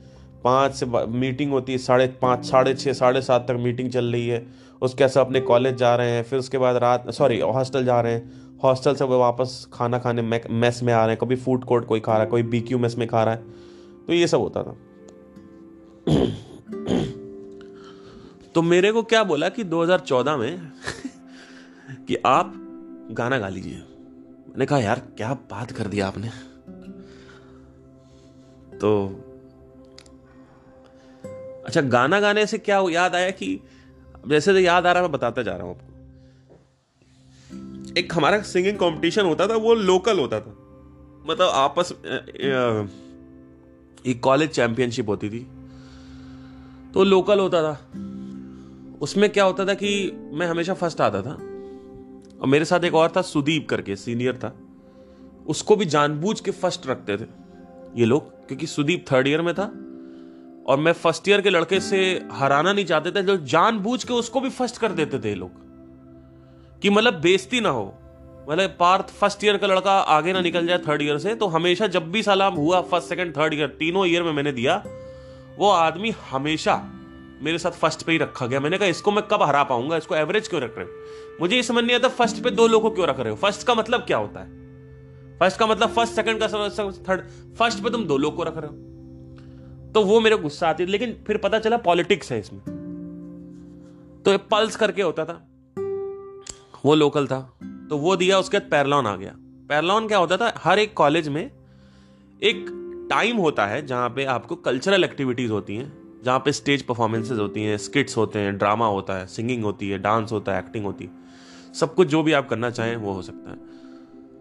पाँच 0.43 0.71
से 0.71 0.85
मीटिंग 1.07 1.51
होती 1.51 1.71
है, 1.71 1.77
साढ़े 1.77 2.07
पाँच, 2.21 2.45
साढ़े 2.45 2.73
छः, 2.73 2.93
साढ़े 2.93 3.21
सात 3.21 3.45
तक 3.47 3.57
मीटिंग 3.59 3.89
चल 3.89 4.05
रही 4.05 4.27
है। 4.27 4.47
उसके 4.81 5.07
सब 5.07 5.21
अपने 5.21 5.41
कॉलेज 5.41 5.75
जा 5.75 5.95
रहे 5.95 6.11
हैं। 6.11 6.23
फिर 6.23 6.39
उसके 6.39 6.57
बाद 6.57 6.75
रात 6.75 7.09
सॉरी 7.09 7.39
हॉस्टल 7.39 7.85
जा 7.85 8.01
रहे 8.01 8.13
हैं। 8.13 8.31
हॉस्टल 8.63 8.95
से 8.95 9.03
वो 9.03 9.19
वापस 9.19 9.67
खाना 9.73 9.99
खाने 9.99 10.21
मेस 10.49 10.83
में 10.83 10.93
आ 10.93 11.01
रहे 11.01 11.09
हैं। 11.09 11.17
कभी 11.17 11.35
फ़ूड 11.35 11.63
कोर्ट 11.63 11.85
कोई 11.85 11.99
खा 11.99 12.13
रहा 12.13 12.21
है, 12.21 12.27
कोई 12.27 12.43
बी 12.43 12.61
क्यू 12.61 12.77
मेस 12.77 12.97
में 12.97 13.07
खा 13.07 13.23
रहा 13.23 13.33
है। 13.33 13.41
तो 14.07 14.13
ये 14.13 14.27
सब 14.27 14.39
होता 14.39 14.63
था। 14.63 14.75
तो 18.55 18.61
मेरे 18.61 18.91
को 18.91 19.03
क्या 19.03 19.23
बोला 19.23 19.49
कि 19.49 19.63
2014 19.63 20.37
में 20.37 20.71
कि 22.07 22.15
आप 22.15 22.53
गाना 23.11 23.39
गा 23.39 23.49
लीजिए। 23.49 23.77
मैंने 24.49 24.65
कहा, 24.65 24.79
यार, 24.79 24.99
क्या 24.99 25.33
बात 25.33 25.71
कर 25.71 25.87
दिया 25.87 26.07
आपने? 26.07 26.27
तो 28.77 29.07
अच्छा 31.65 31.81
गाना 31.81 32.19
गाने 32.19 32.45
से 32.45 32.57
क्या 32.57 32.83
याद 32.89 33.15
आया 33.15 33.29
कि, 33.29 33.59
जैसे 34.27 34.53
तो 34.53 34.59
याद 34.59 34.87
आ 34.87 34.91
रहा 34.91 35.03
है, 35.03 35.09
मैं 35.09 35.11
बताता 35.11 35.43
जा 35.43 35.55
रहा 35.55 35.67
हूँ 35.67 35.75
आपको। 35.75 35.91
एक 37.99 38.13
हमारा 38.13 38.41
सिंगिंग 38.41 38.77
कंपटीशन 38.77 39.25
होता 39.25 39.47
था, 39.47 39.55
वो 39.55 39.73
लोकल 39.73 40.19
होता 40.19 40.39
था। 40.39 40.55
मतलब 41.25 41.49
आपस 41.53 41.93
एक 44.05 44.19
कॉलेज 44.23 44.49
चैंपियनशिप 44.49 45.09
होती 45.09 45.29
थी। 45.29 45.47
तो 46.93 47.03
लोकल 47.03 47.39
होता 47.39 47.73
था। 47.73 47.89
उसमें 49.01 49.29
क्या 49.29 49.43
होता 49.43 49.65
था 49.65 49.73
कि 49.73 50.11
मैं 50.33 50.47
हमेशा 50.47 50.73
फ़र्स्ट 50.73 51.01
आता 51.01 51.21
था। 51.21 51.33
और 52.41 52.47
मेरे 52.47 52.65
साथ 52.65 52.83
एक 52.83 52.95
और 52.95 53.13
था, 53.17 53.21
सुदीप 53.21 53.69
करके, 53.69 53.95
सीनियर 53.95 54.37
था। 54.37 54.55
उसको 55.47 55.75
भी 55.75 55.85
जानबूझ 55.85 56.39
के 56.39 56.51
फ़र्स्ट 56.51 56.87
रखते 56.87 57.17
थे 57.17 57.25
ये 57.95 58.05
लोग, 58.05 58.47
क्योंकि 58.47 58.67
सुदीप 58.67 59.05
थर्ड 59.11 59.27
ईयर 59.27 59.41
में 59.41 59.53
था। 59.53 59.63
और 60.67 60.77
मैं 60.77 60.93
फ़र्स्ट 60.93 61.29
ईयर 61.29 61.41
के 61.41 61.49
लड़के 61.49 61.79
से 61.79 62.27
हराना 62.31 62.73
नहीं 62.73 62.85
चाहते 62.85 63.11
थे, 63.11 63.21
जो 63.21 63.37
जानबूझ 63.37 64.03
के 64.03 64.13
उसको 64.13 64.39
भी 64.41 64.49
फ़र्स्ट 64.49 64.77
कर 64.77 64.91
देते 64.91 65.19
थे 65.19 65.29
ये 65.29 65.35
लोग। 65.35 65.51
कि 66.81 66.89
मतलब 66.89 67.13
बेइज्जती 67.13 67.61
ना 67.61 67.69
हो। 67.69 67.93
मतलब 68.49 68.77
पार्थ 68.79 69.05
फ़र्स्ट 69.05 69.43
ईयर 69.43 69.57
का 69.57 69.67
लड़का 69.67 69.91
आगे 69.91 70.33
ना 70.33 70.41
निकल 70.41 70.67
जाए 70.67 70.77
थर्ड 70.77 71.01
ईयर 71.01 71.17
से 71.17 71.35
तो 71.35 71.47
हमेशा 71.47 71.87
जब 71.87 72.11
भी 72.11 72.23
सलाम 72.23 72.53
हुआ 72.53 72.81
फ़र्स्ट 72.81 73.09
सेकंड 73.09 73.37
थर्ड 73.37 73.53
ईयर 73.53 73.67
तीनों 73.67 74.05
ईयर 74.05 74.23
में 74.23 74.33
मैंने 74.33 74.51
दिया, 74.51 74.83
वो 75.59 75.69
आदमी 75.69 76.13
हमेशा 76.31 76.94
मेरे 77.45 77.57
साथ 77.57 77.71
फ़र्स्ट 77.71 78.03
पे 78.03 78.11
ही 78.11 78.17
रखा 78.17 78.45
गया। 78.45 78.59
मैंने 78.59 78.77
कहा, 78.77 78.87
इसको 78.87 79.11
मैं 79.11 79.27
कब 79.27 79.43
हरा 79.43 79.63
पाऊँगा? 79.63 79.97
इसको 79.97 80.15
एवरेज 80.15 80.47
क्यों 80.47 80.61
रख 80.61 80.77
रहे 80.77 80.85
हो? 80.85 80.91
मुझे 81.41 81.55
ये 81.55 81.63
समझ 81.63 81.83
नहीं 81.83 81.95
आता 81.95 82.07
फ़र्स्ट 82.07 82.43
पे 82.43 82.49
दो 82.49 82.67
लोगों 82.67 82.91
क्यों 82.91 83.07
रख 83.07 83.19
रहे 83.19 83.29
हो? 83.29 83.35
फ़र्स्ट 83.35 83.67
का 83.67 83.75
मतलब 83.75 84.01
क्या 84.01 84.17
होता 84.17 84.39
है? 84.39 84.65
फ़र्स्ट 85.39 85.59
का 85.59 85.67
मतलब 85.67 85.89
फ़र्स्ट 85.89 86.13
सेकंड 86.13 86.39
का 86.39 86.47
थर्ड 87.09 87.53
फ़र्स्ट 87.55 87.83
पे 87.83 87.89
तुम 87.89 88.05
दो 88.05 88.17
लोग 88.17 88.35
को 88.35 88.43
रख 88.43 88.57
रहे 88.57 88.67
हो। 88.67 88.95
तो 89.91 90.01
वो 90.01 90.19
मेरे 90.19 90.37
गुस्सा 90.37 90.69
आती 90.69 90.85
लेकिन 90.85 91.23
फिर 91.27 91.37
पता 91.37 91.59
चला 91.59 91.77
पॉलिटिक्स 91.77 92.31
है 92.31 92.39
इसमें। 92.39 92.61
तो 94.25 94.37
पल्स 94.37 94.75
करके 94.75 95.01
होता 95.01 95.25
था। 95.25 95.47
वो 96.85 96.95
लोकल 96.95 97.27
था। 97.27 97.57
तो 97.89 97.97
वो 97.97 98.15
दिया, 98.15 98.39
उसके 98.39 98.59
बाद 98.59 98.71
पैरलॉन 98.71 99.07
आ 99.07 99.15
गया। 99.15 99.35
पैरलॉन 99.39 100.07
क्या 100.07 100.17
होता 100.17 100.37
था? 100.37 100.53
हर 100.57 100.79
एक 100.79 100.93
कॉलेज 100.93 101.29
में 101.29 101.51
एक 102.43 102.81
टाइम 103.09 103.37
होता 103.37 103.65
है 103.65 103.85
जहाँ 103.85 104.09
पे 104.09 104.25
आपको 104.25 104.55
कल्चरल 104.55 105.03
एक्टिविटीज़ 105.03 105.51
होती 105.51 105.75
हैं। 105.75 106.04
जहाँ 106.25 106.39
पे 106.39 106.51
स्टेज 106.51 106.81
परफॉर्मेंसेज 106.81 107.39
होती 107.39 107.63
हैं 107.63 107.77
स्किट्स 107.77 108.17
होते 108.17 108.39
हैं 108.39 108.57
ड्रामा 108.57 108.87
होता 108.87 109.13
है 109.13 109.27
सिंगिंग 109.27 109.63
होती 109.63 109.89
है 109.89 109.97
डांस 109.97 110.31
होता 110.31 110.53
है 110.53 110.59
एक्टिंग 110.59 110.85
होती 110.85 111.05
है। 111.05 111.11
सब 111.73 111.95
कुछ 111.95 112.07
जो 112.07 112.23
भी 112.23 112.33
आप 112.33 112.49
करना 112.49 112.69
चाहें, 112.69 112.95
वो 112.95 113.13
हो 113.13 113.21
सकता 113.21 113.51
है। 113.51 113.57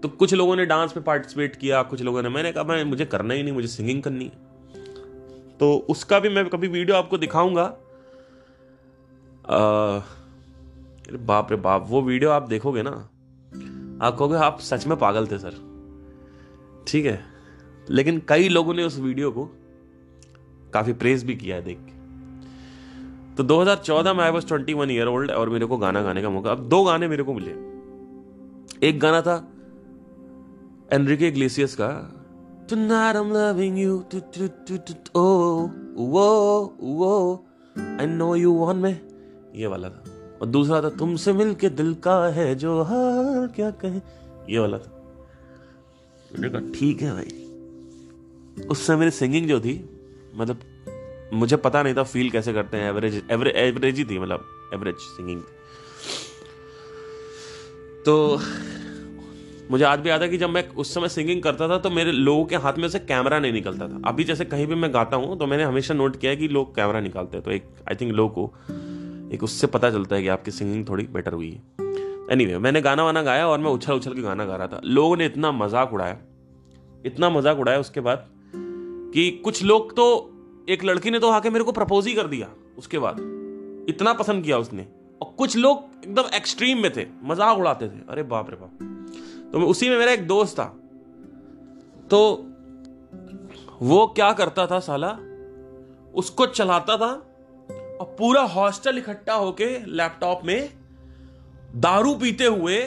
तो 0.00 0.08
कुछ 0.08 0.34
लोगों 0.34 0.56
ने 0.56 0.66
डांस 0.66 0.96
में 0.96 1.04
पार्टिसिपेट 1.04 1.56
किया, 1.56 1.82
कुछ 1.82 2.02
लोगों 2.02 2.22
ने, 2.22 2.28
मैंने 2.28 2.52
कहा 2.52 2.64
मैं 2.64 2.84
मुझे 2.84 3.04
करना 3.04 3.34
ही 3.34 3.42
नहीं, 3.42 3.52
मुझे 3.52 3.68
सिंगिंग 3.68 4.02
करनी 4.02 4.24
है। 4.24 4.32
तो 5.58 5.86
उसका 5.90 6.18
भी 6.18 6.28
मैं 6.28 6.48
कभी 6.48 6.68
वीडियो 6.68 6.96
आपको 6.96 7.18
दिखाऊँगा। 7.18 7.64
अरे 11.04 11.18
बाप 11.18 11.50
रे 11.50 11.56
बाप, 11.56 11.86
वो 11.88 12.02
वीडियो 12.02 12.30
आप 12.30 12.48
देखोगे 12.48 12.82
ना, 12.82 12.90
आप 14.06 14.16
कहोगे, 14.18 14.36
आप 14.36 14.60
सच 14.60 14.86
में 14.86 14.98
पागल 14.98 15.26
थे, 15.26 15.38
सर। 15.38 15.54
ठीक 16.88 17.06
है? 17.06 17.24
लेकिन 17.90 18.22
कई 18.28 18.48
लोगों 18.48 18.74
ने 18.74 18.84
उस 18.84 18.98
वीडियो 18.98 19.30
को 19.30 19.50
काफ़ी 20.74 20.92
प्रेज 21.02 21.24
भी 21.24 21.36
किया 21.36 21.56
है 21.56 21.62
देख 21.62 21.78
के 21.80 21.92
तो 23.36 23.44
2014 23.44 24.16
में 24.16 24.24
I 24.24 24.30
was 24.30 24.46
twenty 24.46 24.74
one 24.74 24.90
year 24.90 25.06
old 25.06 25.30
और 25.30 25.48
मेरे 25.50 25.66
को 25.66 25.76
गाना 25.78 26.02
गाने 26.02 26.22
का 26.22 26.30
मौका 26.30 26.50
अब 26.50 26.68
दो 26.68 26.82
गाने 26.84 27.08
मेरे 27.08 27.22
को 27.22 27.34
मिले 27.34 27.54
एक 28.88 29.00
गाना 29.00 29.20
था 29.22 29.36
एनरिके 30.92 31.30
ग्लेसियस 31.30 31.74
का 31.74 31.90
Tonight 32.66 33.14
I'm 33.14 33.30
loving 33.30 33.76
you. 33.76 34.06
Oh, 35.14 35.70
whoa, 35.94 36.72
whoa. 36.80 37.44
I 37.76 38.06
know 38.06 38.32
you 38.34 38.52
want 38.52 38.80
me. 38.80 38.92
ये 39.54 39.66
वाला 39.66 39.88
था 39.88 40.38
और 40.40 40.46
दूसरा 40.46 40.80
था 40.82 40.88
तुमसे 40.96 41.32
मिलके 41.32 41.68
दिल 41.70 41.92
का 42.04 42.16
है 42.36 42.54
जो 42.54 42.80
हाल 42.82 43.46
क्या 43.56 43.70
कहे 43.82 44.00
ये 44.50 44.58
वाला 44.58 44.78
था 44.78 44.90
मैंने 46.32 46.48
कहा 46.50 46.72
ठीक 46.74 47.02
है 47.02 47.12
भाई 47.12 48.66
उससे 48.66 48.96
मेरी 48.96 49.10
सिंगिंग 49.10 49.48
जो 49.48 49.60
थी 49.60 49.74
मतलब 50.34 51.30
मुझे 51.32 51.56
पता 51.56 51.82
नहीं 51.82 51.94
था 51.94 52.02
फील 52.04 52.30
कैसे 52.30 52.52
करते 52.52 52.76
हैं 52.76 52.88
एवरेज 52.88 53.22
एवरेज 53.30 53.56
एवरेज 53.56 53.96
ही 53.96 54.04
थी 54.04 54.18
मतलब 54.18 54.70
एवरेज 54.74 54.96
सिंगिंग 54.96 55.42
तो 58.06 58.40
मुझे 59.70 59.84
आज 59.84 60.00
भी 60.00 60.08
याद 60.08 60.22
है 60.22 60.28
कि 60.28 60.38
जब 60.38 60.50
मैं 60.50 60.66
उस 60.68 60.92
समय 60.94 61.08
सिंगिंग 61.08 61.42
करता 61.42 61.68
था 61.68 61.78
तो 61.78 61.90
मेरे 61.90 62.12
लोगों 62.12 62.44
के 62.44 62.56
हाथ 62.56 62.78
में 62.78 62.88
से 62.88 62.98
कैमरा 63.00 63.38
नहीं 63.38 63.52
निकलता 63.52 63.88
था। 63.88 64.00
अभी 64.06 64.24
जैसे 64.24 64.44
कहीं 64.44 64.66
भी 64.66 64.74
मैं 64.74 64.92
गाता 64.94 65.16
हूँ 65.16 65.38
तो 65.38 65.46
मैंने 65.46 65.64
हमेशा 65.64 65.94
नोट 65.94 66.16
किया 66.20 66.30
है 66.30 66.36
कि 66.36 66.48
लोग 66.48 66.74
कैमरा 66.76 67.00
निकालते 67.00 67.36
हैं। 67.36 67.44
तो 67.44 67.50
एक 67.50 67.68
आई 67.88 67.94
थिंक 67.94 68.12
लोग 68.12 68.32
को 68.34 68.44
एक 69.34 69.42
उससे 69.42 69.66
पता 69.66 69.90
चलता 69.90 70.16
है 70.16 70.22
कि 70.22 70.28
आपकी 70.28 70.50
सिंगिंग 70.50 70.88
थोड़ी 70.88 71.04
बेटर 71.04 71.32
हुई 71.32 71.50
है। 71.50 71.56
एनी 72.32 72.44
anyway, 72.44 72.60
मैंने 72.62 72.80
गाना 72.80 73.04
वाना 73.04 73.22
गाया 73.22 73.46
और 73.48 73.58
मैं 73.58 73.70
उछल 73.70 73.92
उछल 73.92 74.14
के 74.14 74.22
गाना 74.22 74.44
गा 74.44 74.56
रहा 74.56 74.66
था। 74.66 74.80
लोगों 74.84 75.16
ने 75.16 75.26
इतना 75.26 75.52
मज़ाक 75.52 75.92
उड़ाया 75.92 76.18
इतना 77.06 77.30
मज़ाक 77.30 77.58
उड़ाया 77.58 77.80
उसके 77.80 78.00
बाद 78.00 78.28
कि 79.14 79.30
कुछ 79.44 79.62
लोग 79.62 79.92
तो 79.92 80.04
एक 80.68 80.84
लड़की 80.84 81.10
ने 81.10 81.18
तो 81.18 81.28
आके 81.30 81.50
मेरे 81.50 81.64
को 81.64 81.72
प्रपोज 81.72 82.06
ही 82.06 82.14
कर 82.14 82.26
दिया, 82.26 82.48
उसके 82.78 82.98
बाद। 82.98 83.16
इतना 83.88 84.12
पसंद 84.12 84.44
किया 84.44 84.58
उसने। 84.58 84.86
और 85.22 85.34
कुछ 85.38 85.56
लोग 85.56 85.84
एकदम 86.04 86.34
एक्सट्रीम 86.34 86.78
में 86.78 86.90
थे, 86.96 87.06
मज़ाक 87.22 87.58
उड़ाते 87.58 87.88
थे। 87.88 88.00
अरे 88.08 88.22
बाप 88.22 88.50
रे 88.50 88.56
बाप। 88.56 89.50
तो 89.52 89.60
उसी 89.60 89.88
में 89.88 89.98
मेरा 89.98 90.12
एक 90.12 90.26
दोस्त 90.26 90.58
था। 90.58 90.64
तो 92.10 92.20
वो 93.82 94.06
क्या 94.06 94.32
करता 94.32 94.66
था 94.66 94.80
साला? 94.80 95.10
उसको 96.14 96.46
चलाता 96.46 96.96
था 96.96 97.12
और 98.00 98.14
पूरा 98.18 98.42
हॉस्टल 98.42 98.98
इकट्ठा 98.98 99.34
होके 99.34 99.66
लैपटॉप 99.86 100.40
में 100.44 100.70
दारू 101.76 102.14
पीते 102.14 102.44
हुए 102.44 102.78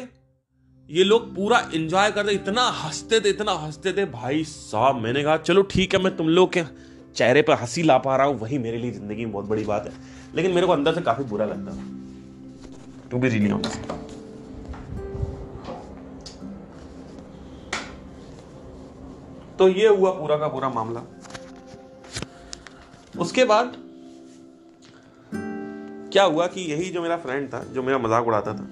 ये 0.90 1.04
लोग 1.04 1.34
पूरा 1.36 1.58
एंजॉय 1.74 2.12
करते 2.12 2.32
इतना 2.32 2.62
हँसते 2.74 3.20
थे, 3.20 3.30
इतना 3.30 3.52
हँसते 3.54 3.92
थे। 3.94 4.06
भाई 4.06 4.44
साहब, 4.44 4.96
मैंने 4.96 5.24
कहा, 5.24 5.38
चलो 5.38 5.62
ठीक 5.64 5.94
है, 5.94 6.02
मैं 6.04 6.16
तुम 6.18 6.28
लोग 6.30 6.52
के 6.54 6.64
चेहरे 7.16 7.42
पर 7.42 7.54
हँसी 7.54 7.84
ला 7.84 7.98
पा 7.98 8.16
रहा 8.16 8.28
हूँ, 8.28 8.40
वही 8.40 8.58
मेरे 8.58 8.78
लिए 8.78 8.92
ज़िंदगी 8.92 9.26
में 9.26 9.34
बहुत 9.34 9.46
बड़ी 9.46 9.64
बात 9.64 9.88
है। 9.88 9.94
लेकिन 10.36 10.52
मेरे 10.52 10.68
को 10.68 10.74
अंदर 10.74 10.94
से 10.96 11.02
काफ़ी 11.02 11.24
बुरा 11.24 11.46
लगता 11.46 11.72
था 11.72 13.10
टू 13.12 13.18
बी 13.20 13.52
ऑनेस्ट 13.52 13.92
तो 19.60 19.68
ये 19.70 19.88
हुआ 19.88 20.12
पूरा 20.12 20.38
का 20.38 20.48
पूरा 20.48 20.70
मामला। 20.70 21.02
उसके 23.16 23.46
बाद 23.46 23.74
क्या 26.12 26.24
हुआ 26.24 26.48
कि 26.48 26.62
यही 26.64 26.90
जो 26.90 27.02
मेरा 27.02 27.18
फ्रेंड 27.18 27.54
था, 27.54 27.64
जो 27.64 27.84
मेरा 27.84 27.98
मज़ाक 27.98 28.28
उड़ाता 28.28 28.54
था 28.54 28.68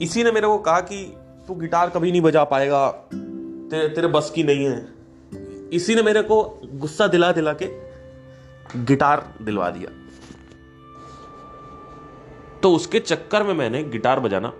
इसी 0.00 0.24
ने 0.24 0.30
मेरे 0.32 0.46
को 0.46 0.58
कहा 0.58 0.80
कि 0.80 1.04
तू 1.48 1.54
गिटार 1.54 1.90
कभी 1.90 2.10
नहीं 2.10 2.20
बजा 2.20 2.44
पाएगा 2.44 2.88
तेरे 2.90 3.88
तेरे 3.88 4.08
बस 4.08 4.30
की 4.34 4.42
नहीं 4.42 4.64
है। 4.64 5.68
इसी 5.72 5.94
ने 5.94 6.02
मेरे 6.02 6.22
को 6.22 6.42
गुस्सा 6.74 7.06
दिला 7.06 7.30
दिला 7.32 7.52
के 7.52 7.68
गिटार 8.84 9.22
दिलवा 9.42 9.70
दिया। 9.70 9.90
तो 12.62 12.72
उसके 12.72 13.00
चक्कर 13.00 13.42
में 13.42 13.54
मैंने 13.54 13.82
गिटार 13.84 14.20
बजाना 14.20 14.52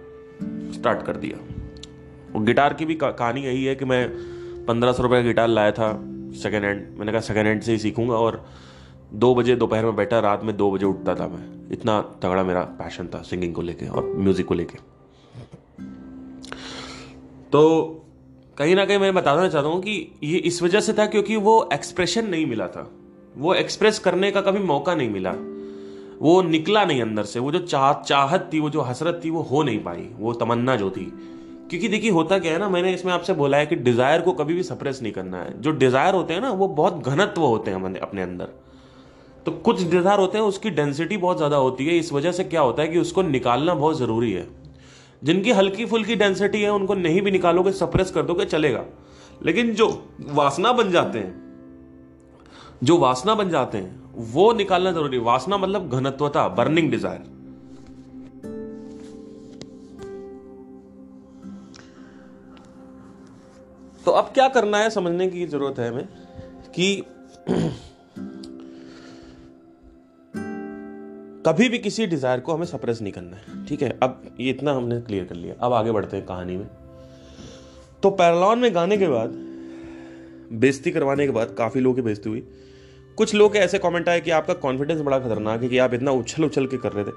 स्टार्ट 0.73 1.03
कर 1.03 1.17
दिया। 1.17 1.39
और 2.35 2.45
गिटार 2.45 2.75
की 2.75 2.85
भी 2.85 2.95
कहानी 2.95 3.43
यही 3.43 3.65
है 3.65 3.75
कि 3.75 3.85
मैं 3.85 4.09
पंद्रह 4.67 4.93
सौ 4.93 5.03
रुपये 5.03 5.23
का 5.23 5.27
गिटार 5.27 5.49
लाया 5.49 5.71
था 5.73 5.93
सेकेंड 6.43 6.65
हैंड 6.65 6.99
मैंने 6.99 7.13
कहा 7.13 7.21
सेकेंड 7.21 7.47
हैंड 7.47 7.63
से 7.63 7.73
ही 7.73 7.79
सीखूँगा 7.79 8.15
और 8.15 8.45
दो 9.15 9.35
बजे 9.35 9.57
दोपहर 9.57 9.85
में 9.85 9.97
बैठा, 9.97 10.19
रात 10.21 10.45
में 10.45 10.57
दो 10.57 10.71
बजे 10.71 10.87
उठता 10.87 11.15
था 11.15 11.29
मैं। 11.29 11.73
इतना 11.73 12.01
तगड़ा 12.23 12.43
मेरा 12.43 12.63
पैशन 12.81 13.07
था 13.07 13.23
सिंगिंग 13.23 13.55
को 13.55 13.63
लेके 13.63 13.89
और 13.89 14.13
म्यूज़िक 14.17 14.47
को 14.47 14.55
लेके। 14.55 14.96
तो 17.53 17.63
कहीं 18.59 18.77
ना 18.77 18.85
कहीं 18.85 18.99
मैं 18.99 19.15
बताना 19.15 19.49
चाहता 19.49 19.69
हूँ 19.69 19.81
कि 19.83 20.13
ये 20.25 20.39
इस 20.39 20.63
वजह 20.63 20.81
से 20.81 20.93
था 20.93 21.07
क्योंकि 21.07 21.37
वो 21.37 21.69
एक्सप्रेशन 21.73 22.27
नहीं 22.27 22.47
मिला 22.47 22.69
था। 22.69 22.91
वो 23.37 23.55
एक्सप्रेस 23.55 23.99
करने 23.99 24.31
का 24.31 24.41
कभी 24.41 24.59
मौका 24.59 24.95
नहीं 24.95 25.11
मिला। 25.11 25.33
वो 26.23 26.43
निकला 26.43 26.85
नहीं 26.85 27.03
अंदर 27.03 27.23
से। 27.23 27.41
वो 27.41 27.53
जो 27.53 27.59
चाह, 27.59 27.93
चाहत 28.03 28.51
थी, 28.53 28.61
वो 28.61 28.71
जो 28.71 28.81
हसरत 28.81 29.21
थी, 29.25 29.31
वो 29.31 29.43
हो 29.43 29.63
नहीं 29.63 29.79
पाई। 29.79 30.09
वो 30.19 30.33
तमन्ना 30.33 30.77
जो 30.77 30.91
थी। 30.91 31.05
क्योंकि 31.71 31.89
देखिए, 31.89 32.11
होता 32.11 32.39
क्या 32.39 32.53
है 32.53 32.59
ना, 32.59 32.69
मैंने 32.69 32.95
इसमें 32.95 33.13
आपसे 33.13 33.33
बोला 33.33 33.57
है 33.57 33.67
कि 33.67 33.77
डिज़ायर 33.77 34.21
को 34.21 34.33
कभी 34.33 34.55
भी 34.55 34.63
सप्रेस 34.63 35.03
नहीं 35.03 35.13
करना 35.13 35.39
है। 35.39 35.61
जो 35.61 35.71
डिज़ायर 35.71 36.15
होते 36.15 36.35
हैं 36.35 36.41
ना, 36.41 36.51
वो 36.51 36.69
बहुत 36.69 37.09
घनत्व 37.09 37.43
होते 37.43 37.71
हैं 37.71 37.99
अपने 38.01 38.23
अंदर। 38.23 38.49
तो 39.47 39.53
कुछ 39.53 39.83
डिज़ायर 39.83 40.19
होते 40.19 40.39
हैं, 40.39 40.45
उसकी 40.45 40.71
डेंसिटी 40.71 41.17
बहुत 41.17 41.37
ज़्यादा 41.37 41.57
होती 41.57 41.87
है। 41.87 41.99
इस 41.99 42.13
वजह 42.13 42.33
से 42.33 42.45
क्या 42.45 42.61
होता 42.61 42.83
है 42.83 42.89
कि 42.89 42.99
उसको 42.99 43.23
निकालना 43.23 43.75
बहुत 43.75 43.99
ज़रूरी 43.99 44.33
है। 44.33 44.66
जिनकी 45.27 45.53
हल्की 45.53 45.85
फुल्की 45.87 46.15
डेंसिटी 46.17 46.63
है, 46.63 46.71
उनको 46.71 46.95
नहीं 46.95 47.21
भी 47.23 47.31
निकालोगे 47.31 47.73
सप्रेस 47.73 48.11
कर 48.11 48.23
दोगे, 48.23 48.45
चलेगा। 48.45 48.85
लेकिन 49.43 49.75
जो 49.75 49.89
वासना 50.21 50.73
बन 50.73 50.91
जाते 50.91 51.19
हैं, 51.19 51.35
जो 52.85 52.99
वासना 52.99 53.35
बन 53.35 53.49
जाते 53.51 53.79
हैं, 53.79 54.05
वो 54.33 54.53
निकालना 54.53 54.93
ज़रूरी 54.93 55.19
वासना 55.21 55.57
मतलब 55.57 55.91
घनत्वता 55.91 56.47
बर्निंग 56.51 56.91
डिज़ायर 56.91 57.35
तो 64.07 64.11
अब 64.13 64.31
क्या 64.35 64.49
करना 64.49 64.79
है, 64.79 64.91
समझने 64.91 65.27
की 65.29 65.47
ज़रूरत 65.47 65.79
है 65.79 65.89
हमें 65.89 66.09
कि 66.75 67.05
कभी 71.47 71.69
भी 71.69 71.79
किसी 71.79 72.07
डिज़ायर 72.07 72.41
को 72.41 72.55
हमें 72.55 72.67
सप्रेस 72.67 73.03
नहीं 73.03 73.13
करना 73.13 73.37
है। 73.37 73.67
ठीक 73.67 73.83
है? 73.83 73.99
अब 74.03 74.37
ये 74.41 74.51
इतना 74.51 74.73
हमने 74.73 75.01
क्लियर 75.01 75.25
कर 75.25 75.35
लिया। 75.35 75.55
अब 75.61 75.73
आगे 75.73 75.91
बढ़ते 75.91 76.17
हैं 76.17 76.27
कहानी 76.27 76.57
में। 76.57 76.67
तो 78.03 78.11
पैरलॉन 78.11 78.59
में 78.59 78.75
गाने 78.75 78.97
के 78.97 79.09
बाद 79.09 79.31
बेजती 80.53 80.91
करवाने 80.91 81.27
के 81.27 81.33
बाद 81.33 81.55
काफ़ी 81.59 81.81
लोगों 81.81 81.97
की 81.97 82.03
बेइज्जती 82.03 82.31
हुई। 82.31 82.41
कुछ 83.17 83.35
लोग 83.35 83.57
ऐसे 83.57 83.79
कमेंट 83.79 84.09
आए 84.09 84.21
कि 84.21 84.31
आपका 84.31 84.55
कॉन्फिडेंस 84.55 85.01
बड़ा 85.01 85.19
खतरनाक 85.19 85.63
है 85.63 85.69
कि 85.69 85.79
आप 85.79 85.95
इतना 85.95 86.11
उछल 86.11 86.45
उछल 86.45 86.67
के 86.67 86.77
कर 86.77 86.93
रहे 86.93 87.05
थे। 87.05 87.11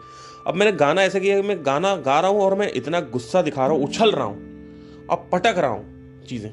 अब 0.47 0.55
मैंने 0.55 0.71
गाना 0.71 1.03
ऐसा 1.03 1.19
किया 1.19 1.41
कि 1.41 1.47
मैं 1.47 1.65
गाना 1.65 1.95
गा 1.95 2.19
रहा 2.19 2.31
हूँ 2.31 2.41
और 2.41 2.55
मैं 2.55 2.71
इतना 2.71 2.99
गुस्सा 2.99 3.41
दिखा 3.41 3.67
रहा 3.67 3.75
हूँ, 3.75 3.83
उछल 3.83 4.11
रहा 4.11 4.25
हूँ। 4.25 4.37
अब 5.11 5.29
पटक 5.31 5.57
रहा 5.57 5.71
हूँ 5.71 6.21
चीज़ें। 6.25 6.51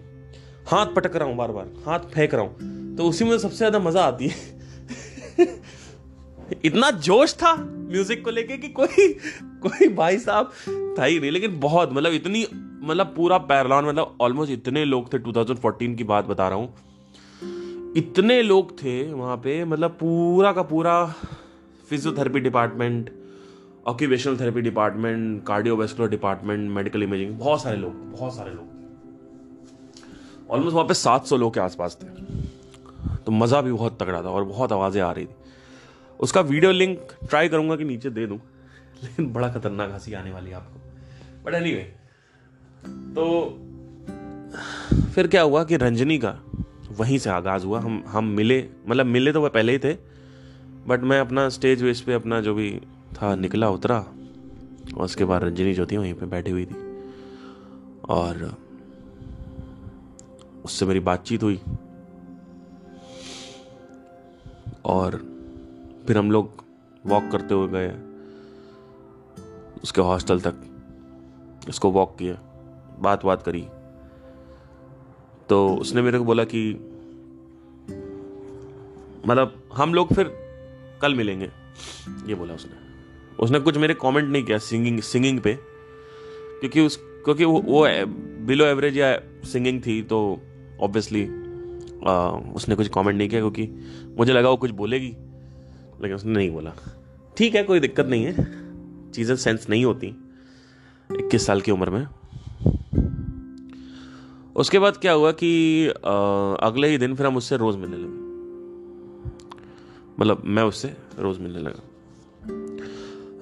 हाथ 0.66 0.87
पटक 0.87 1.16
रहा 1.16 1.29
हूँ 1.29 1.37
बार 1.37 1.53
बार 1.53 1.72
हाथ 1.87 1.99
फेंक 1.99 2.35
रहा 2.35 2.43
हूँ। 2.43 2.97
तो 2.97 3.09
उसी 3.09 3.24
में 3.24 3.39
सबसे 3.39 3.57
ज़्यादा 3.57 3.79
मज़ा 3.79 4.03
आती 4.03 4.29
है। 4.29 4.57
इतना 6.64 6.90
जोश 6.90 7.34
था 7.34 7.55
म्यूज़िक 7.55 8.24
को 8.24 8.30
लेके 8.30 8.57
कि 8.57 8.68
कोई 8.70 9.09
कोई 9.62 9.88
भाई 9.94 10.18
साहब 10.18 10.53
था 10.99 11.05
ही 11.05 11.18
नहीं, 11.20 11.30
लेकिन 11.30 11.59
बहुत 11.61 11.92
मतलब 11.92 12.12
इतनी 12.12 12.47
मतलब 12.82 13.12
पूरा 13.16 13.38
पैरलॉन 13.44 13.86
मतलब 13.86 14.16
ऑलमोस्ट 14.20 14.53
इतने 14.53 14.84
लोग 14.84 15.12
थे 15.12 15.18
2014 15.20 15.97
की 15.97 16.05
बात 16.05 16.24
बता 16.26 16.49
रहा 16.49 16.59
हूँ। 16.59 17.94
इतने 17.97 18.42
लोग 18.42 18.72
थे 18.78 19.12
वहाँ 19.12 19.36
पे 19.36 19.64
मतलब 19.64 19.90
पूरा 20.01 20.53
का 20.53 20.62
पूरा 20.64 21.05
physiotherapy 21.88 22.40
department 22.40 23.11
occupational 23.86 24.38
therapy 24.40 24.61
department 24.61 25.44
cardiovascular 25.47 26.09
department 26.11 26.70
medical 26.70 27.03
imaging 27.03 27.38
बहुत 27.38 27.62
सारे 27.62 27.76
लोग, 27.76 27.92
बहुत 28.12 28.34
सारे 28.36 28.51
लोग 28.51 28.74
ऑलमोस्ट 30.51 30.74
वहाँ 30.74 30.86
पे 30.86 30.94
700 30.94 31.36
लोग 31.36 31.55
के 31.55 31.61
आसपास 31.61 31.99
थे। 32.03 32.07
तो 33.16 33.32
मज़ा 33.32 33.61
भी 33.61 33.72
बहुत 33.72 33.99
तगड़ा 34.03 34.22
था 34.22 34.30
और 34.30 34.44
बहुत 34.44 34.72
आवाज़ें 34.72 35.01
आ 35.03 35.11
रही 35.12 35.24
थी। 35.26 35.34
उसका 36.20 36.40
वीडियो 36.40 36.72
लिंक 36.72 37.12
ट्राई 37.28 37.48
करूँगा 37.48 37.76
कि 37.76 37.84
नीचे 37.84 38.10
दे 38.10 38.26
दूँ। 38.26 38.38
लेकिन 39.04 39.32
बड़ा 39.32 39.48
खतरनाक 39.48 39.92
हँसी 39.92 40.12
आने 40.12 40.30
वाली 40.32 40.50
है 40.50 40.56
आपको। 40.56 40.80
बट 41.44 41.54
एनी 41.54 41.72
तो 43.14 43.26
फिर 45.14 45.26
क्या 45.26 45.42
हुआ 45.42 45.64
कि 45.64 45.76
रंजनी 45.76 46.18
का 46.18 46.38
वहीं 46.98 47.18
से 47.18 47.30
आगाज़ 47.30 47.64
हुआ। 47.64 47.80
हम 47.80 48.02
हम 48.06 48.24
मिले 48.24 48.68
मतलब 48.88 49.06
मिले 49.06 49.32
तो 49.32 49.42
वह 49.42 49.48
पहले 49.48 49.72
ही 49.72 49.78
थे 49.78 49.92
बट 50.86 51.02
मैं 51.02 51.20
अपना 51.20 51.48
स्टेज 51.48 51.82
वेज 51.82 52.00
पे 52.00 52.12
अपना 52.12 52.40
जो 52.40 52.54
भी 52.54 52.80
था, 53.12 53.34
निकला 53.34 53.68
उतरा, 53.70 53.98
और 54.96 55.04
उसके 55.04 55.24
बाद 55.24 55.44
रंजनी 55.44 55.74
जो 55.74 55.86
थी 55.86 55.96
वहीं 55.96 56.14
पे 56.14 56.26
बैठी 56.26 56.50
हुई 56.50 56.64
थी। 56.66 56.74
और 58.08 58.56
उससे 60.64 60.86
मेरी 60.86 61.00
बातचीत 61.00 61.42
हुई। 61.42 61.60
और 64.84 65.36
फिर 66.07 66.18
हम 66.18 66.30
लोग 66.30 66.64
वॉक 67.07 67.28
करते 67.32 67.54
हुए 67.54 67.68
गए। 67.68 67.88
उसके 69.82 70.00
हॉस्टल 70.00 70.40
तक 70.40 70.54
उसको 71.68 71.90
वॉक 71.90 72.16
किया। 72.18 72.34
बात 73.00 73.24
बात 73.24 73.42
करी। 73.42 73.66
तो 75.48 75.68
उसने 75.76 76.02
मेरे 76.02 76.18
को 76.18 76.24
बोला 76.24 76.44
कि 76.44 76.72
मतलब 79.26 79.62
हम 79.74 79.94
लोग 79.94 80.14
फिर 80.14 80.30
कल 81.02 81.14
मिलेंगे। 81.14 81.50
ये 82.26 82.34
बोला 82.34 82.54
उसने। 82.54 82.72
उसने 83.36 83.61
कुछ 83.61 83.76
मेरे 83.76 83.94
कमेंट 83.94 84.28
नहीं 84.28 84.42
किया 84.42 84.59
सिंगिंग 84.59 85.00
सिंगिंग 85.00 85.40
पे। 85.40 85.59
क्योंकि 86.61 86.80
उस 86.80 86.96
क्योंकि 87.24 87.44
वो, 87.44 87.61
वो 87.61 87.86
बिलो 88.46 88.64
एवरेज 88.64 88.96
या 88.98 89.20
सिंगिंग 89.44 89.80
थी 89.86 90.02
तो 90.02 90.40
ऑब्वियसली 90.80 91.24
उसने 92.54 92.74
कुछ 92.74 92.88
कमेंट 92.88 93.18
नहीं 93.18 93.28
किया 93.28 93.40
क्योंकि 93.40 93.68
मुझे 94.18 94.32
लगा 94.32 94.50
वो 94.50 94.57
कुछ 94.57 94.70
बोलेगी। 94.70 95.16
लेकिन 96.03 96.14
उसने 96.14 96.32
नहीं 96.32 96.51
बोला। 96.51 96.72
ठीक 97.36 97.55
है 97.55 97.62
कोई 97.62 97.80
दिक्कत 97.80 98.07
नहीं 98.07 98.24
है। 98.24 98.32
चीज़ें 99.12 99.36
सेंस 99.36 99.66
नहीं 99.70 99.84
होती 99.84 100.07
इक्कीस 101.11 101.47
साल 101.47 101.61
की 101.61 101.70
उम्र 101.70 101.90
में। 101.90 102.07
उसके 104.57 104.78
बाद 104.78 104.97
क्या 104.97 105.12
हुआ 105.12 105.32
कि 105.32 105.88
आ, 105.88 106.66
अगले 106.66 106.88
ही 106.88 106.99
दिन 106.99 107.14
फिर 107.14 107.26
हम 107.26 107.36
उससे 107.36 107.57
रोज़ 107.57 107.76
मिलने 107.76 107.97
लगे। 107.97 108.24
मतलब 110.20 110.42
मैं 110.44 110.62
उससे 110.62 110.97
रोज़ 111.18 111.40
मिलने 111.40 111.59
लगा। 111.59 111.82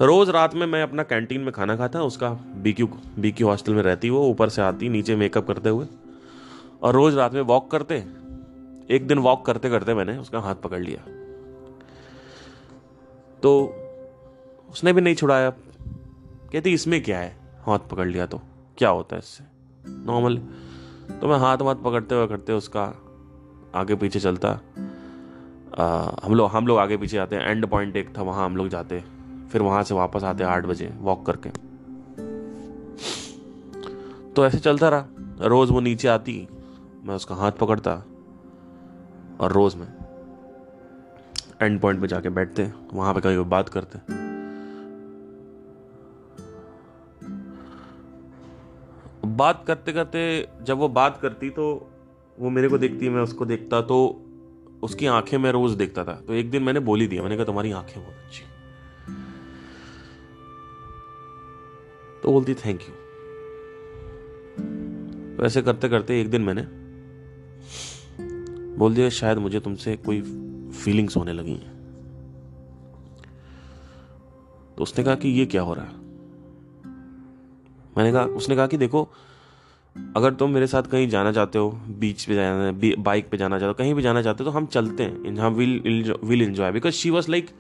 रोज़ 0.07 0.31
रात 0.31 0.55
में 0.55 0.67
मैं 0.67 0.83
अपना 0.83 1.03
कैंटीन 1.03 1.41
में 1.41 1.53
खाना 1.53 1.77
खाता 1.77 2.03
उसका 2.03 2.31
बीक्यू 2.57 2.87
बीक्यू 3.19 3.47
हॉस्टल 3.47 3.75
में 3.75 3.83
रहती 3.83 4.11
वो 4.11 4.29
ऊपर 4.29 4.49
से 4.49 4.63
आती 4.63 4.89
नीचे 4.89 5.17
मेकअप 5.17 5.47
करते 5.47 5.69
हुए। 5.69 5.87
और 6.83 6.95
रोज़ 6.95 7.17
रात 7.17 7.35
में 7.35 7.41
वॉक 7.41 7.71
करते 7.71 8.05
एक 8.91 9.07
दिन 9.07 9.19
वॉक 9.19 9.47
करते 9.47 9.71
करते 9.71 9.95
मैंने 9.95 10.19
उसका 10.19 10.41
हाथ 10.41 10.55
पकड़ 10.55 10.81
लिया। 10.81 11.24
तो 13.45 13.77
उसने 14.71 14.93
भी 14.93 15.01
नहीं 15.01 15.15
छुड़ाया। 15.15 15.51
कहती 16.53 16.73
इसमें 16.73 17.03
क्या 17.03 17.19
है? 17.19 17.37
हाथ 17.67 17.79
पकड़ 17.79 18.09
लिया 18.09 18.27
तो। 18.27 18.41
क्या 18.79 18.89
होता 18.89 19.17
है 19.17 19.21
इससे? 19.21 19.45
नॉर्मल 19.89 20.37
तो 21.21 21.29
मैं 21.29 21.39
हाथ 21.39 21.59
वाथ 21.59 21.75
पकड़ते 21.75 22.15
हुए 22.15 22.27
करते 22.27 22.53
उसका 22.53 22.85
आगे 23.75 23.95
पीछे 23.95 24.21
चलता। 24.21 24.49
आ, 24.49 26.11
हम 26.25 26.35
लोग 26.35 26.51
हम 26.51 26.67
लोग 26.67 26.79
आगे 26.79 26.97
पीछे 26.97 27.19
आते 27.19 27.37
हैं। 27.37 27.43
एंड 27.43 27.67
पॉइंट 27.67 27.97
एक 27.97 28.19
था 28.19 28.23
वहाँ 28.23 28.45
हम 28.45 28.57
लोग 28.57 28.69
जाते। 28.69 29.05
फिर 29.53 29.63
वहाँ 29.63 29.83
से 29.83 29.95
वापस 29.95 30.25
आते 30.25 30.45
आठ 30.45 30.65
बजे 30.65 30.95
वॉक 30.99 31.27
करके। 31.27 31.51
तो 34.33 34.47
ऐसे 34.47 34.59
चलता 34.59 34.89
रहा। 34.89 35.07
रोज 35.41 35.71
वो 35.71 35.81
नीचे 35.81 36.09
आती 36.09 36.49
मैं 37.05 37.15
उसका 37.15 37.35
हाथ 37.35 37.53
पकड़ता। 37.53 38.05
और 39.41 39.53
रोज 39.53 39.77
मैं 39.77 40.04
एंड 41.63 41.81
पॉइंट 41.81 42.01
पे 42.01 42.07
जाके 42.07 42.29
बैठते 42.31 42.71
वहाँ 42.93 43.15
पे 43.15 43.21
कभी 43.21 43.39
बात 43.51 43.69
करते 43.69 43.99
बात 49.29 49.65
करते 49.67 49.93
करते 49.93 50.21
जब 50.63 50.79
वो 50.79 50.89
बात 50.89 51.19
करती 51.23 51.51
तो 51.51 51.65
वो 52.39 52.51
मेरे 52.51 52.69
को 52.69 52.79
देखती, 52.79 53.09
मैं 53.09 53.23
उसको 53.23 53.47
देखता 53.47 53.81
तो 53.81 53.97
उसकी 54.83 55.07
आँखें 55.07 55.37
मैं 55.39 55.53
रोज 55.53 55.73
देखता 55.73 56.05
था। 56.05 56.13
तो 56.27 56.35
एक 56.35 56.51
दिन 56.51 56.63
मैंने 56.63 56.81
बोली 56.81 57.07
दिया, 57.07 57.23
मैंने 57.23 57.37
कहा, 57.37 57.45
तुम्हारी 57.45 57.73
आँखें 57.73 58.03
बहुत 58.03 58.15
अच्छी 58.15 58.43
तो 62.23 62.33
बोलती 62.33 62.55
थैंक 62.55 62.81
यू 62.81 62.95
तो 65.37 65.45
ऐसे 65.47 65.63
करते 65.63 65.89
करते 65.89 66.21
एक 66.21 66.31
दिन 66.31 66.43
मैंने 66.43 66.63
बोल 68.79 68.95
दिया, 68.95 69.09
शायद 69.11 69.39
मुझे 69.39 69.61
तुमसे 69.61 69.97
कोई 69.97 70.21
फीलिंग्स 70.85 71.17
होने 71.17 71.33
लगी 71.33 71.53
हैं। 71.53 71.73
तो 74.77 74.83
उसने 74.83 75.05
कहा 75.05 75.15
कि 75.15 75.29
ये 75.29 75.47
क्या 75.47 75.63
हो 75.63 75.75
रहा 75.75 75.85
है? 75.85 76.03
मैंने 77.97 78.13
कहा, 78.13 78.25
उसने 78.39 78.57
कहा 78.57 78.67
कि 78.67 78.77
देखो, 78.77 79.09
अगर 80.17 80.35
तुम 80.35 80.51
मेरे 80.51 80.67
साथ 80.67 80.83
कहीं 80.83 81.09
जाना 81.09 81.33
चाहते 81.33 81.59
हो 81.59 81.71
बीच 81.99 82.25
पे 82.25 82.35
जाना 82.35 83.03
बाइक 83.03 83.29
पे 83.31 83.37
जाना 83.37 83.59
चाहते 83.59 83.69
हो, 83.69 83.75
कहीं 83.75 83.95
भी 83.95 84.03
जाना 84.03 84.23
चाहते 84.23 84.45
हो 84.45 84.51
तो 84.51 84.57
हम 84.57 84.67
चलते 84.67 85.03
हैं 85.03 85.37
हम 85.39 85.55
will 85.55 86.15
will 86.25 86.43
enjoy 86.43 86.73
because 86.73 86.95
she 86.95 87.11
was 87.11 87.31
like 87.31 87.51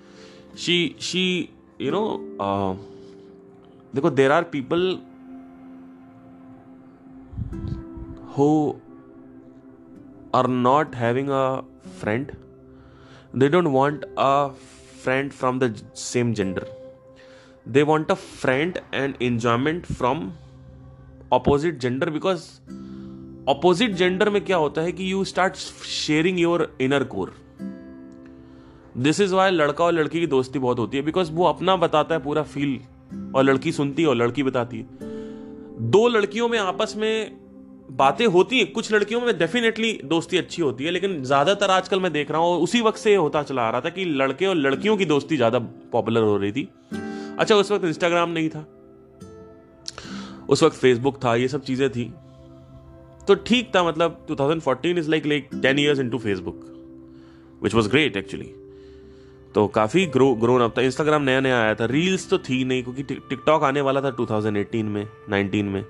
she 0.59 0.97
she 1.01 1.25
you 1.81 1.91
know 1.91 2.05
देखो 3.95 4.11
there 4.11 4.33
are 4.33 4.43
people 4.55 4.99
who 8.37 8.49
are 10.35 10.47
not 10.49 10.95
having 10.97 11.29
a 11.33 11.45
friend. 11.99 12.33
They 13.37 13.49
don't 13.49 13.66
want 13.66 14.05
a 14.05 14.49
friend 15.05 15.32
from 15.32 15.59
the 15.59 15.74
same 15.95 16.35
gender 16.35 16.66
they 17.68 17.82
want 17.82 18.11
a 18.11 18.14
friend 18.14 18.78
and 18.95 19.14
enjoyment 19.22 19.87
from 19.87 20.32
opposite 21.32 21.78
gender 21.78 22.11
because 22.11 22.41
opposite 23.49 23.91
gender 23.91 24.30
में 24.30 24.45
क्या 24.45 24.57
होता 24.57 24.82
है 24.82 24.93
कि 24.93 25.12
you 25.12 25.24
start 25.24 25.55
sharing 25.87 26.41
your 26.41 26.76
inner 26.80 27.05
core 27.05 27.35
this 28.97 29.20
is 29.20 29.35
why 29.35 29.51
लड़का 29.51 29.85
और 29.85 29.93
लड़की 29.93 30.20
की 30.20 30.26
दोस्ती 30.26 30.59
बहुत 30.59 30.78
होती 30.78 30.97
है 30.97 31.03
बिकॉज़ 31.03 31.32
वो 31.32 31.45
अपना 31.45 31.76
बताता 31.76 32.14
है 32.14 32.20
पूरा 32.20 32.43
फील 32.43 32.80
और 33.37 33.43
लड़की 33.43 33.72
सुनती 33.72 34.03
है 34.03 34.09
और 34.09 34.16
लड़की 34.16 34.43
बताती 34.43 34.78
है। 34.78 34.87
दो 35.91 36.09
लड़कियों 36.09 36.49
में 36.49 36.59
आपस 36.59 36.95
में 36.97 37.43
बातें 37.89 38.26
होती 38.26 38.59
हैं। 38.59 38.70
कुछ 38.72 38.93
लड़कियों 38.93 39.20
में 39.20 39.37
डेफिनेटली 39.39 39.93
दोस्ती 40.05 40.37
अच्छी 40.37 40.62
होती 40.62 40.85
है, 40.85 40.91
लेकिन 40.91 41.22
ज़्यादातर 41.24 41.70
आजकल 41.70 42.01
मैं 42.01 42.12
देख 42.12 42.30
रहा 42.30 42.41
हूँ 42.41 42.59
उसी 42.59 42.80
वक्त 42.80 42.99
से 42.99 43.14
होता 43.16 43.43
चला 43.43 43.62
आ 43.62 43.70
रहा 43.70 43.80
था 43.80 43.91
कि 43.91 44.05
लड़के 44.05 44.47
और 44.47 44.55
लड़कियों 44.57 44.97
की 44.97 45.05
दोस्ती 45.07 45.37
ज़्यादा 45.37 45.59
पॉपुलर 45.93 46.22
हो 46.22 46.37
रही 46.37 46.53
थी। 46.53 46.68
अच्छा 47.39 47.55
उस 47.55 47.72
वक्त 47.72 47.85
इंस्टाग्राम 47.85 48.30
नहीं 48.30 48.49
था। 48.49 48.66
उस 50.49 50.62
वक्त 50.62 50.76
फेसबुक 50.76 51.24
था, 51.24 51.35
ये 51.37 51.49
सब 51.49 51.62
चीज़ें 51.62 51.89
थी। 51.91 52.12
तो 53.28 53.35
ठीक 53.37 53.70
था 53.74 53.82
मतलब 53.85 54.26
2014 54.30 54.99
is 54.99 55.11
like 55.11 55.26
like 55.26 55.49
10 55.57 55.78
years 55.78 56.01
into 56.01 56.18
Facebook 56.18 56.61
which 57.62 57.74
was 57.74 57.89
great 57.89 58.16
actually 58.16 58.51
तो 59.55 59.66
काफ़ी 59.68 60.05
ग्रो 60.07 60.35
ग्रोन 60.35 60.62
अप 60.62 60.78
था। 60.78 60.82
इंस्टाग्राम 60.82 61.22
नया 61.22 61.41
नया 61.41 61.61
आया 61.61 61.74
था। 61.74 61.85
रील्स 61.87 62.28
तो 62.30 62.39
थी 62.41 62.64
नहीं, 62.64 62.82
क्योंकि 62.82 63.03
टिकटॉक 63.03 63.62
आने 63.62 63.80
वाला 63.80 64.01
था 64.01 64.11
2018 64.12 64.89
में 64.89 65.07
19 65.30 65.64
में। 65.64 65.85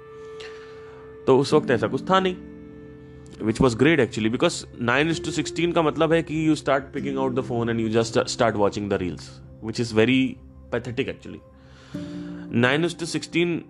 तो 1.26 1.38
उस 1.38 1.52
वक्त 1.54 1.70
ऐसा 1.70 1.86
कुछ 1.88 2.10
था 2.10 2.20
नहीं 2.20 2.36
which 3.42 3.60
was 3.60 3.76
great 3.76 4.00
actually 4.00 4.28
because 4.30 4.64
nine 4.82 5.10
is 5.10 5.22
to 5.24 5.30
sixteen 5.30 5.72
का 5.72 5.82
मतलब 5.82 6.12
है 6.12 6.22
कि 6.22 6.46
you 6.48 6.54
start 6.54 6.84
picking 6.94 7.18
out 7.18 7.34
the 7.34 7.40
phone 7.40 7.70
and 7.70 7.80
you 7.80 7.88
just 7.90 8.18
start 8.28 8.56
watching 8.56 8.88
the 8.90 8.98
reels 9.02 9.30
which 9.64 9.80
is 9.80 9.94
very 9.94 10.36
pathetic 10.72 11.08
actually 11.08 11.40
nine 12.60 12.84
is 12.84 12.96
to 12.96 13.06
sixteen 13.06 13.62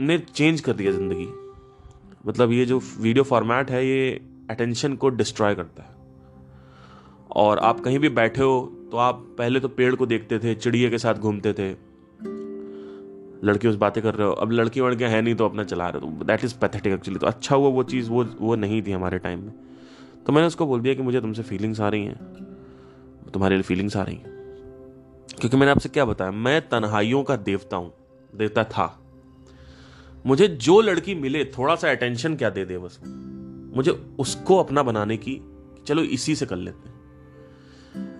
ने 0.00 0.18
change 0.18 0.60
कर 0.60 0.72
दिया 0.72 0.92
ज़िंदगी। 0.92 1.28
मतलब 2.26 2.52
ये 2.52 2.64
जो 2.66 2.80
वीडियो 3.00 3.24
फॉर्मेट 3.24 3.70
है, 3.70 3.86
ये 3.86 4.20
अटेंशन 4.50 4.94
को 4.94 5.08
डिस्ट्रॉय 5.10 5.54
करता 5.54 5.82
है। 5.82 5.94
और 7.36 7.58
आप 7.58 7.80
कहीं 7.80 7.98
भी 7.98 8.08
बैठे 8.10 8.42
हो 8.42 8.88
तो 8.90 8.96
आप 8.96 9.24
पहले 9.38 9.60
तो 9.60 9.68
पेड़ 9.68 9.94
को 9.94 10.06
देखते 10.06 10.38
थे, 10.38 10.54
चिड़िया 10.54 10.90
के 10.90 10.98
साथ 10.98 11.14
घूमते 11.14 11.52
थे 11.52 11.72
लड़की 13.46 13.68
उस 13.68 13.74
बातें 13.74 14.02
कर 14.02 14.14
रहे 14.14 14.26
हो। 14.26 14.32
अब 14.32 14.50
लड़की 14.50 14.80
वड़कियाँ 14.80 15.10
है 15.10 15.22
नहीं 15.22 15.34
तो 15.34 15.44
अपना 15.44 15.64
चला 15.64 15.88
रहे 15.88 16.06
हो। 16.06 16.24
दैट 16.24 16.44
इज़ 16.44 16.54
पैथेटिक 16.58 16.92
एक्चुअली 16.92 17.20
तो 17.20 17.26
अच्छा 17.26 17.56
हुआ 17.56 17.68
वो 17.68 17.82
चीज़, 17.82 18.10
वो 18.10 18.24
वो 18.24 18.56
नहीं 18.56 18.82
थी 18.82 18.92
हमारे 18.92 19.18
टाइम 19.18 19.40
में। 19.40 19.54
तो 20.26 20.32
मैंने 20.32 20.46
उसको 20.46 20.66
बोल 20.66 20.80
दिया 20.80 20.94
कि 20.94 21.02
मुझे 21.02 21.20
तुमसे 21.20 21.42
फीलिंग्स 21.42 21.80
आ 21.80 21.88
रही 21.88 22.04
हैं। 22.04 22.16
तुम्हारे 23.32 23.54
लिए 23.54 23.62
फीलिंग्स 23.62 23.96
आ 23.96 24.02
रही 24.02 24.16
हैं। 24.16 24.36
क्योंकि 25.40 25.56
मैंने 25.56 25.72
आपसे 25.72 25.88
क्या 25.88 26.04
बताया? 26.04 26.30
मैं 26.30 26.68
तन्हाइयों 26.68 27.22
का 27.22 27.36
देवता 27.36 27.76
हूँ। 27.76 27.92
देवता 28.36 28.64
था। 28.64 29.02
मुझे 30.26 30.48
जो 30.48 30.80
लड़की 30.80 31.14
मिले, 31.14 31.44
थोड़ा 31.44 31.76
सा 31.76 31.90
अटेंशन 31.90 32.36
क्या 32.36 32.50
दे 32.50 32.64
दे 32.64 32.78
बस 32.78 33.00
मुझे 33.76 33.90
उसको 34.18 34.56
अपना 34.56 34.82
बनाने 34.82 35.16
की, 35.16 35.40
चलो 35.86 36.02
इसी 36.02 36.34
से 36.34 36.46
कर 36.46 36.56
लेते 36.56 36.88
हैं। 36.88 36.96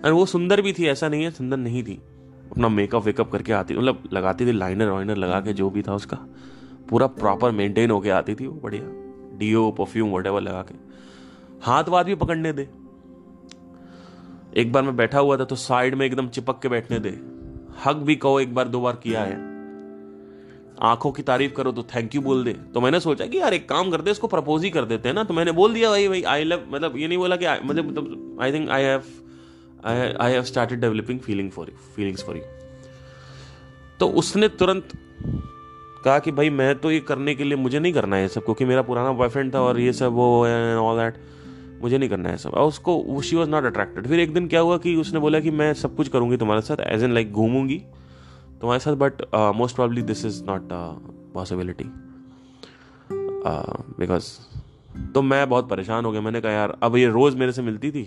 और 0.01 0.11
वो 0.11 0.25
सुंदर 0.25 0.61
भी 0.61 0.73
थी, 0.73 0.85
ऐसा 0.85 1.09
नहीं 1.09 1.23
है, 1.23 1.31
सुंदर 1.31 1.57
नहीं 1.57 1.83
थी। 1.83 2.01
अपना 2.51 2.69
मेकअप 2.69 3.03
वेकअप 3.03 3.31
करके 3.31 3.53
आती 3.53 3.77
मतलब 3.77 4.03
लगाती 4.13 4.45
थी 4.45 4.51
लाइनर 4.51 4.89
वाइनर 4.89 5.17
लगा 5.17 5.39
के 5.41 5.53
जो 5.53 5.69
भी 5.69 5.81
था 5.81 5.95
उसका। 5.95 6.17
पूरा 6.89 7.07
प्रॉपर 7.07 7.51
मेंटेन 7.51 7.91
होके 7.91 8.09
आती 8.09 8.35
थी 8.35 8.47
वो, 8.47 8.59
बढ़िया। 8.63 9.37
डीओ 9.37 9.71
परफ्यूम 9.71 10.11
वट 10.11 10.27
लगा 10.27 10.61
के। 10.61 10.75
हाथ 11.61 11.83
वाथ 11.83 12.03
भी 12.03 12.15
पकड़ने 12.15 12.53
दे। 12.53 12.69
एक 14.57 14.71
बार 14.71 14.83
मैं 14.83 14.95
बैठा 14.95 15.19
हुआ 15.19 15.37
था 15.37 15.45
तो 15.45 15.55
साइड 15.55 15.95
में 15.95 16.05
एकदम 16.05 16.27
चिपक 16.27 16.59
के 16.61 16.69
बैठने 16.69 16.99
दे। 16.99 17.09
हक 17.85 17.95
भी 17.95 18.15
कहो 18.15 18.39
एक 18.39 18.55
बार, 18.55 18.67
दो 18.67 18.81
बार 18.81 18.95
किया 18.95 19.21
है। 19.21 19.35
आँखों 20.81 21.11
की 21.11 21.23
तारीफ़ 21.23 21.53
करो 21.53 21.71
तो 21.71 21.83
थैंक 21.83 22.15
यू 22.15 22.21
बोल 22.21 22.43
दे। 22.43 22.53
तो 22.53 22.81
मैंने 22.81 22.99
सोचा 22.99 23.25
कि 23.25 23.37
यार 23.37 23.53
एक 23.53 23.69
काम 23.69 23.91
करते 23.91 24.11
इसको 24.11 24.27
प्रपोज 24.27 24.63
ही 24.63 24.69
कर 24.69 24.85
देते 24.85 25.09
हैं 25.09 25.13
ना। 25.15 25.23
तो 25.23 25.33
मैंने 25.33 25.51
बोल 25.51 25.73
दिया, 25.73 25.89
भाई 25.89 26.07
भाई 26.07 26.21
आई 26.21 26.43
लव 26.43 26.65
मतलब 26.69 26.97
ये 26.97 27.07
नहीं 27.07 27.17
बोला 27.17 27.35
कि 27.35 27.45
मतलब 27.65 28.37
I 28.41 28.53
think 28.53 28.69
I 28.69 28.83
have 28.83 29.03
I 29.87 30.31
have 30.31 30.43
started 30.43 30.81
developing 30.81 31.19
feeling 31.19 31.51
for 31.51 31.69
you 31.69 31.77
feelings 31.95 32.23
for 32.23 32.37
you 32.37 32.43
तो 33.99 34.07
उसने 34.19 34.47
तुरंत 34.49 34.89
कहा 36.05 36.19
कि 36.19 36.31
भाई 36.31 36.49
मैं 36.49 36.75
तो 36.75 36.91
ये 36.91 36.99
करने 36.99 37.35
के 37.35 37.43
लिए 37.43 37.57
मुझे 37.57 37.79
नहीं 37.79 37.93
करना 37.93 38.15
है 38.15 38.27
सब, 38.27 38.43
क्योंकि 38.45 38.65
मेरा 38.65 38.81
पुराना 38.81 39.11
बॉयफ्रेंड 39.11 39.53
था 39.53 39.61
और 39.61 39.79
ये 39.79 39.93
सब 39.93 40.11
वो 40.13 40.27
ऑल 40.81 40.97
दैट 40.97 41.15
मुझे 41.81 41.97
नहीं 41.97 42.09
करना 42.09 42.29
है 42.29 42.37
सब। 42.37 42.49
और 42.49 42.67
उसको 42.67 43.21
शी 43.21 43.35
वॉज़ 43.35 43.49
नॉट 43.49 43.63
अट्रैक्टेड 43.63 44.07
फिर 44.07 44.19
एक 44.19 44.33
दिन 44.33 44.47
क्या 44.47 44.59
हुआ 44.59 44.77
कि 44.77 44.95
उसने 44.95 45.19
बोला 45.19 45.39
कि 45.39 45.51
मैं 45.51 45.73
सब 45.73 45.95
कुछ 45.95 46.07
करूँगी 46.07 46.37
तुम्हारे 46.37 46.61
साथ 46.61 46.77
एज 46.87 47.03
एन 47.03 47.13
लाइक 47.13 47.31
घूमूँगी 47.31 47.77
तुम्हारे 48.61 48.79
साथ 48.79 48.95
but 48.95 49.21
most 49.55 49.75
probably 49.75 50.01
this 50.01 50.25
is 50.25 50.43
not 50.43 50.69
possibility 51.33 51.85
because 53.99 54.31
तो 55.13 55.21
मैं 55.21 55.49
बहुत 55.49 55.69
परेशान 55.69 56.05
हो 56.05 56.11
गया। 56.11 56.21
मैंने 56.21 56.41
कहा, 56.41 56.51
यार, 56.51 56.77
अब 56.83 56.95
ये 56.97 57.07
रोज़ 57.07 57.37
मेरे 57.37 57.51
से 57.51 57.61
मिलती 57.61 57.91
थी 57.91 58.03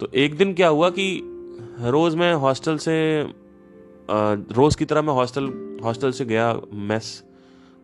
तो 0.00 0.08
एक 0.14 0.36
दिन 0.36 0.52
क्या 0.54 0.68
हुआ 0.68 0.88
कि 0.90 1.06
रोज़ 1.80 2.16
मैं 2.16 2.32
हॉस्टल 2.34 2.78
से 2.78 2.94
रोज़ 4.10 4.76
की 4.76 4.84
तरह 4.84 5.02
मैं 5.02 5.14
हॉस्टल 5.14 5.44
हॉस्टल 5.84 6.12
से 6.12 6.24
गया 6.24 6.52
मेस, 6.72 7.22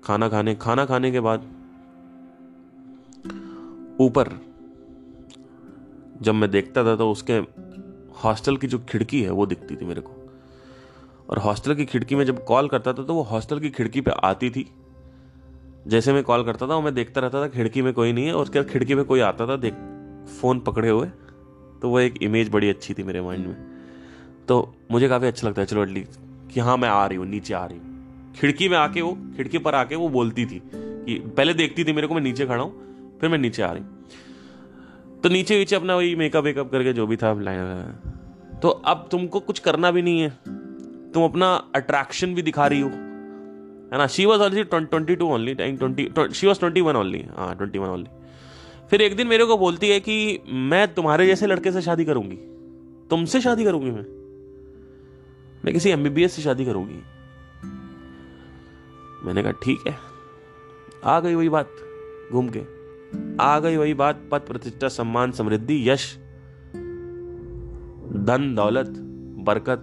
खाना 0.04 0.28
खाने 0.28 0.54
खाना 0.54 0.84
खाने 0.84 1.10
के 1.12 1.20
बाद 1.20 1.44
ऊपर 4.00 4.30
जब 6.22 6.34
मैं 6.34 6.50
देखता 6.50 6.84
था 6.84 6.96
तो 6.96 7.10
उसके 7.12 7.32
हॉस्टल 8.24 8.56
की 8.56 8.66
जो 8.66 8.78
खिड़की 8.88 9.22
है 9.22 9.30
वो 9.30 9.46
दिखती 9.46 9.76
थी 9.76 9.84
मेरे 9.84 10.00
को। 10.00 10.12
और 11.30 11.38
हॉस्टल 11.38 11.74
की 11.74 11.84
खिड़की 11.84 12.14
में 12.14 12.24
जब 12.24 12.44
कॉल 12.44 12.68
करता 12.68 12.92
था 12.92 13.02
तो 13.02 13.14
वो 13.14 13.22
हॉस्टल 13.22 13.60
की 13.60 13.70
खिड़की 13.70 14.00
पे 14.00 14.10
आती 14.10 14.50
थी। 14.50 14.66
जैसे 15.86 16.12
मैं 16.12 16.22
कॉल 16.24 16.44
करता 16.44 16.66
था 16.66 16.74
और 16.74 16.82
मैं 16.82 16.94
देखता 16.94 17.20
रहता 17.20 17.42
था 17.42 17.48
खिड़की 17.48 17.82
में 17.82 17.92
कोई 17.94 18.12
नहीं 18.12 18.26
है 18.26 18.34
और 18.34 18.42
उसके 18.42 18.60
बाद 18.60 18.70
खिड़की 18.70 18.94
में 18.94 19.04
कोई 19.04 19.20
आता 19.20 19.46
था, 19.46 19.56
देख, 19.56 19.74
फ़ोन 20.40 20.60
पकड़े 20.60 20.90
हुए। 20.90 21.08
तो 21.82 21.90
वो 21.90 22.00
एक 22.00 22.22
इमेज 22.22 22.48
बड़ी 22.48 22.68
अच्छी 22.68 22.94
थी 22.94 23.02
मेरे 23.02 23.20
माइंड 23.20 23.46
में। 23.46 23.56
तो 24.48 24.74
मुझे 24.90 25.08
काफ़ी 25.08 25.26
अच्छा 25.26 25.48
लगता 25.48 25.60
है, 25.62 25.66
चलो 25.66 25.82
एटलीस्ट 25.82 26.20
कि 26.52 26.60
हाँ 26.60 26.76
मैं 26.76 26.88
आ 26.88 27.06
रही 27.06 27.18
हूँ, 27.18 27.26
नीचे 27.26 27.54
आ 27.54 27.64
रही 27.66 27.78
हूँ। 27.78 28.32
खिड़की 28.34 28.68
में 28.68 28.76
आके 28.76 29.02
वो, 29.02 29.12
खिड़की 29.36 29.58
पर 29.58 29.74
आके 29.74 29.96
वो 29.96 30.08
बोलती 30.08 30.46
थी 30.46 30.62
कि, 30.74 31.18
पहले 31.36 31.54
देखती 31.54 31.84
थी 31.84 31.92
मेरे 31.92 32.06
को, 32.06 32.14
मैं 32.14 32.22
नीचे 32.22 32.46
खड़ा 32.46 32.62
हूँ, 32.62 33.18
फिर 33.20 33.30
मैं 33.30 33.38
नीचे 33.38 33.62
आ 33.62 33.72
रही 33.72 33.84
तो 35.22 35.28
नीचे 35.28 35.58
नीचे 35.58 35.76
अपना 35.76 35.96
वही 35.96 36.14
मेकअप 36.16 36.44
वेकअप 36.44 36.70
करके 36.72 36.92
जो 36.92 37.06
भी 37.06 37.16
था 37.16 37.34
तो 38.62 38.68
अब 38.68 39.08
तुमको 39.10 39.40
कुछ 39.40 39.58
करना 39.58 39.90
भी 39.90 40.02
नहीं 40.02 40.20
है। 40.20 40.30
तुम 41.12 41.24
अपना 41.24 41.46
अट्रैक्शन 41.74 42.34
भी 42.34 42.42
दिखा 42.42 42.66
रही 42.66 42.80
हो। 42.80 42.88
है 42.88 43.98
ना? 43.98 44.06
She 44.06 44.24
was 44.26 44.40
already 44.40 44.64
twenty 44.64 45.16
two 45.16 45.26
only 45.26 45.54
twenty 45.54 46.08
she 46.34 46.46
was 46.46 46.58
twenty 46.58 46.80
one 46.80 46.96
only 46.96 47.24
हाँ 47.36 47.54
ट्वेंटी 47.56 47.78
वन 47.78 47.88
ओनली 47.88 48.19
फिर 48.90 49.02
एक 49.02 49.16
दिन 49.16 49.26
मेरे 49.26 49.44
को 49.44 49.58
बोलती 49.58 49.88
है 49.88 50.00
कि 50.00 50.40
मैं 50.48 50.94
तुम्हारे 50.94 51.26
जैसे 51.26 51.46
लड़के 51.46 51.72
से 51.72 51.82
शादी 51.82 52.04
करूँगी। 52.04 52.36
तुमसे 53.10 53.40
शादी 53.40 53.64
करूँगी 53.64 53.90
मैं। 53.90 54.20
मैं 55.64 55.74
किसी 55.74 55.90
एमबीबीएस 55.90 56.32
से 56.32 56.42
शादी 56.42 56.64
करूँगी। 56.64 57.02
मैंने 59.26 59.42
कहा, 59.42 59.52
ठीक 59.52 59.78
है। 59.88 59.96
आ 61.04 61.20
गई 61.20 61.34
वही 61.34 61.48
बात 61.48 61.70
घूम 62.32 62.50
के। 62.56 62.80
आ 63.40 63.60
गई 63.60 63.76
वही 63.76 63.94
बात, 63.94 64.28
पद 64.32 64.40
प्रतिष्ठा, 64.40 64.88
सम्मान, 64.88 65.32
समृद्धि, 65.32 65.90
यश, 65.90 66.16
धन, 68.12 68.54
दौलत, 68.56 68.86
बरकत। 69.44 69.82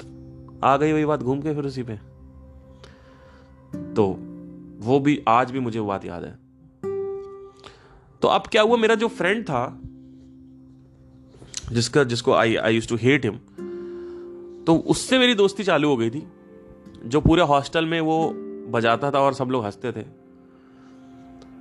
आ 0.63 0.77
गई 0.77 0.93
वही 0.93 1.05
बात 1.05 1.19
घूम 1.19 1.41
के 1.41 1.55
फिर 1.55 1.65
उसी 1.65 1.83
पे। 1.83 1.95
तो 3.93 4.17
वो 4.87 4.99
भी, 4.99 5.23
आज 5.27 5.51
भी 5.51 5.59
मुझे 5.59 5.79
वो 5.79 5.87
बात 5.87 6.05
याद 6.05 6.23
है। 6.23 6.46
तो 8.21 8.27
अब 8.27 8.41
क्या 8.41 8.61
हुआ, 8.61 8.77
मेरा 8.77 8.95
जो 8.95 9.07
फ्रेंड 9.07 9.43
था, 9.43 9.79
जिसका, 11.71 12.03
जिसको 12.03 12.33
I 12.33 12.55
I 12.55 12.75
use 12.75 12.89
to 12.89 12.95
hate 12.95 13.25
him 13.25 13.39
तो 14.65 14.75
उससे 14.75 15.19
मेरी 15.19 15.35
दोस्ती 15.35 15.63
चालू 15.63 15.89
हो 15.89 15.97
गई 15.97 16.09
थी। 16.09 16.27
जो 17.05 17.21
पूरे 17.21 17.41
हॉस्टल 17.41 17.85
में 17.85 18.01
वो 18.01 18.33
बजाता 18.69 19.11
था 19.11 19.19
और 19.19 19.33
सब 19.33 19.45
लोग 19.45 19.65
हँसते 19.65 19.91
थे। 19.91 20.01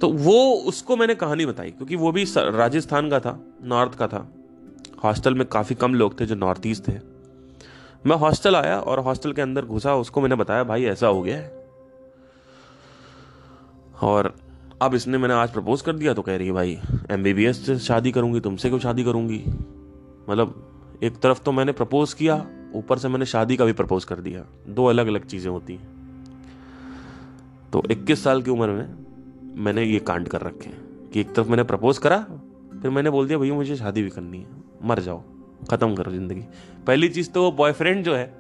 तो 0.01 0.09
वो, 0.09 0.55
उसको 0.55 0.97
मैंने 0.97 1.15
कहानी 1.15 1.47
बताई, 1.47 1.71
क्योंकि 1.71 1.97
वो 1.97 2.13
भी 2.13 2.25
राजस्थान 2.39 3.11
का 3.11 3.21
था 3.21 3.41
नॉर्थ 3.63 3.95
का 3.95 4.07
था। 4.07 4.29
हॉस्टल 5.05 5.35
में 5.35 5.47
काफ़ी 5.47 5.75
कम 5.75 5.95
लोग 5.95 6.21
थे 6.21 6.27
जो 6.27 6.35
नॉर्थ 6.35 6.67
ईस्ट 6.67 6.89
थे। 6.89 6.99
मैं 8.07 8.17
हॉस्टल 8.17 8.57
आया 8.57 8.81
और 8.81 8.99
हॉस्टल 8.99 9.33
के 9.33 9.43
अंदर 9.43 9.65
घुसा, 9.65 9.95
उसको 9.95 10.21
मैंने 10.21 10.35
बताया, 10.35 10.65
भाई, 10.65 10.85
ऐसा 10.85 11.07
हो 11.07 11.23
गया 11.23 11.37
है। 11.37 11.69
और 14.03 14.35
अब 14.83 14.95
इसने 14.95 15.19
मैंने 15.19 15.35
आज 15.35 15.51
प्रपोज 15.51 15.83
कर 15.83 15.93
दिया 15.93 16.15
तो 16.15 16.23
कह 16.23 16.37
रही 16.37 16.47
है, 16.47 16.53
भाई 16.53 16.79
एमबीबीएस 17.11 17.67
से 17.67 17.79
शादी 17.79 18.13
करूँगी, 18.13 18.41
तुमसे 18.41 18.69
क्यों 18.69 18.79
शादी 18.79 19.05
करूँगी? 19.05 19.45
मतलब 20.29 20.99
एक 21.03 21.17
तरफ़ 21.17 21.43
तो 21.43 21.53
मैंने 21.53 21.73
प्रपोज 21.73 22.13
किया, 22.15 22.47
ऊपर 22.75 22.99
से 22.99 23.09
मैंने 23.09 23.27
शादी 23.27 23.57
का 23.57 23.65
भी 23.65 23.73
प्रपोज 23.73 24.05
कर 24.05 24.17
दिया। 24.17 24.45
दो 24.69 24.85
अलग 24.85 25.07
अलग 25.07 25.25
चीज़ें 25.27 25.51
होती 25.51 25.73
हैं। 25.73 25.89
तो 27.73 27.83
21 27.91 28.25
साल 28.25 28.43
की 28.43 28.51
उम्र 28.51 28.67
में 28.67 28.97
मैंने 29.65 29.85
ये 29.85 29.99
कांड 29.99 30.29
कर 30.29 30.41
रखे 30.41 30.69
हैं 30.69 31.11
कि 31.11 31.21
एक 31.21 31.35
तरफ़ 31.35 31.49
मैंने 31.49 31.63
प्रपोज 31.63 31.99
करा, 31.99 32.19
फिर 32.83 32.91
मैंने 32.91 33.11
बोल 33.11 33.27
दिया, 33.27 33.39
भैया, 33.39 33.55
मुझे 33.55 33.77
शादी 33.77 34.03
भी 34.03 34.11
करनी 34.11 34.39
है, 34.39 34.47
मर 34.85 35.01
जाओ, 35.01 35.23
ख़त्म 35.71 35.95
करो 35.95 36.13
ज़िंदगी। 36.13 36.45
पहली 36.87 37.09
चीज़ 37.09 37.31
तो 37.31 37.43
वो 37.43 37.53
बॉयफ्रेंड 37.53 38.05
जो 38.05 38.15
है, 38.15 38.35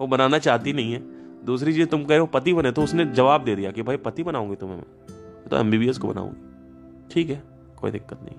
वो 0.00 0.06
बनाना 0.06 0.38
चाहती 0.38 0.72
नहीं 0.72 0.92
है। 0.92 1.02
दूसरी 1.44 1.72
चीज़, 1.72 1.88
तुम 1.88 2.02
कह 2.02 2.08
रहे 2.08 2.18
हो 2.18 2.26
पति 2.26 2.52
बने 2.52 2.72
तो 2.72 2.82
उसने 2.82 3.06
जवाब 3.06 3.44
दे 3.44 3.56
दिया 3.56 3.70
कि, 3.70 3.82
भाई, 3.82 3.96
पति 3.96 4.22
बनाऊँगी 4.22 4.56
तुम्हें 4.56 4.82
तो 5.50 5.56
एमबीबीएस 5.56 5.98
को 5.98 6.08
बनाऊँगी। 6.08 7.14
ठीक 7.14 7.30
है, 7.30 7.42
कोई 7.80 7.90
दिक्कत 7.90 8.18
नहीं। 8.22 8.34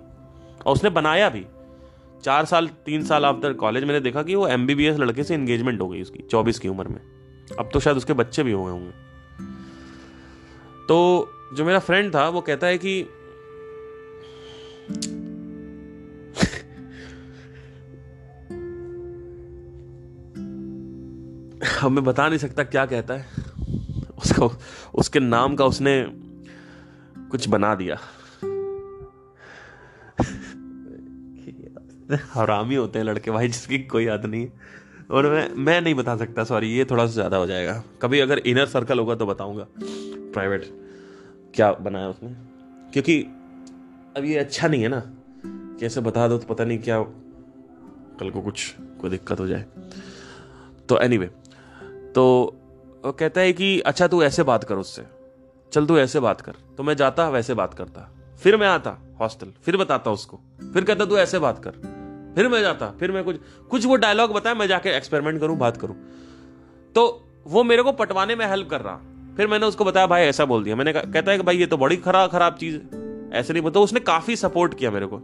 और 0.65 0.73
उसने 0.73 0.89
बनाया 0.89 1.29
भी। 1.29 1.45
चार 2.23 2.45
साल, 2.45 2.67
तीन 2.67 3.03
साल 3.03 3.25
आफ्टर 3.25 3.53
कॉलेज 3.53 3.83
मैंने 3.83 3.99
देखा 3.99 4.23
कि 4.23 4.35
वो 4.35 4.47
एमबीबीएस 4.47 4.97
लड़के 4.97 5.23
से 5.23 5.33
एंगेजमेंट 5.33 5.81
हो 5.81 5.89
गई 5.89 6.01
उसकी, 6.01 6.19
चौबीस 6.19 6.59
की 6.59 6.67
उम्र 6.67 6.87
में। 6.87 7.01
अब 7.59 7.69
तो 7.73 7.79
शायद 7.79 7.97
उसके 7.97 8.13
बच्चे 8.13 8.43
भी 8.43 8.51
हो 8.51 8.65
गए 8.65 8.71
होंगे। 8.71 8.91
तो 10.87 11.29
जो 11.55 11.65
मेरा 11.65 11.79
फ्रेंड 11.79 12.15
था, 12.15 12.29
वो 12.29 12.41
कहता 12.41 12.67
है 12.67 12.77
कि 12.77 13.01
अब 21.83 21.91
मैं 21.91 22.03
बता 22.03 22.27
नहीं 22.27 22.39
सकता 22.39 22.63
क्या 22.63 22.85
कहता 22.85 23.13
है। 23.13 23.25
उसको, 24.17 24.51
उसके 24.95 25.19
नाम 25.19 25.55
का 25.55 25.65
उसने 25.65 26.22
कुछ 27.33 27.47
बना 27.49 27.73
दिया। 27.75 27.97
हरामी 32.33 32.75
होते 32.75 32.99
हैं 32.99 33.05
लड़के 33.05 33.31
भाई 33.31 33.47
जिसकी 33.47 33.77
कोई 33.89 34.05
याद 34.05 34.25
नहीं 34.25 34.47
और 35.11 35.29
मैं 35.29 35.47
मैं 35.57 35.79
नहीं 35.81 35.93
बता 35.95 36.15
सकता 36.17 36.43
सॉरी 36.43 36.67
ये 36.69 36.85
थोड़ा 36.85 37.05
सा 37.05 37.11
ज़्यादा 37.11 37.37
हो 37.37 37.45
जाएगा। 37.47 37.73
कभी 38.01 38.19
अगर 38.19 38.37
इनर 38.39 38.65
सर्कल 38.67 38.99
होगा 38.99 39.15
तो 39.15 39.25
बताऊँगा। 39.25 39.65
प्राइवेट 40.33 40.65
क्या 41.55 41.71
बनाया 41.81 42.09
उसने? 42.09 42.29
क्योंकि 42.93 43.19
अब 44.17 44.25
ये 44.25 44.37
अच्छा 44.37 44.67
नहीं 44.67 44.81
है 44.83 44.89
ना। 44.89 45.01
कैसे 45.79 46.01
बता 46.01 46.27
दो 46.27 46.37
तो 46.37 46.53
पता 46.53 46.63
नहीं 46.63 46.79
क्या 46.79 47.01
कल 48.19 48.29
को 48.29 48.41
कुछ 48.41 48.73
कोई 49.01 49.09
दिक्कत 49.09 49.39
हो 49.39 49.47
जाए। 49.47 49.65
तो 50.89 50.99
एनी 50.99 51.17
anyway, 51.17 51.31
तो 52.15 52.23
कहता 53.05 53.41
है 53.41 53.53
कि 53.53 53.79
अच्छा 53.81 54.07
तू 54.07 54.23
ऐसे 54.23 54.43
बात 54.43 54.63
कर 54.63 54.75
उससे। 54.75 55.01
चल 55.73 55.85
तू 55.85 55.97
ऐसे 55.97 56.19
बात 56.19 56.41
कर। 56.41 56.51
तो 56.77 56.83
मैं 56.83 56.97
जाता, 56.97 57.29
वैसे 57.29 57.53
बात 57.53 57.73
करता। 57.73 58.15
फिर 58.43 58.57
मैं 58.57 58.67
आता 58.67 58.97
हॉस्टल, 59.21 59.47
फिर 59.65 59.77
बताता 59.77 60.11
उसको। 60.11 60.39
फिर 60.73 60.83
कहता 60.83 61.05
तू 61.05 61.17
ऐसे 61.17 61.39
बात 61.39 61.63
कर। 61.67 61.71
फिर 62.35 62.47
मैं 62.47 62.61
जाता, 62.61 62.89
फिर 62.89 63.11
मैं 63.11 63.23
कुछ 63.23 63.35
कुछ 63.69 63.85
वो 63.85 63.95
डायलॉग 63.95 64.33
बताया 64.33 64.55
मैं 64.55 64.67
जाके 64.67 64.89
एक्सपेरिमेंट 64.89 65.39
करूँ, 65.39 65.57
बात 65.57 65.77
करूँ। 65.77 65.95
तो 66.95 67.27
वो 67.47 67.63
मेरे 67.63 67.83
को 67.83 67.91
पटवाने 67.91 68.35
में 68.35 68.47
हेल्प 68.47 68.69
कर 68.69 68.81
रहा। 68.81 68.95
फिर 69.37 69.47
मैंने 69.47 69.65
उसको 69.65 69.85
बताया, 69.85 70.07
भाई, 70.07 70.21
ऐसा 70.21 70.45
बोल 70.45 70.63
दिया। 70.63 70.75
मैंने 70.75 70.93
कहता 70.93 71.31
है 71.31 71.37
कि, 71.37 71.43
भाई, 71.43 71.57
ये 71.57 71.65
तो 71.65 71.77
बड़ी 71.77 71.97
खराब 71.97 72.29
खराब 72.29 72.55
चीज़ 72.55 72.75
है। 72.75 73.03
ऐसे 73.31 73.53
नहीं 73.53 73.63
बता 73.63 73.79
उसने 73.79 73.99
काफ़ी 73.99 74.35
सपोर्ट 74.35 74.73
किया 74.73 74.91
मेरे 74.91 75.05
को। 75.05 75.17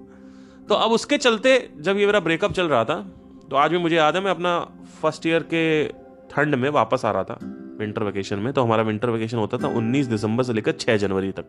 तो 0.69 0.75
अब 0.75 0.91
उसके 0.91 1.17
चलते 1.17 1.69
जब 1.77 1.97
ये 1.97 2.05
मेरा 2.05 2.19
ब्रेकअप 2.19 2.53
चल 2.53 2.67
रहा 2.67 2.85
था 2.85 3.01
तो 3.49 3.55
आज 3.55 3.71
भी 3.71 3.77
मुझे 3.77 3.95
याद 3.95 4.15
है, 4.15 4.21
मैं 4.21 4.31
अपना 4.31 4.59
फ़र्स्ट 5.01 5.25
ईयर 5.25 5.43
के 5.43 5.87
ठंड 6.31 6.55
में 6.55 6.69
वापस 6.69 7.05
आ 7.05 7.11
रहा 7.11 7.23
था। 7.23 7.39
विंटर 7.79 8.03
वेकेशन 8.03 8.39
में 8.39 8.53
तो 8.53 8.63
हमारा 8.63 8.83
विंटर 8.83 9.09
वेकेशन 9.09 9.37
होता 9.37 9.57
था 9.57 9.75
19 9.75 10.07
दिसंबर 10.07 10.43
से 10.43 10.53
लेकर 10.53 10.71
6 10.71 10.95
जनवरी 10.95 11.31
तक। 11.31 11.45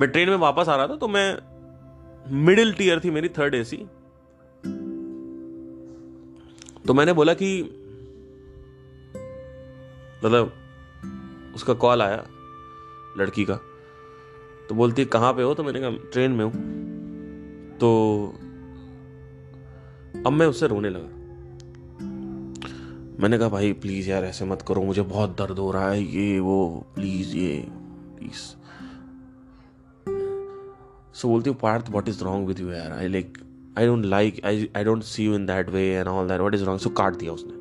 मैं 0.00 0.10
ट्रेन 0.10 0.28
में 0.28 0.36
वापस 0.36 0.68
आ 0.68 0.76
रहा 0.76 0.86
था 0.86 0.96
तो 0.96 1.08
मैं 1.08 1.38
मिडिल 2.44 2.72
टीयर 2.72 3.00
थी 3.00 3.10
मेरी 3.10 3.28
थर्ड 3.28 3.54
एसी 3.54 3.76
तो 6.86 6.94
मैंने 6.94 7.12
बोला 7.12 7.34
कि 7.34 7.62
मतलब 10.24 10.52
उसका 11.54 11.74
कॉल 11.74 12.02
आया 12.02 12.26
लड़की 13.18 13.44
का 13.44 13.60
तो 14.68 14.74
बोलती 14.74 15.04
कहाँ 15.04 15.32
पे 15.32 15.42
हो? 15.42 15.54
तो 15.54 15.64
मैंने 15.64 15.80
कहा 15.80 15.90
ट्रेन 16.12 16.30
में 16.30 16.44
हूँ। 16.44 16.52
तो 17.78 17.88
अब 20.26 20.32
मैं 20.32 20.46
उससे 20.46 20.66
रोने 20.66 20.90
लगा। 20.90 21.13
मैंने 23.20 23.38
कहा 23.38 23.48
भाई 23.48 23.72
प्लीज़ 23.72 24.08
यार 24.10 24.24
ऐसे 24.24 24.44
मत 24.44 24.62
करो 24.68 24.82
मुझे 24.82 25.02
बहुत 25.02 25.36
दर्द 25.38 25.58
हो 25.58 25.70
रहा 25.70 25.90
है 25.90 26.02
ये 26.04 26.38
वो 26.40 26.86
प्लीज़ 26.94 27.36
ये 27.36 27.56
प्लीज़ 28.16 28.42
सो 31.14 31.28
बोलती 31.28 31.50
हूँ 31.50 31.58
Parth 31.58 31.90
what 31.90 32.08
is 32.08 32.22
wrong 32.24 32.46
with 32.48 32.60
you 32.60 32.70
यार? 32.70 32.92
I 32.92 33.08
like 33.08 33.38
I 33.78 33.86
don't 33.86 34.04
like 34.04 34.40
I 34.46 34.68
I 34.76 34.84
don't 34.84 35.02
see 35.02 35.24
you 35.24 35.34
in 35.34 35.46
that 35.46 35.68
way 35.70 35.86
and 35.88 36.08
all 36.08 36.28
that 36.28 36.40
what 36.40 36.54
is 36.54 36.64
wrong 36.64 36.80
so 36.80 36.90
काट 36.90 37.16
दिया 37.16 37.32
उसने। 37.32 37.52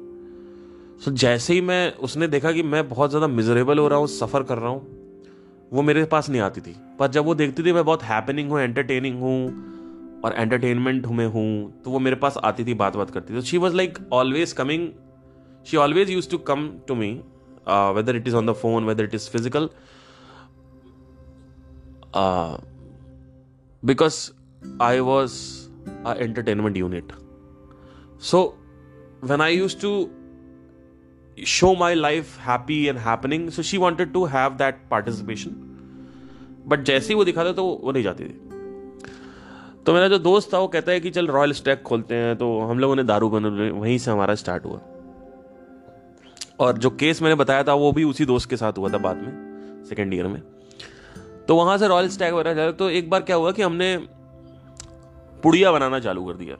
सो 1.00 1.12
so, 1.12 1.18
जैसे 1.18 1.54
ही 1.54 1.62
मैं 1.62 1.94
उसने 2.00 2.28
देखा 2.28 2.52
कि 2.52 2.64
मैं 2.64 2.88
बहुत 2.90 3.10
ज़्यादा 3.10 3.28
मिजरेबल 3.28 3.80
हो 3.80 3.88
रहा 3.88 4.00
हूँ 4.00 4.08
सफ़र 4.08 4.44
कर 4.44 4.58
रहा 4.58 4.70
हूँ 4.70 5.02
वो 5.72 5.82
मेरे 5.82 6.04
पास 6.06 6.30
नहीं 6.30 6.42
आती 6.42 6.62
थी। 6.62 6.76
पर 7.00 7.08
जब 7.08 7.26
वो 7.26 7.36
देखती 7.36 7.64
थी 7.64 7.74
मैं 7.74 7.86
बहुत 7.86 8.04
हैपनिंग 8.04 8.50
हूँ 8.52 8.60
एंटरटेनिंग 8.60 9.20
हूँ 9.20 10.22
और 10.26 10.34
एंटरटेनमेंट 10.34 11.06
में 11.08 11.26
हूँ 11.28 11.82
तो 11.86 11.92
वो 11.92 12.00
मेरे 12.00 12.16
पास 12.16 12.38
आती 12.44 12.66
थी 12.66 12.74
बात 12.74 12.96
बात 12.96 13.10
करती 13.10 13.34
थी। 13.34 13.42
She 13.42 13.58
was 13.58 13.76
like 13.76 13.98
always 14.14 14.54
coming 14.54 14.88
she 15.66 15.78
always 15.78 16.10
use 16.10 16.30
to 16.30 16.38
come 16.50 16.68
to 16.88 16.96
me 16.96 17.12
whether 17.96 18.16
it 18.16 18.28
is 18.28 18.36
on 18.36 18.48
the 18.48 18.54
phone 18.62 18.86
whether 18.86 19.04
it 19.04 19.16
is 19.16 19.30
physical 19.30 19.70
because 23.84 24.30
I 24.82 25.00
was 25.02 25.34
a 26.08 26.16
entertainment 26.18 26.78
unit 26.78 27.12
so 28.22 28.44
when 29.24 29.42
I 29.42 29.58
use 29.58 29.76
to 29.82 30.10
show 31.38 31.74
my 31.76 31.96
life 31.96 32.38
happy 32.40 32.84
and 32.86 32.98
happening 33.00 33.50
so 33.50 33.62
she 33.62 33.78
wanted 33.78 34.14
to 34.14 34.26
have 34.26 34.56
that 34.58 34.82
participation 34.92 35.52
but 36.68 36.84
जैसे 36.86 37.08
ही 37.08 37.16
वो 37.16 37.24
दिखाते 37.26 37.54
तो 37.54 37.64
वो 37.66 37.92
नहीं 37.92 38.04
जाती 38.04 38.24
थी। 38.24 38.40
तो 39.86 39.94
मेरा 39.94 40.08
जो 40.08 40.18
दोस्त 40.20 40.54
था, 40.54 40.60
वो 40.60 40.68
कहता 40.68 40.92
है 40.92 41.00
कि 41.00 41.10
चल 41.12 41.28
रॉयल 41.28 41.52
स्टैक 41.54 41.82
खोलते 41.84 42.16
हैं 42.16 42.36
तो 42.38 42.60
हम 42.60 42.80
लोगों 42.80 42.96
ने 42.96 43.04
दारू 43.04 43.30
बन, 43.30 43.46
वहीं 43.72 43.98
से 43.98 44.12
हमारा 44.12 44.36
स्टार्ट 44.36 44.66
हुआ। 44.66 44.80
और 46.64 46.78
जो 46.78 46.90
केस 46.90 47.22
मैंने 47.22 47.36
बताया 47.36 47.64
था, 47.64 47.74
वो 47.74 47.92
भी 47.92 48.04
उसी 48.04 48.26
दोस्त 48.26 48.50
के 48.50 48.58
साथ 48.58 48.78
हुआ 48.78 48.90
था 48.90 48.98
बाद 49.00 49.18
में 49.18 49.86
सेकेंड 49.86 50.14
ईयर 50.14 50.28
में। 50.28 50.42
तो 51.48 51.56
वहाँ 51.56 51.78
से 51.78 51.88
रॉयल 51.88 52.10
स्टैग 52.10 52.34
वगैरह 52.34 52.72
तो 52.74 52.90
एक 52.92 53.10
बार 53.10 53.22
क्या 53.22 53.36
हुआ 53.36 53.52
कि 53.52 53.62
हमने 53.62 53.96
पुड़िया 55.44 55.72
बनाना 55.72 56.00
चालू 56.00 56.26
कर 56.26 56.34
दिया 56.34 56.58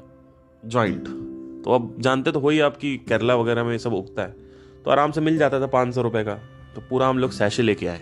जॉइंट 0.64 1.08
तो 1.66 1.74
अब 1.74 1.96
जानते 2.00 2.32
तो 2.32 2.40
हो 2.40 2.50
ही 2.50 2.60
आपकी 2.60 2.96
केरला 3.00 3.36
वगैरह 3.36 3.64
में 3.64 3.78
सब 3.78 3.94
उगता 3.94 4.22
है। 4.22 4.36
तो 4.86 4.92
आराम 4.92 5.12
से 5.12 5.22
मिल 5.22 5.38
जाता 5.38 5.60
था 5.62 5.68
पाँच 5.70 5.94
सौ 5.96 6.02
रुपये 6.02 6.24
का 6.24 6.34
तो 6.76 6.82
पूरा 6.90 7.08
हम 7.08 7.20
लोग 7.20 7.32
सैशे 7.32 7.64
लेके 7.64 7.88
आए। 7.88 8.02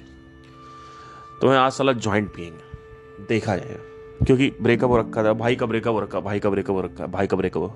तो 1.41 1.47
मैं 1.47 1.57
आज 1.57 1.71
साला 1.71 1.93
जॉइंट 1.93 2.29
पियेंगे, 2.35 3.25
देखा 3.25 3.55
जाएगा 3.55 4.25
क्योंकि 4.25 4.51
ब्रेकअप 4.61 4.89
हो 4.89 4.97
रखा 4.97 5.23
था, 5.23 5.33
भाई 5.33 5.55
का 5.55 5.65
ब्रेकअप 5.65 5.93
हो 5.93 5.99
रखा, 5.99 6.19
भाई 6.19 6.39
का 6.39 6.49
ब्रेकअप 6.49 6.75
हो 6.75 6.81
रखा, 6.81 7.07
भाई 7.07 7.27
का 7.27 7.37
ब्रेकअप 7.37 7.61
हो 7.61 7.73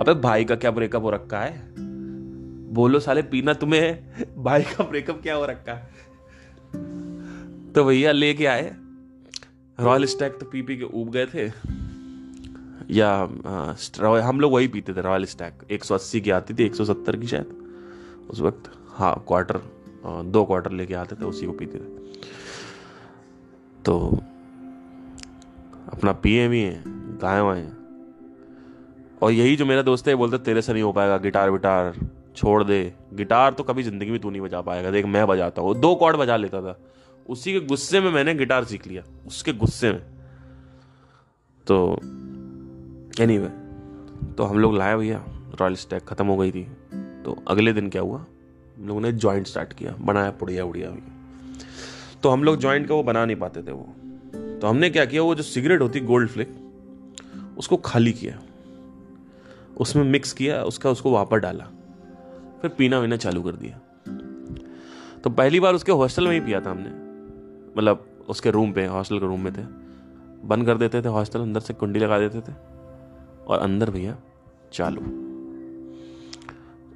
अबे 0.00 0.14
भाई 0.20 0.44
का 0.44 0.56
क्या 0.56 0.70
ब्रेकअप 0.70 1.02
हो 1.02 1.10
रखा 1.10 1.40
है? 1.40 1.87
बोलो 2.68 3.00
साले 3.00 3.22
पीना 3.22 3.52
तुम्हें 3.54 4.42
भाई 4.42 4.62
का 4.62 4.84
ब्रेकअप 4.84 5.22
क्या 5.22 5.34
हो 5.34 5.44
रखा? 5.46 5.74
तो 7.74 7.84
भैया 7.84 8.12
लेके 8.12 8.46
आए। 8.46 8.74
रॉयल 9.78 10.04
स्टैक 10.04 10.32
तो 10.32 10.46
पी 10.46 10.62
पी 10.62 10.76
के 10.76 10.84
उब 10.84 11.10
गए 11.10 11.26
थे। 11.26 11.46
या 12.90 13.08
आ, 13.08 14.20
हम 14.20 14.40
लोग 14.40 14.52
वही 14.52 14.68
पीते 14.68 14.94
थे 14.94 15.00
रॉयल 15.00 15.24
स्टैक 15.24 15.62
180 15.70 16.20
की 16.20 16.30
आती 16.30 16.54
थी 16.54 16.64
170 16.64 17.20
की 17.20 17.26
शायद 17.26 18.26
उस 18.30 18.40
वक्त। 18.40 18.70
हाँ 18.88 19.24
क्वार्टर 19.28 19.60
दो 20.26 20.44
क्वार्टर 20.44 20.72
लेके 20.72 20.94
आते 20.94 21.16
थे 21.16 21.24
उसी 21.24 21.46
को 21.46 21.52
पीते 21.52 21.78
थे। 21.78 22.22
तो 23.84 23.98
अपना 25.92 26.12
पिए 26.12 26.48
भी 26.48 26.60
हैं 26.60 26.82
गाए 27.22 27.40
वाए 27.40 27.68
और 29.22 29.32
यही 29.32 29.56
जो 29.56 29.66
मेरा 29.66 29.82
दोस्त 29.82 30.08
है 30.08 30.14
बोलते 30.14 30.38
तेरे 30.38 30.62
से 30.62 30.72
नहीं 30.72 30.82
हो 30.82 30.92
पाएगा 30.92 31.16
गिटार 31.18 31.50
विटार 31.50 31.94
छोड़ 32.38 32.64
दे। 32.64 32.94
गिटार 33.14 33.52
तो 33.52 33.62
कभी 33.62 33.82
ज़िंदगी 33.82 34.10
में 34.10 34.20
तू 34.20 34.30
नहीं 34.30 34.40
बजा 34.40 34.60
पाएगा। 34.60 34.90
देख 34.90 35.06
मैं 35.06 35.26
बजाता 35.26 35.62
हूँ। 35.62 35.74
दो 35.74 35.94
कॉर्ड 35.94 36.16
बजा 36.16 36.36
लेता 36.36 36.60
था। 36.62 36.78
उसी 37.28 37.52
के 37.52 37.60
गुस्से 37.60 38.00
में 38.00 38.10
मैंने 38.10 38.34
गिटार 38.34 38.64
सीख 38.64 38.86
लिया। 38.86 39.02
उसके 39.26 39.52
गुस्से 39.52 39.92
में। 39.92 40.00
तो 41.66 41.98
एनी 43.20 43.38
anyway, 43.38 43.50
तो 44.36 44.44
हम 44.44 44.58
लोग 44.58 44.76
लाए 44.76 44.96
भैया। 44.96 45.24
रॉयल 45.60 45.74
स्टैक 45.74 46.04
ख़त्म 46.04 46.26
हो 46.26 46.36
गई 46.36 46.50
थी। 46.52 46.62
तो 47.24 47.44
अगले 47.48 47.72
दिन 47.72 47.88
क्या 47.90 48.02
हुआ? 48.02 48.18
हम 48.78 48.88
लोगों 48.88 49.00
ने 49.00 49.12
जॉइंट 49.12 49.46
स्टार्ट 49.46 49.72
किया। 49.72 49.94
बनाया 50.00 50.30
पुड़िया 50.30 50.64
उड़िया 50.64 50.90
भैया 50.90 51.14
तो 52.22 52.28
हम 52.28 52.44
लोग 52.44 52.56
जॉइंट 52.56 52.88
का 52.88 52.94
वो 52.94 53.02
बना 53.02 53.24
नहीं 53.24 53.36
पाते 53.36 53.62
थे 53.62 53.72
वो। 53.72 53.94
तो 54.60 54.66
हमने 54.66 54.90
क्या 54.90 55.04
किया? 55.04 55.22
वो 55.22 55.34
जो 55.34 55.42
सिगरेट 55.42 55.80
होती 55.80 56.00
गोल्ड 56.00 56.30
फ्लिक 56.30 56.54
उसको 57.58 57.76
खाली 57.76 58.12
किया। 58.12 58.38
उसमें 59.76 60.04
मिक्स 60.04 60.32
किया। 60.32 60.62
उसका 60.62 60.90
उसको 60.90 61.10
वापस 61.10 61.36
डाला। 61.36 61.68
फिर 62.62 62.70
पीना 62.70 62.98
वीना 62.98 63.16
चालू 63.16 63.42
कर 63.42 63.52
दिया। 63.52 63.80
तो 65.24 65.30
पहली 65.30 65.60
बार 65.60 65.74
उसके 65.74 65.92
हॉस्टल 65.92 66.24
में 66.24 66.34
ही 66.34 66.40
पिया 66.40 66.60
था 66.60 66.70
हमने। 66.70 66.90
मतलब 67.76 68.06
उसके 68.28 68.50
रूम 68.50 68.72
पे 68.72 68.86
हॉस्टल 68.86 69.18
के 69.18 69.26
रूम 69.26 69.40
में 69.40 69.52
थे। 69.52 69.62
बंद 70.46 70.66
कर 70.66 70.76
देते 70.76 71.02
थे 71.02 71.08
हॉस्टल 71.08 71.40
अंदर 71.40 71.60
से 71.60 71.74
कुंडी 71.74 72.00
लगा 72.00 72.18
देते 72.18 72.40
थे। 72.40 72.52
और 73.46 73.58
अंदर 73.58 73.90
भैया 73.90 74.16
चालू। 74.72 75.00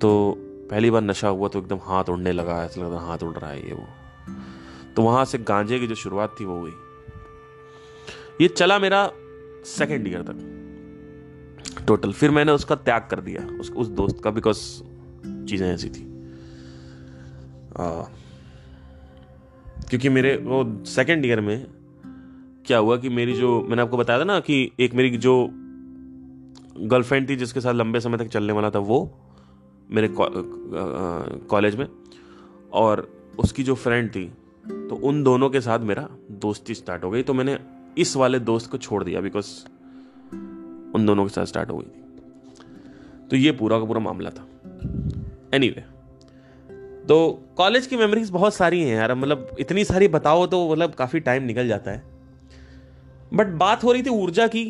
तो 0.01 0.35
पहली 0.71 0.91
बार 0.91 1.03
नशा 1.03 1.29
हुआ 1.29 1.49
तो 1.49 1.59
एकदम 1.59 1.79
हाथ 1.83 2.05
उड़ने 2.05 2.33
लगा 2.33 2.65
ऐसा 2.65 2.83
लग 2.83 2.93
रहा 2.93 3.07
हाथ 3.07 3.19
उड़ 3.19 3.37
रहा 3.37 3.51
है 3.51 3.69
ये 3.69 3.75
वो। 3.75 3.87
तो 4.97 5.03
वहाँ 5.03 5.25
से 5.25 5.39
गांजे 5.39 5.79
की 5.79 5.87
जो 5.87 5.95
शुरुआत 5.95 6.37
थी 6.41 6.45
वो 6.45 6.59
हुई। 6.59 6.73
ये 8.41 8.49
चला 8.49 8.79
मेरा 8.79 9.11
सेकेंड 9.65 10.09
ईयर 10.09 10.23
तक। 10.23 10.59
टोटल 11.87 12.13
फिर 12.13 12.31
मैंने 12.31 12.53
उसका 12.53 12.75
त्याग 12.75 13.09
कर 13.11 13.21
दिया 13.21 13.59
उस, 13.61 13.73
उस 13.73 13.87
दोस्त 13.87 14.21
का 14.25 14.31
बिकॉज़ 14.31 14.83
चीज़ें 15.45 15.66
ऐसी 15.68 15.88
थी। 15.88 16.03
आ, 17.76 18.03
क्योंकि 19.88 20.09
मेरे 20.09 20.36
वो 20.36 20.84
सेकेंड 20.86 21.26
ईयर 21.26 21.40
में 21.40 21.66
क्या 22.66 22.78
हुआ 22.78 22.97
कि 22.97 23.09
मेरी 23.09 23.34
जो 23.34 23.61
मैंने 23.62 23.82
आपको 23.82 23.97
बताया 23.97 24.20
था 24.20 24.24
ना 24.24 24.38
कि 24.40 24.70
एक 24.80 24.95
मेरी 24.95 25.16
जो 25.18 25.34
गर्लफ्रेंड 26.82 27.28
थी 27.28 27.36
जिसके 27.36 27.61
साथ 27.61 27.74
लंबे 27.74 28.01
समय 28.01 28.18
तक 28.18 28.28
चलने 28.28 28.53
वाला 28.53 28.70
था 28.70 28.78
वो 28.80 28.99
मेरे 29.90 30.09
कॉलेज 31.51 31.76
में 31.76 31.86
और 32.72 33.09
उसकी 33.38 33.62
जो 33.62 33.74
फ्रेंड 33.74 34.11
थी 34.11 34.24
तो 34.64 34.97
उन 35.05 35.22
दोनों 35.22 35.51
के 35.51 35.61
साथ 35.61 35.78
मेरा 35.80 36.09
दोस्ती 36.40 36.74
स्टार्ट 36.74 37.05
हो 37.05 37.11
गई। 37.11 37.22
तो 37.22 37.34
मैंने 37.34 37.59
इस 37.99 38.16
वाले 38.16 38.38
दोस्त 38.40 38.70
को 38.70 38.78
छोड़ 38.78 39.03
दिया 39.05 39.20
बिकॉज़ 39.20 39.47
उन 40.95 41.07
दोनों 41.07 41.24
के 41.24 41.30
साथ 41.30 41.45
स्टार्ट 41.45 41.70
हो 41.70 41.78
गई 41.78 41.84
थी। 41.84 42.03
तो 43.30 43.36
ये 43.36 43.53
पूरा 43.53 43.78
का 43.78 43.84
पूरा 43.84 44.01
मामला 44.01 44.30
था। 44.30 44.47
एनी 45.53 45.69
तो 47.09 47.17
कॉलेज 47.57 47.87
की 47.87 47.97
मेमोरीज 47.97 48.31
बहुत 48.31 48.55
सारी 48.55 48.83
हैं 48.83 48.97
यार। 48.97 49.15
मतलब 49.15 49.57
इतनी 49.61 49.85
सारी 49.85 50.09
बताओ 50.09 50.47
तो 50.47 50.71
मतलब 50.73 50.95
काफ़ी 50.95 51.21
टाइम 51.21 51.43
निकल 51.43 51.69
जाता 51.69 51.91
है। 51.91 52.03
बट 53.35 53.47
बात 53.59 53.85
हो 53.85 53.93
रही 53.93 54.03
थी 54.03 54.11
ऊर्जा 54.13 54.47
की 54.47 54.65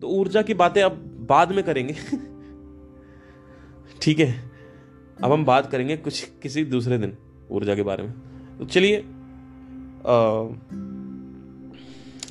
तो 0.00 0.08
ऊर्जा 0.10 0.42
की 0.42 0.54
बातें 0.54 0.82
अब 0.82 0.92
बाद 1.28 1.52
में 1.52 1.62
करेंगे। 1.64 1.94
ठीक 4.02 4.18
है, 4.18 4.32
अब 5.24 5.32
हम 5.32 5.44
बात 5.44 5.70
करेंगे 5.70 5.96
कुछ 5.96 6.22
किसी 6.42 6.64
दूसरे 6.64 6.98
दिन 6.98 7.16
ऊर्जा 7.50 7.74
के 7.74 7.82
बारे 7.82 8.02
में। 8.02 8.12
तो 8.58 8.64
चलिए 8.66 8.96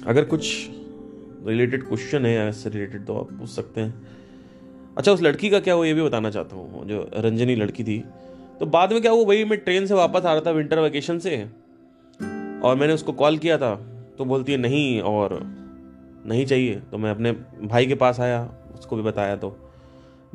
अगर 0.05 0.25
कुछ 0.25 0.67
रिलेटेड 1.47 1.87
क्वेश्चन 1.87 2.25
है 2.25 2.33
या 2.33 2.47
इससे 2.47 2.69
रिलेटेड 2.69 3.05
तो 3.05 3.17
आप 3.17 3.31
पूछ 3.33 3.49
सकते 3.49 3.81
हैं। 3.81 4.20
अच्छा 4.97 5.11
उस 5.11 5.21
लड़की 5.21 5.49
का 5.49 5.59
क्या 5.59 5.73
हुआ? 5.73 5.85
ये 5.85 5.93
भी 5.93 6.01
बताना 6.01 6.29
चाहता 6.29 6.55
हूँ, 6.55 6.85
जो 6.87 7.09
रंजनी 7.15 7.55
लड़की 7.55 7.83
थी। 7.83 8.03
तो 8.59 8.65
बाद 8.67 8.93
में 8.93 9.01
क्या 9.01 9.11
हुआ? 9.11 9.25
वही 9.25 9.45
मैं 9.45 9.57
ट्रेन 9.59 9.85
से 9.85 9.93
वापस 9.93 10.25
आ 10.25 10.33
रहा 10.33 10.41
था 10.41 10.51
विंटर 10.51 10.79
वैकेशन 10.79 11.19
से। 11.19 11.37
और 12.63 12.75
मैंने 12.75 12.93
उसको 12.93 13.13
कॉल 13.13 13.37
किया 13.37 13.57
था 13.57 13.75
तो 14.17 14.25
बोलती 14.25 14.51
है, 14.51 14.57
नहीं, 14.57 15.01
और 15.01 15.39
नहीं 16.25 16.45
चाहिए। 16.45 16.75
तो 16.91 16.97
मैं 16.97 17.11
अपने 17.11 17.31
भाई 17.63 17.85
के 17.85 17.95
पास 17.95 18.19
आया, 18.19 18.43
उसको 18.75 18.95
भी 18.95 19.03
बताया 19.03 19.35
तो। 19.35 19.55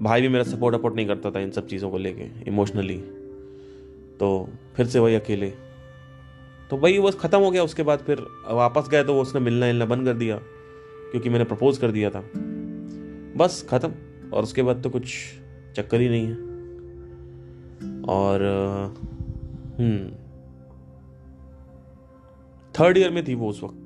भाई 0.01 0.21
भी 0.21 0.29
मेरा 0.29 0.45
सपोर्ट 0.45 0.75
अपोर्ट 0.75 0.95
नहीं 0.97 1.07
करता 1.07 1.31
था 1.31 1.41
इन 1.41 1.51
सब 1.51 1.67
चीज़ों 1.67 1.91
को 1.91 1.99
लेके 1.99 2.25
इमोशनली 2.49 2.97
तो 4.19 4.49
फिर 4.77 4.87
से 4.87 4.99
वही 4.99 5.15
अकेले। 5.15 5.53
तो 6.71 6.77
वही 6.77 6.99
बस 7.01 7.15
ख़त्म 7.15 7.39
हो 7.39 7.51
गया, 7.51 7.63
उसके 7.65 7.83
बाद 7.83 7.99
फिर 7.99 8.21
वापस 8.51 8.89
गए 8.89 9.05
तो 9.05 9.15
वो 9.15 9.23
उसने 9.23 9.41
मिलना 9.41 9.67
मिलना 9.67 9.85
बंद 9.85 10.05
कर 10.05 10.15
दिया, 10.15 10.37
क्योंकि 11.11 11.29
मैंने 11.29 11.45
प्रपोज 11.45 11.79
कर 11.79 11.91
दिया 11.91 12.11
था। 12.11 12.23
बस 13.37 13.65
ख़त्म। 13.71 13.93
और 14.37 14.43
उसके 14.43 14.63
बाद 14.63 14.83
तो 14.83 14.91
कुछ 14.91 15.15
चक्कर 15.77 16.01
ही 16.01 16.09
नहीं 16.09 16.27
है। 16.27 16.35
और 18.09 18.43
हम्म। 19.81 20.11
थर्ड 22.75 22.99
ईयर 22.99 23.11
में 23.11 23.27
थी 23.29 23.35
वो 23.35 23.49
उस 23.49 23.63
वक्त, 23.63 23.85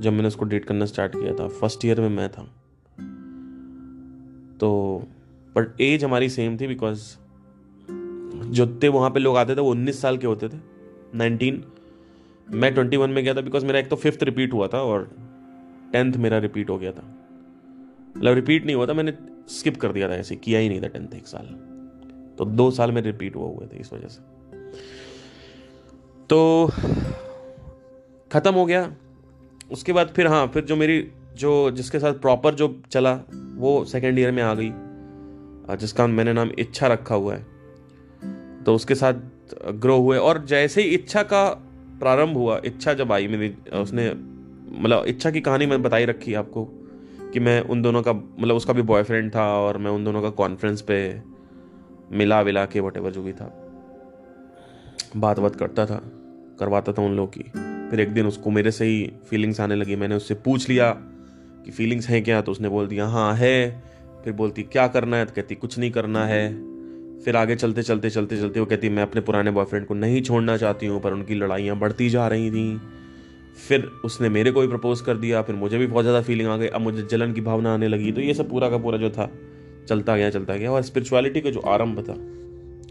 जब 0.00 0.12
मैंने 0.12 0.28
उसको 0.28 0.44
डेट 0.44 0.64
करना 0.64 0.84
स्टार्ट 0.84 1.12
किया 1.12 1.34
था। 1.34 1.48
फ़र्स्ट 1.48 1.84
ईयर 1.84 2.00
में 2.00 2.08
मैं 2.08 2.28
था। 2.28 2.42
तो 4.60 4.68
बट 5.56 5.80
एज 5.80 6.04
हमारी 6.04 6.28
सेम 6.28 6.56
थी 6.56 6.66
बिकॉज़ 6.66 7.16
जितने 8.50 8.88
वहाँ 8.88 9.10
पे 9.10 9.20
लोग 9.20 9.36
आते 9.36 9.56
थे, 9.56 9.60
वो 9.60 9.70
उन्नीस 9.70 10.00
साल 10.00 10.16
के 10.16 10.26
होते 10.26 10.48
थे। 10.48 10.56
नाइनटीन 11.14 11.64
मैं 12.50 12.74
ट्वेंटी 12.74 12.96
वन 12.96 13.10
में 13.10 13.24
गया 13.24 13.34
था 13.34 13.40
बिकॉज़ 13.40 13.66
मेरा 13.66 13.78
एक 13.78 13.88
तो 13.88 13.96
फिफ्थ 13.96 14.22
रिपीट 14.22 14.52
हुआ 14.52 14.66
था 14.66 14.82
और 14.82 15.10
टेंथ 15.92 16.12
मेरा 16.12 16.38
रिपीट 16.38 16.70
हो 16.70 16.78
गया 16.78 16.92
था। 16.92 17.04
मतलब 18.16 18.34
रिपीट 18.34 18.66
नहीं 18.66 18.76
हुआ 18.76 18.86
था, 18.86 18.92
मैंने 18.92 19.12
स्किप 19.48 19.76
कर 19.76 19.92
दिया 19.92 20.08
था 20.08 20.14
ऐसे, 20.14 20.36
किया 20.36 20.60
ही 20.60 20.68
नहीं 20.68 20.82
था 20.82 20.86
टेंथ 20.86 21.14
एक 21.14 21.26
साल। 21.26 21.46
तो 22.38 22.44
दो 22.44 22.70
साल 22.70 22.92
में 22.92 23.02
रिपीट 23.02 23.36
हुआ 23.36 23.48
हुए 23.48 23.66
थे 23.66 23.80
इस 23.80 23.92
वजह 23.92 24.08
से। 24.08 24.22
तो 26.28 26.70
ख़त्म 28.32 28.54
हो 28.54 28.66
गया। 28.66 28.94
उसके 29.72 29.92
बाद 29.92 30.08
फिर 30.08 30.26
हाँ 30.26 30.46
फिर 30.48 30.64
जो 30.64 30.76
मेरी, 30.76 31.08
जो 31.36 31.70
जिसके 31.70 31.98
साथ 31.98 32.12
प्रॉपर 32.12 32.54
जो 32.54 32.82
चला, 32.90 33.20
वो 33.54 33.84
सेकेंड 33.84 34.18
ईयर 34.18 34.32
में 34.32 34.42
आ 34.42 34.54
गई। 34.54 34.72
जिसका 35.76 36.06
मैंने 36.06 36.32
नाम 36.32 36.50
इच्छा 36.58 36.86
रखा 36.86 37.14
हुआ 37.14 37.34
है। 37.34 37.46
तो 38.64 38.74
उसके 38.74 38.94
साथ 38.94 39.14
ग्रो 39.72 39.98
हुए 39.98 40.18
और 40.18 40.44
जैसे 40.44 40.82
ही 40.82 40.88
इच्छा 40.88 41.22
का 41.22 41.48
प्रारंभ 42.00 42.36
हुआ, 42.36 42.60
इच्छा 42.64 42.94
जब 42.94 43.12
आई 43.12 43.28
मेरी, 43.28 43.70
उसने 43.72 44.14
मतलब 44.82 45.04
इच्छा 45.06 45.30
की 45.30 45.40
कहानी 45.40 45.66
मैंने 45.66 45.82
बताई 45.82 46.04
रखी 46.04 46.34
आपको। 46.34 46.81
कि 47.32 47.40
मैं 47.40 47.60
उन 47.60 47.82
दोनों 47.82 48.02
का 48.02 48.12
मतलब 48.12 48.56
उसका 48.56 48.72
भी 48.72 48.82
बॉयफ्रेंड 48.82 49.34
था 49.34 49.54
और 49.54 49.78
मैं 49.78 49.90
उन 49.90 50.04
दोनों 50.04 50.22
का 50.22 50.30
कॉन्फ्रेंस 50.30 50.80
पे 50.80 51.20
मिला 52.12 52.40
विला 52.40 52.64
के 52.64 52.80
वट 52.80 52.98
जो 52.98 53.22
भी 53.22 53.32
था। 53.32 53.58
बात 55.16 55.38
बात 55.40 55.56
करता 55.56 55.86
था, 55.86 56.02
करवाता 56.60 56.92
था 56.92 57.02
उन 57.02 57.12
लोगों 57.12 57.32
की। 57.38 57.42
फिर 57.90 58.00
एक 58.00 58.08
दिन 58.08 58.26
उसको 58.26 58.50
मेरे 58.50 58.70
से 58.70 58.84
ही 58.84 59.12
फीलिंग्स 59.30 59.60
आने 59.60 59.74
लगी। 59.74 59.96
मैंने 59.96 60.14
उससे 60.14 60.34
पूछ 60.34 60.68
लिया 60.68 60.90
कि 61.64 61.70
फीलिंग्स 61.70 62.08
हैं 62.08 62.24
क्या? 62.24 62.42
तो 62.42 62.52
उसने 62.52 62.68
बोल 62.68 62.86
दिया 62.86 63.06
हाँ 63.06 63.34
है। 63.34 63.82
फिर 64.24 64.32
बोलती, 64.32 64.62
क्या 64.62 64.88
करना 64.88 65.16
है? 65.16 65.24
तो 65.24 65.32
कहती, 65.36 65.54
कुछ 65.54 65.78
नहीं 65.78 65.90
करना 65.90 66.24
है। 66.24 66.72
फिर 67.20 67.36
आगे 67.36 67.56
चलते 67.56 67.82
चलते 67.82 68.10
चलते 68.10 68.36
चलते 68.36 68.60
वो 68.60 68.66
कहती, 68.66 68.88
मैं 68.88 69.02
अपने 69.02 69.20
पुराने 69.20 69.50
बॉयफ्रेंड 69.50 69.86
को 69.86 69.94
नहीं 69.94 70.22
छोड़ना 70.22 70.56
चाहती 70.56 70.86
हूँ, 70.86 71.00
पर 71.00 71.12
उनकी 71.12 71.34
लड़ाइयाँ 71.34 71.78
बढ़ती 71.78 72.10
जा 72.10 72.28
रही 72.28 72.50
थी। 72.50 72.80
फिर 73.58 73.90
उसने 74.04 74.28
मेरे 74.28 74.50
को 74.50 74.60
भी 74.60 74.68
प्रपोज 74.68 75.00
कर 75.00 75.16
दिया, 75.16 75.42
फिर 75.42 75.56
मुझे 75.56 75.78
भी 75.78 75.86
बहुत 75.86 76.04
ज़्यादा 76.04 76.22
फीलिंग 76.22 76.48
आ 76.48 76.56
गई। 76.56 76.66
अब 76.66 76.80
मुझे 76.80 77.02
जलन 77.02 77.32
की 77.32 77.40
भावना 77.40 77.74
आने 77.74 77.88
लगी। 77.88 78.12
तो 78.12 78.20
ये 78.20 78.34
सब 78.34 78.50
पूरा 78.50 78.70
का 78.70 78.78
पूरा 78.78 78.98
जो 78.98 79.10
था, 79.10 79.30
चलता 79.88 80.16
गया 80.16 80.30
चलता 80.30 80.56
गया। 80.56 80.72
और 80.72 80.82
स्पिरिचुअलिटी 80.82 81.40
का 81.40 81.50
जो 81.50 81.60
आरंभ 81.60 82.00
था, 82.08 82.14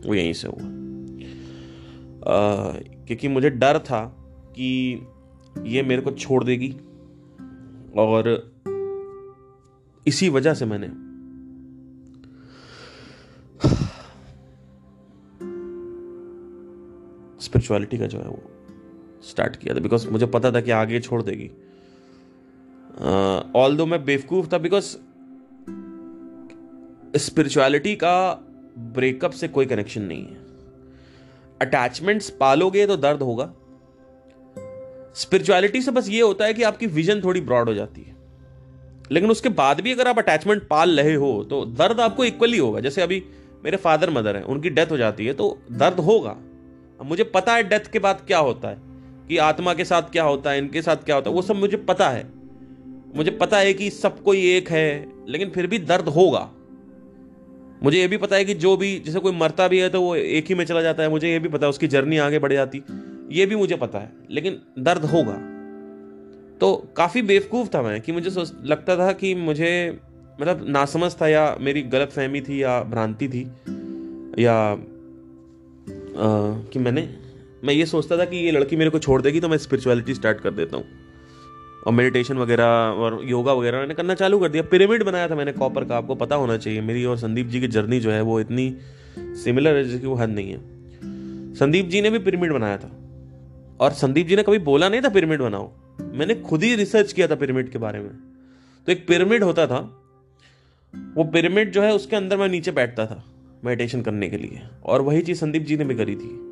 वो 0.07 0.15
यहीं 0.15 0.33
से 0.33 0.47
हुआ। 0.47 0.81
क्योंकि 3.07 3.27
मुझे 3.27 3.49
डर 3.49 3.79
था 3.79 4.17
कि 4.55 5.01
ये 5.65 5.83
मेरे 5.83 6.01
को 6.01 6.11
छोड़ 6.11 6.43
देगी। 6.43 6.75
और 7.97 8.51
इसी 10.07 10.29
वजह 10.29 10.53
से 10.53 10.65
मैंने 10.65 10.87
स्पिरिचुअलिटी 17.41 17.97
का 17.97 18.05
जो 18.05 18.17
है 18.17 18.27
वो 18.27 18.43
स्टार्ट 19.23 19.55
किया 19.55 19.75
था 19.75 19.79
बिकॉज़ 19.79 20.09
मुझे 20.09 20.25
पता 20.25 20.51
था 20.51 20.61
कि 20.61 20.71
आगे 20.71 20.99
छोड़ 20.99 21.21
देगी। 21.21 21.49
ऑल 23.55 23.71
uh, 23.71 23.77
दो 23.77 23.85
मैं 23.85 24.05
बेवकूफ़ 24.05 24.53
था 24.53 24.57
बिकॉज़ 24.57 24.97
स्पिरिचुअलिटी 27.17 27.95
का 27.95 28.33
ब्रेकअप 28.77 29.31
से 29.31 29.47
कोई 29.47 29.65
कनेक्शन 29.65 30.01
नहीं 30.01 30.25
है। 30.25 30.37
अटैचमेंट्स 31.61 32.29
पालोगे 32.29 32.87
तो 32.87 32.97
दर्द 32.97 33.21
होगा। 33.21 33.53
स्पिरिचुअलिटी 35.15 35.81
से 35.81 35.91
बस 35.91 36.09
ये 36.09 36.21
होता 36.21 36.45
है 36.45 36.53
कि 36.53 36.63
आपकी 36.63 36.87
विजन 36.87 37.21
थोड़ी 37.21 37.41
ब्रॉड 37.41 37.69
हो 37.69 37.73
जाती 37.73 38.01
है। 38.01 38.15
लेकिन 39.11 39.31
उसके 39.31 39.49
बाद 39.49 39.81
भी 39.81 39.91
अगर 39.91 40.07
आप 40.07 40.19
अटैचमेंट 40.19 40.67
पाल 40.67 40.99
रहे 40.99 41.13
हो 41.13 41.43
तो 41.43 41.65
दर्द 41.65 41.99
आपको 41.99 42.25
इक्वली 42.25 42.57
होगा। 42.57 42.79
जैसे 42.79 43.01
अभी 43.01 43.23
मेरे 43.63 43.77
फादर 43.77 44.09
मदर 44.09 44.35
हैं 44.35 44.43
उनकी 44.43 44.69
डेथ 44.69 44.91
हो 44.91 44.97
जाती 44.97 45.25
है 45.25 45.33
तो 45.33 45.59
दर्द 45.71 45.99
होगा। 45.99 46.31
अब 46.99 47.05
मुझे 47.05 47.23
पता 47.23 47.53
है 47.53 47.63
डेथ 47.63 47.91
के 47.91 47.99
बाद 47.99 48.23
क्या 48.27 48.39
होता 48.39 48.67
है। 48.67 48.90
कि 49.27 49.37
आत्मा 49.37 49.73
के 49.73 49.85
साथ 49.85 50.01
क्या 50.01 50.23
होता 50.23 50.51
है 50.51 50.57
इनके 50.57 50.81
साथ 50.81 50.95
क्या 50.95 51.15
होता 51.15 51.29
है 51.29 51.35
वो 51.35 51.41
सब 51.41 51.55
मुझे 51.55 51.77
पता 51.77 52.09
है। 52.09 52.29
मुझे 53.15 53.31
पता 53.31 53.57
है 53.57 53.73
कि 53.73 53.89
सब 53.89 54.21
कोई 54.23 54.45
एक 54.51 54.69
है 54.69 55.09
लेकिन 55.29 55.49
फिर 55.49 55.67
भी 55.67 55.79
दर्द 55.79 56.07
होगा। 56.07 56.49
मुझे 57.83 57.97
ये 57.97 58.07
भी 58.07 58.17
पता 58.17 58.35
है 58.35 58.45
कि 58.45 58.53
जो 58.53 58.77
भी 58.77 58.99
जैसे 58.99 59.19
कोई 59.19 59.31
मरता 59.31 59.67
भी 59.67 59.79
है 59.79 59.89
तो 59.89 60.01
वो 60.01 60.15
एक 60.15 60.45
ही 60.45 60.55
में 60.55 60.65
चला 60.65 60.81
जाता 60.81 61.03
है 61.03 61.09
मुझे 61.09 61.31
ये 61.31 61.39
भी 61.39 61.49
पता 61.49 61.65
है 61.65 61.69
उसकी 61.69 61.87
जर्नी 61.87 62.17
आगे 62.17 62.39
बढ़ 62.39 62.53
जाती। 62.53 62.83
ये 63.31 63.45
भी 63.45 63.55
मुझे 63.55 63.75
पता 63.75 63.99
है 63.99 64.11
लेकिन 64.31 64.61
दर्द 64.79 65.05
होगा। 65.05 65.33
तो 66.59 66.75
काफ़ी 66.97 67.21
बेवकूफ़ 67.21 67.69
था 67.75 67.81
मैं 67.81 68.01
कि 68.01 68.11
मुझे 68.11 68.29
लगता 68.63 68.97
था 68.97 69.11
कि 69.11 69.35
मुझे 69.35 69.99
मतलब 70.41 70.65
नासमझ 70.69 71.13
था 71.21 71.27
या 71.27 71.55
मेरी 71.59 71.81
गलत 71.81 72.09
फहमी 72.09 72.41
थी 72.41 72.63
या 72.63 72.81
भ्रांति 72.83 73.27
थी 73.29 73.41
या 74.39 74.55
आ, 76.11 76.25
कि 76.63 76.79
मैंने 76.79 77.01
मैं 77.63 77.73
ये 77.73 77.85
सोचता 77.85 78.17
था 78.17 78.25
कि 78.25 78.37
ये 78.37 78.51
लड़की 78.51 78.75
मेरे 78.75 78.89
को 78.89 78.99
छोड़ 78.99 79.21
देगी 79.21 79.39
तो 79.39 79.49
मैं 79.49 79.57
स्पिरिचुअलिटी 79.57 80.13
स्टार्ट 80.13 80.39
कर 80.39 80.51
देता 80.51 80.77
हूँ। 80.77 80.85
और 81.87 81.93
मेडिटेशन 81.93 82.37
वगैरह 82.37 82.63
और 82.63 83.21
योगा 83.23 83.53
वगैरह 83.53 83.79
मैंने 83.79 83.93
करना 83.93 84.13
चालू 84.13 84.39
कर 84.39 84.49
दिया। 84.49 84.63
पिरामिड 84.63 85.03
बनाया 85.03 85.27
था 85.27 85.35
मैंने 85.35 85.51
कॉपर 85.51 85.85
का, 85.85 85.97
आपको 85.97 86.15
पता 86.15 86.35
होना 86.35 86.57
चाहिए। 86.57 86.81
मेरी 86.81 87.05
और 87.05 87.17
संदीप 87.17 87.47
जी 87.47 87.59
की 87.59 87.67
जर्नी 87.67 87.99
जो 87.99 88.11
है 88.11 88.21
वो 88.21 88.39
इतनी 88.39 88.77
सिमिलर 89.19 89.75
है 89.75 89.83
जिसकी 89.83 90.07
वो 90.07 90.15
हद 90.15 90.29
नहीं 90.29 90.51
है। 90.51 90.59
संदीप 91.53 91.85
जी 91.85 92.01
ने 92.01 92.09
भी 92.09 92.19
पिरामिड 92.19 92.51
बनाया 92.51 92.77
था। 92.77 92.91
और 93.79 93.91
संदीप 93.91 94.27
जी 94.27 94.35
ने 94.35 94.43
कभी 94.43 94.59
बोला 94.59 94.89
नहीं 94.89 95.01
था 95.01 95.09
पिरामिड 95.09 95.41
बनाओ। 95.41 95.71
मैंने 96.01 96.35
खुद 96.35 96.63
ही 96.63 96.75
रिसर्च 96.75 97.13
किया 97.13 97.27
था 97.27 97.35
पिरामिड 97.35 97.71
के 97.71 97.77
बारे 97.77 97.99
में। 97.99 98.11
तो 98.85 98.91
एक 98.91 99.07
पिरामिड 99.07 99.43
होता 99.43 99.67
था। 99.67 100.03
वो 101.15 101.23
पिरामिड 101.23 101.71
जो 101.71 101.81
है 101.81 101.93
उसके 101.93 102.15
अंदर 102.15 102.37
मैं 102.37 102.47
नीचे 102.47 102.71
बैठता 102.71 103.05
था 103.05 103.25
मेडिटेशन 103.65 104.01
करने 104.01 104.29
के 104.29 104.37
लिए। 104.37 104.61
और 104.83 105.01
वही 105.01 105.21
चीज़ 105.21 105.37
संदीप 105.37 105.61
जी 105.61 105.77
ने 105.77 105.85
भी 105.85 105.95
करी 105.95 106.15
थी। 106.15 106.50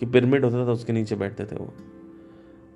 कि 0.00 0.06
पिरामिड 0.06 0.44
होता 0.44 0.66
था, 0.66 0.72
उसके 0.72 0.92
नीचे 0.92 1.16
बैठते 1.16 1.44
थे 1.44 1.56
वो। 1.56 1.72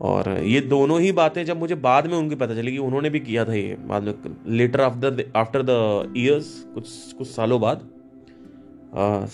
और 0.00 0.28
ये 0.38 0.60
दोनों 0.60 1.00
ही 1.00 1.10
बातें 1.12 1.44
जब 1.44 1.58
मुझे 1.58 1.74
बाद 1.74 2.06
में 2.06 2.16
उनकी 2.16 2.34
पता 2.34 2.54
चली 2.54 2.72
कि 2.72 2.78
उन्होंने 2.78 3.10
भी 3.10 3.20
किया 3.20 3.44
था 3.44 3.54
ये 3.54 3.76
बाद 3.80 4.02
में 4.02 4.36
later 4.56 4.80
after 4.80 5.24
after 5.36 5.62
the 5.62 6.14
years 6.16 6.48
कुछ 6.74 7.12
कुछ 7.12 7.28
सालों 7.28 7.60
बाद 7.60 7.88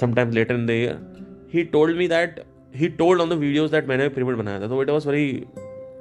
sometimes 0.00 0.34
later 0.34 0.54
in 0.54 0.66
the 0.66 0.70
year 0.70 1.48
he 1.54 1.64
told 1.64 1.96
me 1.96 2.08
that 2.08 2.44
he 2.76 2.88
told 2.88 3.20
on 3.20 3.30
the 3.30 3.32
videos 3.32 3.72
that 3.72 3.88
मैंने 3.88 4.08
पिरामिड 4.08 4.36
बनाया 4.36 4.60
था 4.60 4.68
तो 4.68 4.82
it 4.82 4.90
was 4.90 5.08
very 5.08 5.46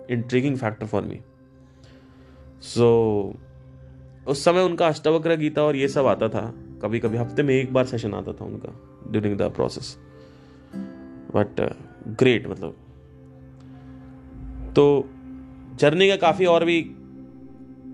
intriguing 0.10 0.58
factor 0.58 0.86
for 0.86 1.02
me 1.02 1.20
so 2.62 2.90
उस 4.28 4.44
समय 4.46 4.62
उनका 4.62 4.88
अष्टवक्र 4.88 5.36
गीता 5.36 5.64
और 5.64 5.76
ये 5.76 5.88
सब 5.88 6.06
आता 6.06 6.30
था 6.30 6.42
कभी 6.82 7.00
कभी 7.00 7.18
हफ़्ते 7.18 7.44
में 7.44 7.54
एक 7.56 7.74
बार 7.74 7.86
सेशन 7.86 8.14
आता 8.14 8.34
था 8.34 8.46
उनका 8.46 8.74
during 9.12 9.38
the 9.38 9.42
process 9.42 9.98
but 11.36 11.62
great 12.20 12.48
मतलब। 12.48 12.76
तो 14.76 15.10
जर्नी 15.80 16.08
का 16.08 16.16
काफ़ी 16.18 16.46
और 16.46 16.66
भी 16.66 16.82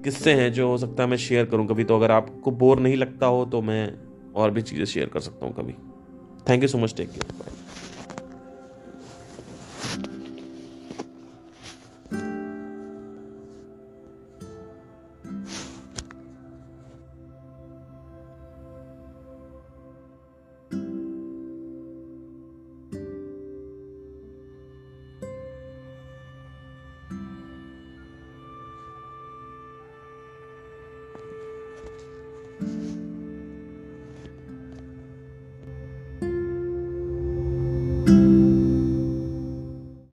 किस्से 0.03 0.33
हैं 0.33 0.51
जो 0.53 0.67
हो 0.67 0.77
सकता 0.77 1.03
है 1.03 1.09
मैं 1.09 1.17
शेयर 1.17 1.45
करूँ 1.45 1.67
कभी 1.67 1.83
तो 1.83 1.95
अगर 1.95 2.11
आपको 2.11 2.51
बोर 2.51 2.79
नहीं 2.79 2.97
लगता 2.97 3.25
हो 3.25 3.45
तो 3.45 3.61
मैं 3.61 3.93
और 4.35 4.51
भी 4.51 4.61
चीज़ें 4.61 4.85
शेयर 4.85 5.07
कर 5.07 5.19
सकता 5.19 5.45
हूँ 5.45 5.53
कभी। 5.55 5.73
Thank 6.49 6.63
you 6.63 6.67
so 6.67 6.77
much 6.77 6.93
take 6.97 7.09
care 7.09 7.31
bye 7.39 7.51